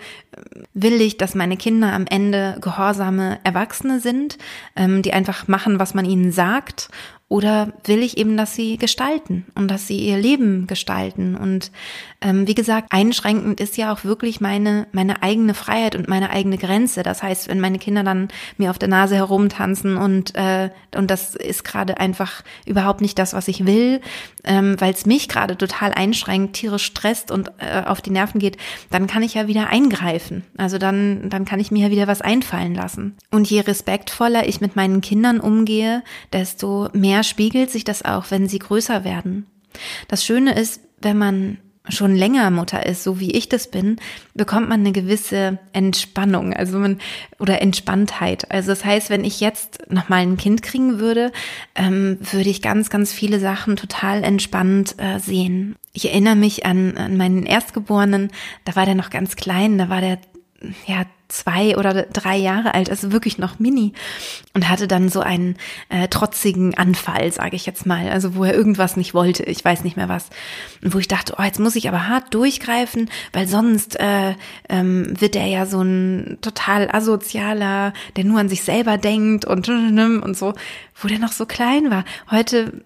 will 0.74 1.00
ich, 1.00 1.18
dass 1.18 1.36
meine 1.36 1.58
Kinder 1.58 1.94
am 1.94 2.08
Ende 2.08 2.58
gehorsame 2.60 3.40
Erwachsene 3.44 4.00
sind, 4.00 4.40
ähm, 4.76 5.04
die 5.04 5.14
einfach 5.14 5.48
machen, 5.48 5.78
was 5.78 5.94
man 5.94 6.06
ihnen 6.06 6.32
sagt 6.32 6.90
oder 7.32 7.72
will 7.86 8.04
ich 8.04 8.18
eben, 8.18 8.36
dass 8.36 8.56
sie 8.56 8.76
gestalten 8.78 9.46
und 9.56 9.70
dass 9.70 9.88
sie 9.88 9.98
ihr 10.00 10.18
Leben 10.18 10.68
gestalten? 10.68 11.38
Und 11.38 11.72
ähm, 12.20 12.46
wie 12.46 12.56
gesagt, 12.56 12.90
einschränkend 12.92 13.62
ist 13.62 13.78
ja 13.78 13.94
auch 13.94 14.04
wirklich 14.04 14.42
meine, 14.42 14.86
meine 14.92 15.24
eigene 15.24 15.54
Freiheit 15.54 15.96
und 15.96 16.10
meine 16.10 16.32
eigene 16.32 16.58
Grenze. 16.58 17.04
Das 17.04 17.24
heißt, 17.24 17.48
wenn 17.48 17.62
meine 17.62 17.80
Kinder 17.80 18.04
dann 18.04 18.28
mir 18.58 18.70
auf 18.70 18.80
der 18.80 18.90
Nase 18.90 19.16
herumtanzen 19.16 19.96
und, 19.96 20.36
äh, 20.36 20.72
und 20.94 21.10
das 21.10 21.36
ist 21.36 21.64
gerade 21.64 22.02
einfach 22.02 22.44
überhaupt 22.66 23.00
nicht 23.00 23.18
das, 23.18 23.32
was 23.32 23.48
ich 23.48 23.66
will, 23.66 24.02
ähm, 24.44 24.76
weil 24.80 24.94
es 24.94 25.06
mich 25.06 25.30
gerade 25.30 25.58
total 25.58 25.94
einschränkt, 25.94 26.58
tierisch 26.58 26.84
stresst 26.84 27.32
und 27.32 27.50
äh, 27.60 27.84
auf 27.86 28.02
die 28.02 28.10
Nerven 28.10 28.40
geht, 28.40 28.58
dann 28.90 29.08
kann 29.08 29.24
ich 29.24 29.36
ja 29.36 29.48
wieder 29.48 29.68
eingreifen. 29.68 30.44
Also 30.58 30.78
dann, 30.78 31.30
dann 31.30 31.46
kann 31.46 31.62
ich 31.62 31.72
mir 31.72 31.86
ja 31.86 31.92
wieder 31.92 32.08
was 32.08 32.22
einfallen 32.22 32.76
lassen. 32.76 33.16
Und 33.32 33.50
je 33.50 33.62
respektvoller 33.62 34.50
ich 34.50 34.60
mit 34.60 34.76
meinen 34.76 35.00
Kindern 35.00 35.40
umgehe, 35.40 36.04
desto 36.34 36.90
mehr 36.92 37.21
spiegelt 37.24 37.72
sich 37.72 37.84
das 37.84 38.04
auch, 38.04 38.26
wenn 38.30 38.48
sie 38.48 38.60
größer 38.60 39.04
werden. 39.04 39.46
Das 40.08 40.26
Schöne 40.26 40.54
ist, 40.54 40.82
wenn 41.02 41.18
man 41.18 41.58
schon 41.90 42.16
länger 42.16 42.52
Mutter 42.52 42.86
ist, 42.86 43.04
so 43.04 43.20
wie 43.20 43.32
ich 43.32 43.50
das 43.50 43.70
bin, 43.70 43.98
bekommt 44.36 44.70
man 44.70 44.82
eine 44.82 44.92
gewisse 44.92 45.58
Entspannung, 45.74 46.54
also 46.54 46.78
man 46.78 47.00
oder 47.40 47.62
Entspanntheit. 47.62 48.52
Also 48.52 48.70
das 48.70 48.86
heißt, 48.86 49.10
wenn 49.10 49.24
ich 49.24 49.40
jetzt 49.40 49.80
noch 49.90 50.08
mal 50.08 50.18
ein 50.18 50.38
Kind 50.38 50.62
kriegen 50.62 51.00
würde, 51.00 51.32
ähm, 51.74 52.20
würde 52.20 52.50
ich 52.50 52.62
ganz, 52.62 52.90
ganz 52.92 53.12
viele 53.12 53.40
Sachen 53.40 53.78
total 53.78 54.24
entspannt 54.24 54.96
äh, 55.00 55.20
sehen. 55.20 55.76
Ich 55.94 56.10
erinnere 56.10 56.36
mich 56.36 56.66
an, 56.66 56.98
an 56.98 57.18
meinen 57.18 57.46
Erstgeborenen, 57.46 58.32
da 58.64 58.76
war 58.76 58.86
der 58.86 58.96
noch 58.96 59.10
ganz 59.10 59.36
klein, 59.36 59.78
da 59.78 59.90
war 59.90 60.02
der 60.02 60.20
ja, 60.86 61.06
zwei 61.32 61.78
oder 61.78 62.04
drei 62.04 62.38
Jahre 62.38 62.74
alt, 62.74 62.90
also 62.90 63.12
wirklich 63.12 63.38
noch 63.38 63.60
mini 63.60 63.94
und 64.54 64.70
hatte 64.70 64.88
dann 64.88 65.10
so 65.10 65.22
einen 65.22 65.56
äh, 65.90 66.08
trotzigen 66.08 66.78
Anfall, 66.78 67.32
sage 67.32 67.56
ich 67.56 67.66
jetzt 67.66 67.86
mal, 67.86 68.10
also 68.10 68.36
wo 68.36 68.44
er 68.44 68.54
irgendwas 68.54 68.98
nicht 68.98 69.14
wollte, 69.14 69.44
ich 69.44 69.64
weiß 69.64 69.84
nicht 69.84 69.96
mehr 69.96 70.10
was, 70.10 70.30
und 70.84 70.94
wo 70.94 71.00
ich 71.00 71.08
dachte, 71.08 71.36
oh, 71.38 71.44
jetzt 71.44 71.60
muss 71.60 71.76
ich 71.76 71.88
aber 71.88 72.08
hart 72.08 72.34
durchgreifen, 72.34 73.10
weil 73.34 73.48
sonst 73.48 74.00
äh, 74.00 74.36
ähm, 74.70 75.14
wird 75.20 75.36
er 75.36 75.48
ja 75.48 75.66
so 75.66 75.82
ein 75.82 76.38
total 76.42 76.90
asozialer, 76.92 77.94
der 78.18 78.26
nur 78.26 78.40
an 78.40 78.50
sich 78.50 78.64
selber 78.64 78.98
denkt 78.98 79.46
und 79.46 79.70
und 79.70 80.36
so, 80.36 80.54
wo 81.02 81.08
der 81.08 81.20
noch 81.20 81.32
so 81.32 81.46
klein 81.46 81.92
war. 81.92 82.04
Heute 82.30 82.84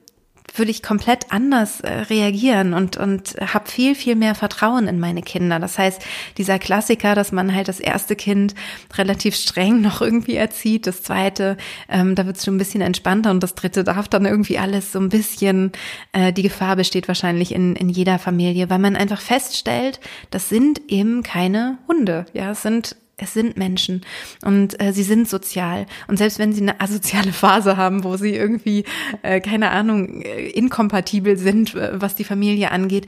würde 0.58 0.72
ich 0.72 0.84
komplett 0.84 1.32
anders 1.32 1.82
äh, 1.82 1.91
reagieren 1.91 2.74
und, 2.74 2.98
und 2.98 3.36
habe 3.39 3.70
viel, 3.70 3.96
viel 3.96 4.15
mehr 4.15 4.36
Vertrauen 4.36 4.88
in 4.88 5.00
meine 5.00 5.22
Kinder. 5.22 5.60
Das 5.60 5.78
heißt, 5.78 6.02
dieser 6.38 6.60
Klassiker, 6.60 7.15
dass 7.15 7.32
man 7.32 7.54
halt 7.54 7.68
das 7.68 7.80
erste 7.80 8.15
Kind 8.15 8.56
relativ 8.98 9.36
streng 9.36 9.82
noch 9.86 10.02
irgendwie 10.02 10.36
erzieht, 10.36 10.88
das 10.88 11.04
zweite, 11.04 11.58
ähm, 11.89 12.15
da 12.15 12.26
wird 12.26 12.38
es 12.38 12.46
schon 12.46 12.56
ein 12.56 12.60
bisschen 12.60 12.82
entspannter 12.82 13.32
und 13.32 13.41
das 13.41 13.56
dritte 13.56 13.84
darf 13.84 14.08
dann 14.08 14.26
irgendwie 14.26 14.58
alles 14.58 14.91
so 14.91 15.00
ein 15.00 15.10
bisschen, 15.10 15.72
äh, 16.12 16.34
die 16.34 16.44
Gefahr 16.44 16.76
besteht 16.76 17.08
wahrscheinlich 17.08 17.54
in, 17.54 17.76
in 17.76 17.89
jeder 17.89 18.20
Familie, 18.20 18.70
weil 18.70 18.80
man 18.80 18.96
einfach 18.96 19.22
feststellt, 19.22 20.00
das 20.32 20.50
sind 20.50 20.82
eben 20.88 21.24
keine 21.24 21.78
Hunde. 21.88 22.26
Ja, 22.34 22.52
es 22.52 22.62
sind 22.62 22.96
es 23.17 23.34
sind 23.34 23.56
Menschen 23.58 24.01
und 24.43 24.82
äh, 24.82 24.91
sie 24.91 25.04
sind 25.04 25.30
sozial. 25.30 25.86
Und 26.08 26.17
selbst 26.17 26.39
wenn 26.39 26.54
sie 26.54 26.62
eine 26.62 26.82
asoziale 26.82 27.32
Phase 27.32 27.78
haben, 27.78 28.04
wo 28.04 28.17
sie 28.17 28.36
irgendwie, 28.36 28.84
äh, 29.21 29.39
keine 29.39 29.71
Ahnung, 29.71 30.21
äh, 30.21 30.49
inkompatibel 30.49 31.38
sind, 31.38 31.75
äh, 31.75 31.91
was 31.93 32.15
die 32.15 32.23
Familie 32.23 32.71
angeht, 32.71 33.08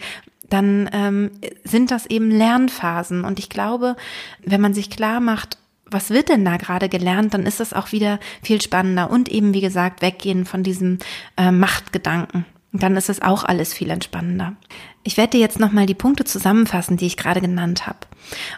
dann 0.50 0.90
ähm, 0.94 1.32
sind 1.66 1.92
das 1.92 2.06
eben 2.06 2.32
Lernphasen. 2.32 3.26
Und 3.26 3.38
ich 3.38 3.50
glaube, 3.50 3.98
wenn 4.44 4.62
man 4.62 4.74
sich 4.74 4.90
klar 4.90 5.20
macht, 5.20 5.58
was 5.90 6.10
wird 6.10 6.30
denn 6.30 6.46
da 6.46 6.58
gerade 6.58 6.90
gelernt, 6.90 7.34
dann 7.34 7.46
ist 7.46 7.60
das 7.60 7.74
auch 7.74 7.92
wieder 7.92 8.20
viel 8.42 8.62
spannender 8.62 9.10
und 9.10 9.30
eben, 9.30 9.54
wie 9.54 9.62
gesagt, 9.62 10.02
weggehen 10.02 10.46
von 10.46 10.64
diesem 10.64 11.00
äh, 11.38 11.52
Machtgedanken. 11.52 12.46
Dann 12.74 12.98
ist 12.98 13.10
es 13.10 13.22
auch 13.22 13.44
alles 13.44 13.74
viel 13.74 13.90
entspannender. 13.90 14.56
Ich 15.04 15.18
werde 15.18 15.32
dir 15.32 15.40
jetzt 15.40 15.60
nochmal 15.60 15.86
die 15.86 15.94
Punkte 15.94 16.26
zusammenfassen, 16.26 16.98
die 16.98 17.08
ich 17.08 17.18
gerade 17.18 17.40
genannt 17.40 17.88
habe. 17.88 18.00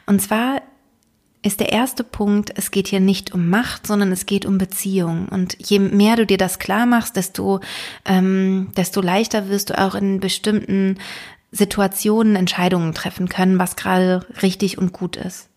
Und 0.07 0.21
zwar 0.21 0.61
ist 1.41 1.59
der 1.59 1.71
erste 1.71 2.03
Punkt, 2.03 2.51
es 2.55 2.71
geht 2.71 2.87
hier 2.87 2.99
nicht 2.99 3.33
um 3.33 3.49
Macht, 3.49 3.87
sondern 3.87 4.11
es 4.11 4.25
geht 4.25 4.45
um 4.45 4.57
Beziehung. 4.57 5.29
Und 5.29 5.55
je 5.59 5.79
mehr 5.79 6.17
du 6.17 6.25
dir 6.25 6.37
das 6.37 6.59
klar 6.59 6.85
machst, 6.85 7.15
desto, 7.15 7.61
ähm, 8.05 8.71
desto 8.75 9.01
leichter 9.01 9.49
wirst 9.49 9.69
du 9.69 9.79
auch 9.79 9.95
in 9.95 10.19
bestimmten 10.19 10.97
Situationen 11.51 12.35
Entscheidungen 12.35 12.93
treffen 12.93 13.29
können, 13.29 13.57
was 13.57 13.75
gerade 13.75 14.25
richtig 14.41 14.77
und 14.77 14.91
gut 14.91 15.15
ist. 15.15 15.49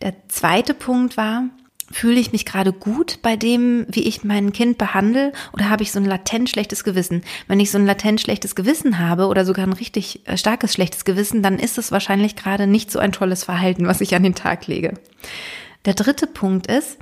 Der 0.00 0.14
zweite 0.28 0.74
Punkt 0.74 1.16
war, 1.16 1.44
Fühle 1.92 2.18
ich 2.18 2.32
mich 2.32 2.44
gerade 2.44 2.72
gut 2.72 3.20
bei 3.22 3.36
dem, 3.36 3.86
wie 3.88 4.02
ich 4.02 4.24
mein 4.24 4.52
Kind 4.52 4.76
behandle, 4.76 5.32
oder 5.52 5.70
habe 5.70 5.84
ich 5.84 5.92
so 5.92 6.00
ein 6.00 6.04
latent 6.04 6.50
schlechtes 6.50 6.82
Gewissen? 6.82 7.22
Wenn 7.46 7.60
ich 7.60 7.70
so 7.70 7.78
ein 7.78 7.86
latent 7.86 8.20
schlechtes 8.20 8.56
Gewissen 8.56 8.98
habe 8.98 9.26
oder 9.26 9.44
sogar 9.44 9.66
ein 9.66 9.72
richtig 9.72 10.26
äh, 10.26 10.36
starkes 10.36 10.72
schlechtes 10.72 11.04
Gewissen, 11.04 11.42
dann 11.42 11.58
ist 11.58 11.78
es 11.78 11.92
wahrscheinlich 11.92 12.34
gerade 12.34 12.66
nicht 12.66 12.90
so 12.90 12.98
ein 12.98 13.12
tolles 13.12 13.44
Verhalten, 13.44 13.86
was 13.86 14.00
ich 14.00 14.14
an 14.16 14.24
den 14.24 14.34
Tag 14.34 14.66
lege. 14.66 14.94
Der 15.84 15.94
dritte 15.94 16.26
Punkt 16.26 16.66
ist, 16.66 16.98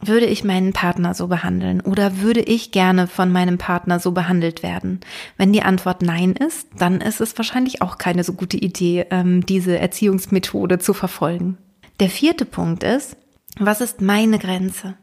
würde 0.00 0.26
ich 0.26 0.44
meinen 0.44 0.72
Partner 0.72 1.14
so 1.14 1.26
behandeln 1.26 1.80
oder 1.80 2.20
würde 2.20 2.40
ich 2.40 2.70
gerne 2.70 3.08
von 3.08 3.32
meinem 3.32 3.58
Partner 3.58 3.98
so 3.98 4.12
behandelt 4.12 4.62
werden? 4.62 5.00
Wenn 5.36 5.52
die 5.52 5.62
Antwort 5.62 6.02
Nein 6.02 6.32
ist, 6.32 6.68
dann 6.76 7.00
ist 7.00 7.20
es 7.20 7.36
wahrscheinlich 7.36 7.82
auch 7.82 7.98
keine 7.98 8.22
so 8.22 8.34
gute 8.34 8.58
Idee, 8.58 9.06
ähm, 9.10 9.44
diese 9.44 9.78
Erziehungsmethode 9.78 10.78
zu 10.78 10.94
verfolgen. 10.94 11.58
Der 11.98 12.10
vierte 12.10 12.44
Punkt 12.44 12.84
ist, 12.84 13.16
was 13.58 13.80
ist 13.80 14.00
meine 14.00 14.38
Grenze? 14.38 14.94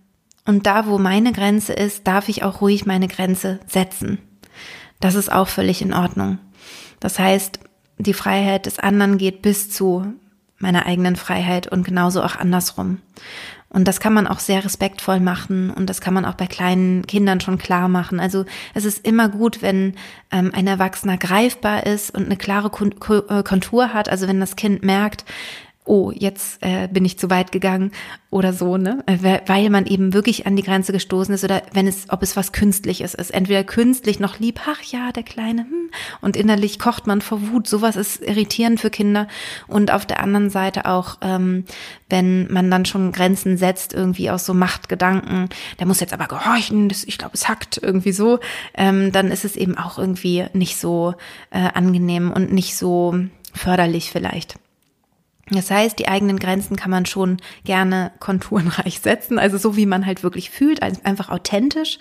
Und 0.46 0.68
da, 0.68 0.86
wo 0.86 0.98
meine 0.98 1.34
Grenze 1.34 1.74
ist, 1.74 2.08
darf 2.08 2.30
ich 2.30 2.44
auch 2.44 2.62
ruhig 2.62 2.86
meine 2.86 3.08
Grenze 3.08 3.60
setzen. 3.68 4.20
Das 5.00 5.16
ist 5.16 5.32
auch 5.32 5.48
völlig 5.48 5.82
in 5.82 5.94
Ordnung. 5.94 6.38
Das 7.00 7.20
heißt, 7.20 7.60
die 7.98 8.14
Freiheit 8.14 8.66
des 8.66 8.80
anderen 8.80 9.18
geht 9.18 9.42
bis 9.42 9.70
zu 9.70 10.14
meiner 10.58 10.86
eigenen 10.86 11.16
Freiheit 11.16 11.68
und 11.68 11.84
genauso 11.84 12.24
auch 12.24 12.36
andersrum. 12.36 13.00
Und 13.70 13.90
das 13.90 14.00
kann 14.00 14.14
man 14.14 14.26
auch 14.26 14.40
sehr 14.40 14.64
respektvoll 14.64 15.20
machen 15.20 15.70
und 15.70 15.90
das 15.90 16.00
kann 16.00 16.14
man 16.14 16.24
auch 16.24 16.36
bei 16.36 16.48
kleinen 16.48 17.06
Kindern 17.08 17.42
schon 17.42 17.58
klar 17.58 17.90
machen. 17.90 18.22
Also 18.22 18.46
es 18.74 18.86
ist 18.86 19.06
immer 19.06 19.28
gut, 19.28 19.62
wenn 19.62 19.96
ähm, 20.32 20.52
ein 20.54 20.66
Erwachsener 20.66 21.18
greifbar 21.18 21.86
ist 21.86 22.10
und 22.16 22.26
eine 22.26 22.38
klare 22.38 22.68
äh, 22.70 23.44
Kontur 23.44 23.94
hat. 23.94 24.08
Also 24.08 24.30
wenn 24.30 24.40
das 24.40 24.56
Kind 24.56 24.84
merkt, 24.84 25.26
oh, 25.86 26.12
jetzt 26.14 26.62
äh, 26.62 26.88
bin 26.92 27.06
ich 27.06 27.18
zu 27.20 27.30
weit 27.30 27.52
gegangen 27.52 27.92
oder 28.32 28.54
so, 28.54 28.76
ne? 28.76 29.04
Äh, 29.06 29.40
weil 29.46 29.70
man 29.70 29.86
eben 29.86 30.14
wirklich 30.14 30.48
an 30.48 30.56
die 30.56 30.64
Grenze 30.64 30.92
gestoßen 30.92 31.34
ist 31.34 31.44
oder 31.44 31.62
wenn 31.74 31.88
es, 31.88 32.10
ob 32.10 32.24
es 32.24 32.36
was 32.36 32.52
Künstliches 32.52 33.14
ist. 33.14 33.30
Entweder 33.30 33.64
künstlich 33.64 34.20
noch 34.20 34.40
lieb, 34.40 34.60
ach 34.66 34.82
ja, 34.82 35.12
der 35.12 35.24
Kleine, 35.24 35.62
hm, 35.62 35.92
und 36.22 36.36
innerlich 36.36 36.80
kocht 36.80 37.08
man 37.08 37.22
vor 37.22 37.40
Wut. 37.50 37.68
Sowas 37.68 37.96
ist 37.96 38.22
irritierend 38.22 38.80
für 38.80 38.90
Kinder. 38.90 39.28
Und 39.68 39.92
auf 39.92 40.06
der 40.06 40.22
anderen 40.22 40.50
Seite 40.50 40.86
auch, 40.86 41.18
ähm, 41.22 41.66
wenn 42.10 42.52
man 42.52 42.70
dann 42.72 42.86
schon 42.86 43.12
Grenzen 43.12 43.58
setzt, 43.58 43.94
irgendwie 43.94 44.30
aus 44.32 44.46
so 44.46 44.54
Machtgedanken, 44.54 45.50
der 45.80 45.86
muss 45.86 46.00
jetzt 46.00 46.14
aber 46.14 46.26
gehorchen, 46.26 46.90
das, 46.90 47.04
ich 47.04 47.18
glaube, 47.18 47.36
es 47.36 47.48
hackt 47.48 47.78
irgendwie 47.82 48.12
so, 48.12 48.40
ähm, 48.74 49.12
dann 49.12 49.32
ist 49.32 49.46
es 49.46 49.56
eben 49.56 49.78
auch 49.78 50.00
irgendwie 50.00 50.46
nicht 50.54 50.78
so 50.78 51.14
äh, 51.52 51.70
angenehm 51.74 52.32
und 52.32 52.52
nicht 52.52 52.76
so 52.76 53.16
förderlich 53.54 54.10
vielleicht. 54.12 54.56
Das 55.52 55.70
heißt, 55.70 56.00
die 56.00 56.08
eigenen 56.08 56.40
Grenzen 56.40 56.76
kann 56.76 56.90
man 56.90 57.06
schon 57.06 57.38
gerne 57.66 58.12
konturenreich 58.20 59.00
setzen, 59.00 59.38
also 59.38 59.58
so 59.58 59.76
wie 59.78 59.86
man 59.86 60.06
halt 60.06 60.24
wirklich 60.24 60.50
fühlt, 60.50 60.82
einfach 60.82 61.30
authentisch 61.30 62.00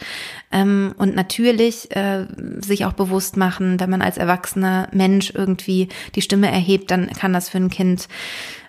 ähm, 0.51 0.95
und 0.97 1.15
natürlich 1.15 1.95
äh, 1.95 2.27
sich 2.61 2.87
auch 2.87 2.95
bewusst 2.95 3.37
machen, 3.37 3.79
wenn 3.81 3.91
man 3.91 4.01
als 4.01 4.17
erwachsener 4.17 4.89
Mensch 4.93 5.33
irgendwie 5.35 5.89
die 6.15 6.23
Stimme 6.23 6.51
erhebt, 6.51 6.91
dann 6.91 7.09
kann 7.09 7.35
das 7.35 7.51
für 7.51 7.59
ein 7.59 7.69
Kind 7.69 8.09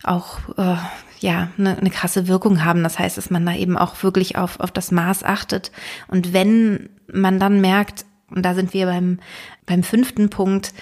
auch 0.04 0.40
äh, 0.58 0.76
ja 1.20 1.50
eine, 1.58 1.78
eine 1.78 1.90
krasse 1.90 2.28
Wirkung 2.28 2.66
haben. 2.66 2.84
Das 2.84 3.00
heißt, 3.00 3.18
dass 3.18 3.30
man 3.30 3.46
da 3.46 3.56
eben 3.56 3.78
auch 3.78 4.04
wirklich 4.04 4.38
auf 4.38 4.60
auf 4.60 4.72
das 4.72 4.92
Maß 4.92 5.24
achtet 5.24 5.72
und 6.10 6.34
wenn 6.34 6.90
man 7.12 7.40
dann 7.40 7.62
merkt, 7.62 8.06
und 8.30 8.44
da 8.44 8.54
sind 8.54 8.74
wir 8.74 8.88
beim 8.88 9.20
beim 9.66 9.84
fünften 9.84 10.30
Punkt, 10.30 10.74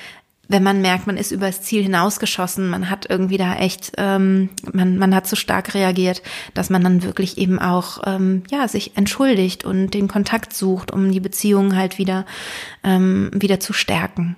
wenn 0.48 0.64
man 0.64 0.82
merkt, 0.82 1.08
man 1.08 1.18
ist 1.18 1.32
übers 1.32 1.62
Ziel 1.62 1.84
hinausgeschossen, 1.84 2.70
man 2.70 2.90
hat 2.90 3.10
irgendwie 3.10 3.38
da 3.38 3.56
echt, 3.56 3.94
ähm, 3.98 4.50
man, 4.72 4.98
man 4.98 5.16
hat 5.16 5.26
zu 5.26 5.36
so 5.36 5.40
stark 5.40 5.74
reagiert, 5.74 6.22
dass 6.54 6.70
man 6.70 6.84
dann 6.84 7.04
wirklich 7.04 7.38
eben 7.38 7.60
auch 7.60 8.02
ähm, 8.06 8.44
ja 8.52 8.68
sich 8.68 8.98
entschuldigt 8.98 9.64
und 9.64 9.92
den 9.92 10.08
Kontakt 10.08 10.54
sucht, 10.54 10.92
um 10.92 11.12
die 11.12 11.22
Beziehung 11.22 11.76
halt 11.76 11.98
wieder 11.98 12.26
ähm, 12.84 13.32
wieder 13.34 13.60
zu 13.60 13.74
stärken. 13.74 14.36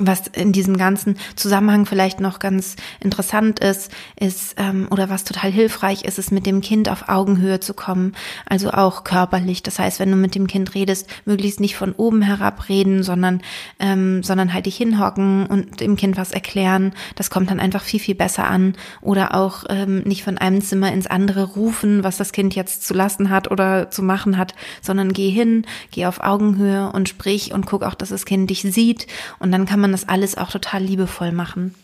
Was 0.00 0.26
in 0.26 0.50
diesem 0.50 0.76
ganzen 0.76 1.16
Zusammenhang 1.36 1.86
vielleicht 1.86 2.18
noch 2.18 2.40
ganz 2.40 2.74
interessant 2.98 3.60
ist, 3.60 3.92
ist 4.18 4.56
ähm, 4.58 4.88
oder 4.90 5.08
was 5.08 5.22
total 5.22 5.52
hilfreich 5.52 6.02
ist, 6.02 6.18
ist 6.18 6.32
mit 6.32 6.46
dem 6.46 6.62
Kind 6.62 6.88
auf 6.88 7.08
Augenhöhe 7.08 7.60
zu 7.60 7.74
kommen, 7.74 8.12
also 8.44 8.72
auch 8.72 9.04
körperlich. 9.04 9.62
Das 9.62 9.78
heißt, 9.78 10.00
wenn 10.00 10.10
du 10.10 10.16
mit 10.16 10.34
dem 10.34 10.48
Kind 10.48 10.74
redest, 10.74 11.08
möglichst 11.26 11.60
nicht 11.60 11.76
von 11.76 11.92
oben 11.92 12.22
herab 12.22 12.68
reden, 12.68 13.04
sondern 13.04 13.40
ähm, 13.78 14.24
sondern 14.24 14.52
halt 14.52 14.66
dich 14.66 14.76
hinhocken 14.76 15.46
und 15.46 15.78
dem 15.78 15.94
Kind 15.94 16.16
was 16.16 16.32
erklären. 16.32 16.92
Das 17.14 17.30
kommt 17.30 17.52
dann 17.52 17.60
einfach 17.60 17.84
viel 17.84 18.00
viel 18.00 18.16
besser 18.16 18.46
an. 18.46 18.74
Oder 19.00 19.36
auch 19.36 19.62
ähm, 19.68 20.00
nicht 20.00 20.24
von 20.24 20.38
einem 20.38 20.60
Zimmer 20.60 20.92
ins 20.92 21.06
andere 21.06 21.44
rufen, 21.44 22.02
was 22.02 22.16
das 22.16 22.32
Kind 22.32 22.56
jetzt 22.56 22.84
zu 22.84 22.94
lassen 22.94 23.30
hat 23.30 23.48
oder 23.48 23.92
zu 23.92 24.02
machen 24.02 24.38
hat, 24.38 24.56
sondern 24.82 25.12
geh 25.12 25.30
hin, 25.30 25.66
geh 25.92 26.06
auf 26.06 26.18
Augenhöhe 26.20 26.90
und 26.90 27.08
sprich 27.08 27.52
und 27.52 27.64
guck 27.64 27.84
auch, 27.84 27.94
dass 27.94 28.08
das 28.08 28.24
Kind 28.24 28.50
dich 28.50 28.62
sieht 28.62 29.06
und 29.38 29.52
dann 29.52 29.66
kann 29.66 29.83
man 29.83 29.83
das 29.92 30.08
alles 30.08 30.36
auch 30.36 30.50
total 30.50 30.82
liebevoll 30.82 31.32
machen. 31.32 31.74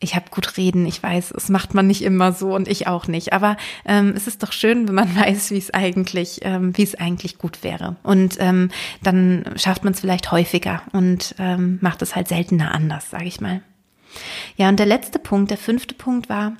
Ich 0.00 0.14
habe 0.14 0.26
gut 0.30 0.56
reden, 0.56 0.86
ich 0.86 1.02
weiß, 1.02 1.32
es 1.32 1.48
macht 1.48 1.74
man 1.74 1.88
nicht 1.88 2.02
immer 2.02 2.32
so 2.32 2.54
und 2.54 2.68
ich 2.68 2.86
auch 2.86 3.08
nicht. 3.08 3.32
Aber 3.32 3.56
ähm, 3.84 4.12
es 4.16 4.28
ist 4.28 4.44
doch 4.44 4.52
schön, 4.52 4.86
wenn 4.86 4.94
man 4.94 5.16
weiß, 5.16 5.50
wie 5.50 5.58
es 5.58 5.74
eigentlich, 5.74 6.40
ähm, 6.42 6.76
wie 6.76 6.84
es 6.84 6.94
eigentlich 6.94 7.38
gut 7.38 7.64
wäre. 7.64 7.96
Und 8.04 8.36
ähm, 8.38 8.70
dann 9.02 9.44
schafft 9.56 9.82
man 9.82 9.92
es 9.92 10.00
vielleicht 10.00 10.30
häufiger 10.30 10.82
und 10.92 11.34
ähm, 11.38 11.78
macht 11.80 12.02
es 12.02 12.14
halt 12.14 12.28
seltener 12.28 12.72
anders, 12.74 13.10
sage 13.10 13.26
ich 13.26 13.40
mal. 13.40 13.60
Ja, 14.56 14.68
und 14.68 14.78
der 14.78 14.86
letzte 14.86 15.18
Punkt, 15.18 15.50
der 15.50 15.58
fünfte 15.58 15.94
Punkt 15.94 16.28
war, 16.28 16.56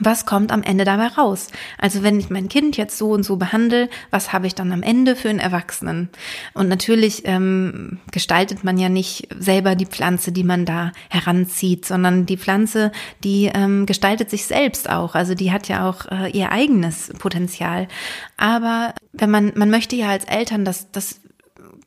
was 0.00 0.26
kommt 0.26 0.50
am 0.50 0.62
Ende 0.62 0.84
dabei 0.84 1.08
raus? 1.08 1.48
Also 1.78 2.02
wenn 2.02 2.18
ich 2.18 2.30
mein 2.30 2.48
Kind 2.48 2.76
jetzt 2.76 2.98
so 2.98 3.10
und 3.10 3.22
so 3.22 3.36
behandle, 3.36 3.88
was 4.10 4.32
habe 4.32 4.46
ich 4.46 4.54
dann 4.54 4.72
am 4.72 4.82
Ende 4.82 5.14
für 5.16 5.28
einen 5.28 5.38
Erwachsenen? 5.38 6.08
Und 6.54 6.68
natürlich 6.68 7.22
ähm, 7.26 7.98
gestaltet 8.10 8.64
man 8.64 8.78
ja 8.78 8.88
nicht 8.88 9.28
selber 9.38 9.74
die 9.74 9.86
Pflanze, 9.86 10.32
die 10.32 10.44
man 10.44 10.64
da 10.64 10.92
heranzieht, 11.08 11.84
sondern 11.84 12.26
die 12.26 12.38
Pflanze, 12.38 12.92
die 13.22 13.50
ähm, 13.52 13.86
gestaltet 13.86 14.30
sich 14.30 14.46
selbst 14.46 14.90
auch. 14.90 15.14
Also 15.14 15.34
die 15.34 15.52
hat 15.52 15.68
ja 15.68 15.88
auch 15.88 16.06
äh, 16.06 16.30
ihr 16.30 16.50
eigenes 16.50 17.12
Potenzial. 17.18 17.88
Aber 18.36 18.94
wenn 19.12 19.30
man, 19.30 19.52
man 19.54 19.70
möchte 19.70 19.96
ja 19.96 20.08
als 20.08 20.24
Eltern 20.24 20.64
das, 20.64 20.90
das 20.92 21.20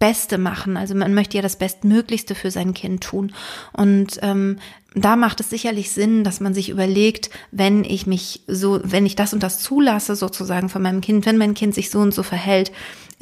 Beste 0.03 0.37
machen. 0.37 0.75
Also 0.75 0.95
man 0.95 1.13
möchte 1.13 1.37
ja 1.37 1.41
das 1.41 1.55
Bestmöglichste 1.55 2.35
für 2.35 2.51
sein 2.51 2.73
Kind 2.73 3.05
tun. 3.05 3.33
Und 3.71 4.19
ähm, 4.21 4.59
da 4.95 5.15
macht 5.15 5.39
es 5.39 5.49
sicherlich 5.49 5.91
Sinn, 5.91 6.23
dass 6.23 6.39
man 6.39 6.53
sich 6.53 6.69
überlegt, 6.69 7.29
wenn 7.51 7.83
ich 7.83 8.05
mich 8.05 8.41
so, 8.47 8.79
wenn 8.83 9.05
ich 9.05 9.15
das 9.15 9.33
und 9.33 9.41
das 9.41 9.59
zulasse 9.59 10.15
sozusagen 10.15 10.69
von 10.69 10.81
meinem 10.81 11.01
Kind, 11.01 11.25
wenn 11.25 11.37
mein 11.37 11.53
Kind 11.53 11.73
sich 11.73 11.89
so 11.89 11.99
und 11.99 12.13
so 12.13 12.23
verhält, 12.23 12.71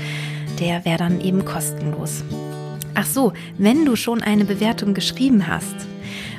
der 0.59 0.85
wäre 0.85 0.97
dann 0.97 1.21
eben 1.21 1.45
kostenlos. 1.45 2.23
Ach 2.95 3.05
so, 3.05 3.33
wenn 3.57 3.85
du 3.85 3.95
schon 3.95 4.23
eine 4.23 4.45
Bewertung 4.45 4.93
geschrieben 4.93 5.47
hast 5.47 5.75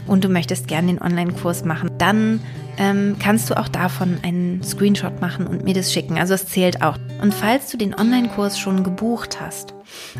und 0.06 0.24
du 0.24 0.28
möchtest 0.28 0.66
gerne 0.66 0.88
den 0.88 1.00
Online-Kurs 1.00 1.64
machen, 1.64 1.90
dann 1.98 2.40
ähm, 2.78 3.16
kannst 3.18 3.50
du 3.50 3.58
auch 3.58 3.68
davon 3.68 4.18
einen 4.22 4.62
Screenshot 4.62 5.20
machen 5.20 5.46
und 5.46 5.64
mir 5.64 5.74
das 5.74 5.92
schicken. 5.92 6.18
Also 6.18 6.34
es 6.34 6.46
zählt 6.46 6.82
auch. 6.82 6.96
Und 7.20 7.34
falls 7.34 7.70
du 7.70 7.76
den 7.76 7.94
Online-Kurs 7.94 8.58
schon 8.58 8.84
gebucht 8.84 9.40
hast 9.40 9.74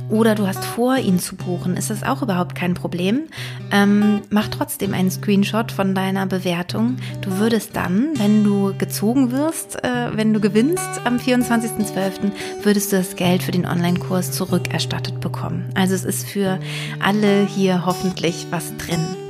oder 0.08 0.34
du 0.34 0.46
hast 0.46 0.64
vor, 0.64 0.96
ihn 0.96 1.18
zu 1.18 1.36
buchen, 1.36 1.76
ist 1.76 1.90
das 1.90 2.02
auch 2.02 2.22
überhaupt 2.22 2.54
kein 2.54 2.74
Problem. 2.74 3.28
Ähm, 3.70 4.22
mach 4.30 4.48
trotzdem 4.48 4.94
einen 4.94 5.10
Screenshot 5.10 5.70
von 5.70 5.94
deiner 5.94 6.26
Bewertung. 6.26 6.96
Du 7.20 7.38
würdest 7.38 7.76
dann, 7.76 8.08
wenn 8.16 8.42
du 8.42 8.74
gezogen 8.76 9.30
wirst, 9.30 9.82
äh, 9.84 10.16
wenn 10.16 10.32
du 10.32 10.40
gewinnst 10.40 11.00
am 11.04 11.18
24.12., 11.18 12.32
würdest 12.62 12.92
du 12.92 12.96
das 12.96 13.14
Geld 13.16 13.42
für 13.42 13.52
den 13.52 13.66
Online-Kurs 13.66 14.32
zurückerstattet 14.32 15.20
bekommen. 15.20 15.70
Also 15.74 15.94
es 15.94 16.04
ist 16.04 16.26
für 16.26 16.58
alle 17.00 17.46
hier 17.46 17.86
hoffentlich 17.86 18.46
was 18.50 18.76
drin. 18.78 19.27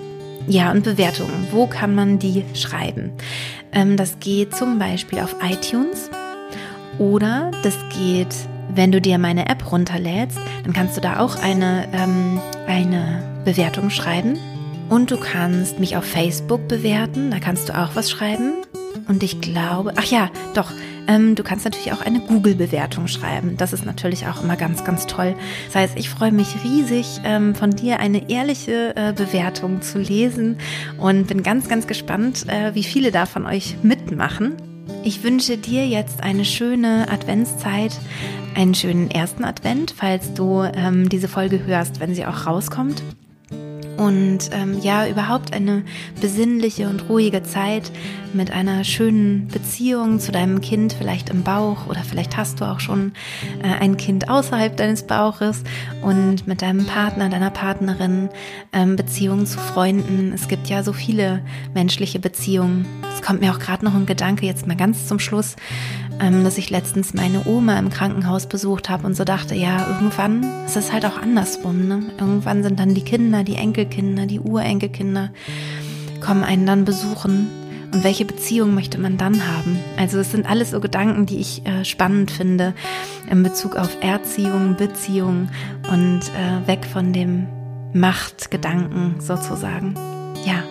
Ja, 0.48 0.70
und 0.70 0.82
Bewertungen. 0.82 1.46
Wo 1.50 1.66
kann 1.66 1.94
man 1.94 2.18
die 2.18 2.42
schreiben? 2.54 3.12
Ähm, 3.72 3.98
das 3.98 4.18
geht 4.18 4.56
zum 4.56 4.78
Beispiel 4.78 5.20
auf 5.20 5.36
iTunes 5.42 6.10
oder 6.98 7.50
das 7.62 7.76
geht, 7.90 8.34
wenn 8.74 8.90
du 8.90 9.00
dir 9.00 9.18
meine 9.18 9.48
App 9.48 9.70
runterlädst, 9.70 10.38
dann 10.64 10.72
kannst 10.72 10.96
du 10.96 11.00
da 11.02 11.20
auch 11.20 11.36
eine, 11.36 11.86
ähm, 11.92 12.40
eine 12.66 13.22
Bewertung 13.44 13.90
schreiben. 13.90 14.38
Und 14.88 15.10
du 15.10 15.18
kannst 15.18 15.80
mich 15.80 15.98
auf 15.98 16.04
Facebook 16.04 16.66
bewerten, 16.66 17.30
da 17.30 17.40
kannst 17.40 17.68
du 17.68 17.78
auch 17.78 17.90
was 17.94 18.10
schreiben. 18.10 18.54
Und 19.06 19.22
ich 19.22 19.42
glaube, 19.42 19.92
ach 19.96 20.04
ja, 20.04 20.30
doch, 20.54 20.72
ähm, 21.08 21.34
du 21.34 21.42
kannst 21.42 21.64
natürlich 21.64 21.92
auch 21.92 22.02
eine 22.02 22.20
Google-Bewertung 22.20 23.08
schreiben. 23.08 23.56
Das 23.56 23.72
ist 23.72 23.84
natürlich 23.84 24.26
auch 24.26 24.42
immer 24.42 24.56
ganz, 24.56 24.84
ganz 24.84 25.06
toll. 25.06 25.34
Das 25.66 25.74
heißt, 25.74 25.98
ich 25.98 26.10
freue 26.10 26.30
mich 26.30 26.62
riesig, 26.62 27.20
ähm, 27.24 27.54
von 27.54 27.70
dir 27.70 27.98
eine 27.98 28.30
ehrliche 28.30 28.94
äh, 28.94 29.12
Bewertung 29.12 29.82
zu 29.82 29.98
lesen 29.98 30.58
und 30.98 31.26
bin 31.26 31.42
ganz, 31.42 31.68
ganz 31.68 31.86
gespannt, 31.86 32.46
äh, 32.48 32.74
wie 32.74 32.84
viele 32.84 33.10
da 33.10 33.26
von 33.26 33.46
euch 33.46 33.76
mitmachen. 33.82 34.54
Ich 35.02 35.22
wünsche 35.22 35.56
dir 35.56 35.86
jetzt 35.86 36.22
eine 36.22 36.44
schöne 36.44 37.08
Adventszeit, 37.10 37.96
einen 38.54 38.74
schönen 38.74 39.10
ersten 39.10 39.44
Advent, 39.44 39.94
falls 39.96 40.34
du 40.34 40.62
ähm, 40.62 41.08
diese 41.08 41.28
Folge 41.28 41.64
hörst, 41.64 42.00
wenn 42.00 42.14
sie 42.14 42.26
auch 42.26 42.46
rauskommt 42.46 43.02
und 43.98 44.50
ähm, 44.52 44.78
ja, 44.80 45.06
überhaupt 45.08 45.52
eine 45.52 45.82
besinnliche 46.20 46.88
und 46.88 47.08
ruhige 47.08 47.42
Zeit 47.42 47.90
mit 48.32 48.50
einer 48.50 48.84
schönen 48.84 49.48
Beziehung 49.48 50.20
zu 50.20 50.30
deinem 50.32 50.60
Kind, 50.60 50.92
vielleicht 50.92 51.30
im 51.30 51.42
Bauch 51.42 51.86
oder 51.86 52.00
vielleicht 52.00 52.36
hast 52.36 52.60
du 52.60 52.64
auch 52.64 52.80
schon 52.80 53.12
äh, 53.62 53.66
ein 53.66 53.96
Kind 53.96 54.30
außerhalb 54.30 54.76
deines 54.76 55.02
Bauches 55.02 55.64
und 56.02 56.46
mit 56.46 56.62
deinem 56.62 56.86
Partner, 56.86 57.28
deiner 57.28 57.50
Partnerin, 57.50 58.28
ähm, 58.72 58.96
Beziehungen 58.96 59.46
zu 59.46 59.58
Freunden. 59.58 60.32
Es 60.32 60.48
gibt 60.48 60.68
ja 60.68 60.82
so 60.82 60.92
viele 60.92 61.42
menschliche 61.74 62.20
Beziehungen. 62.20 62.86
Es 63.12 63.22
kommt 63.22 63.40
mir 63.40 63.52
auch 63.52 63.58
gerade 63.58 63.84
noch 63.84 63.94
ein 63.94 64.06
Gedanke 64.06 64.46
jetzt 64.46 64.66
mal 64.66 64.76
ganz 64.76 65.08
zum 65.08 65.18
Schluss 65.18 65.56
dass 66.18 66.58
ich 66.58 66.70
letztens 66.70 67.14
meine 67.14 67.46
Oma 67.46 67.78
im 67.78 67.90
Krankenhaus 67.90 68.46
besucht 68.46 68.88
habe 68.88 69.06
und 69.06 69.14
so 69.14 69.24
dachte, 69.24 69.54
ja, 69.54 69.86
irgendwann 69.88 70.44
ist 70.66 70.76
es 70.76 70.92
halt 70.92 71.04
auch 71.04 71.16
andersrum. 71.16 71.86
Ne? 71.86 72.02
Irgendwann 72.18 72.62
sind 72.62 72.80
dann 72.80 72.94
die 72.94 73.04
Kinder, 73.04 73.44
die 73.44 73.56
Enkelkinder, 73.56 74.26
die 74.26 74.40
Urenkelkinder, 74.40 75.30
kommen 76.20 76.44
einen 76.44 76.66
dann 76.66 76.84
besuchen. 76.84 77.50
Und 77.92 78.04
welche 78.04 78.24
Beziehung 78.24 78.74
möchte 78.74 78.98
man 78.98 79.16
dann 79.16 79.46
haben? 79.46 79.78
Also 79.96 80.18
es 80.18 80.30
sind 80.30 80.48
alles 80.48 80.72
so 80.72 80.80
Gedanken, 80.80 81.26
die 81.26 81.38
ich 81.38 81.66
äh, 81.66 81.84
spannend 81.84 82.30
finde 82.30 82.74
in 83.30 83.42
Bezug 83.42 83.76
auf 83.76 83.96
Erziehung, 84.02 84.76
Beziehung 84.76 85.48
und 85.90 86.20
äh, 86.20 86.66
weg 86.66 86.84
von 86.84 87.12
dem 87.12 87.46
Machtgedanken 87.94 89.20
sozusagen. 89.20 89.94
Ja, 90.44 90.62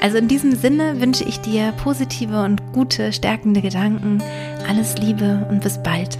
also 0.00 0.18
in 0.18 0.28
diesem 0.28 0.54
Sinne 0.54 1.00
wünsche 1.00 1.24
ich 1.24 1.40
dir 1.40 1.72
positive 1.72 2.42
und 2.42 2.72
gute, 2.72 3.12
stärkende 3.12 3.62
Gedanken. 3.62 4.22
Alles 4.68 4.98
Liebe 4.98 5.46
und 5.48 5.62
bis 5.62 5.82
bald. 5.82 6.18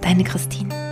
Deine 0.00 0.24
Christine. 0.24 0.89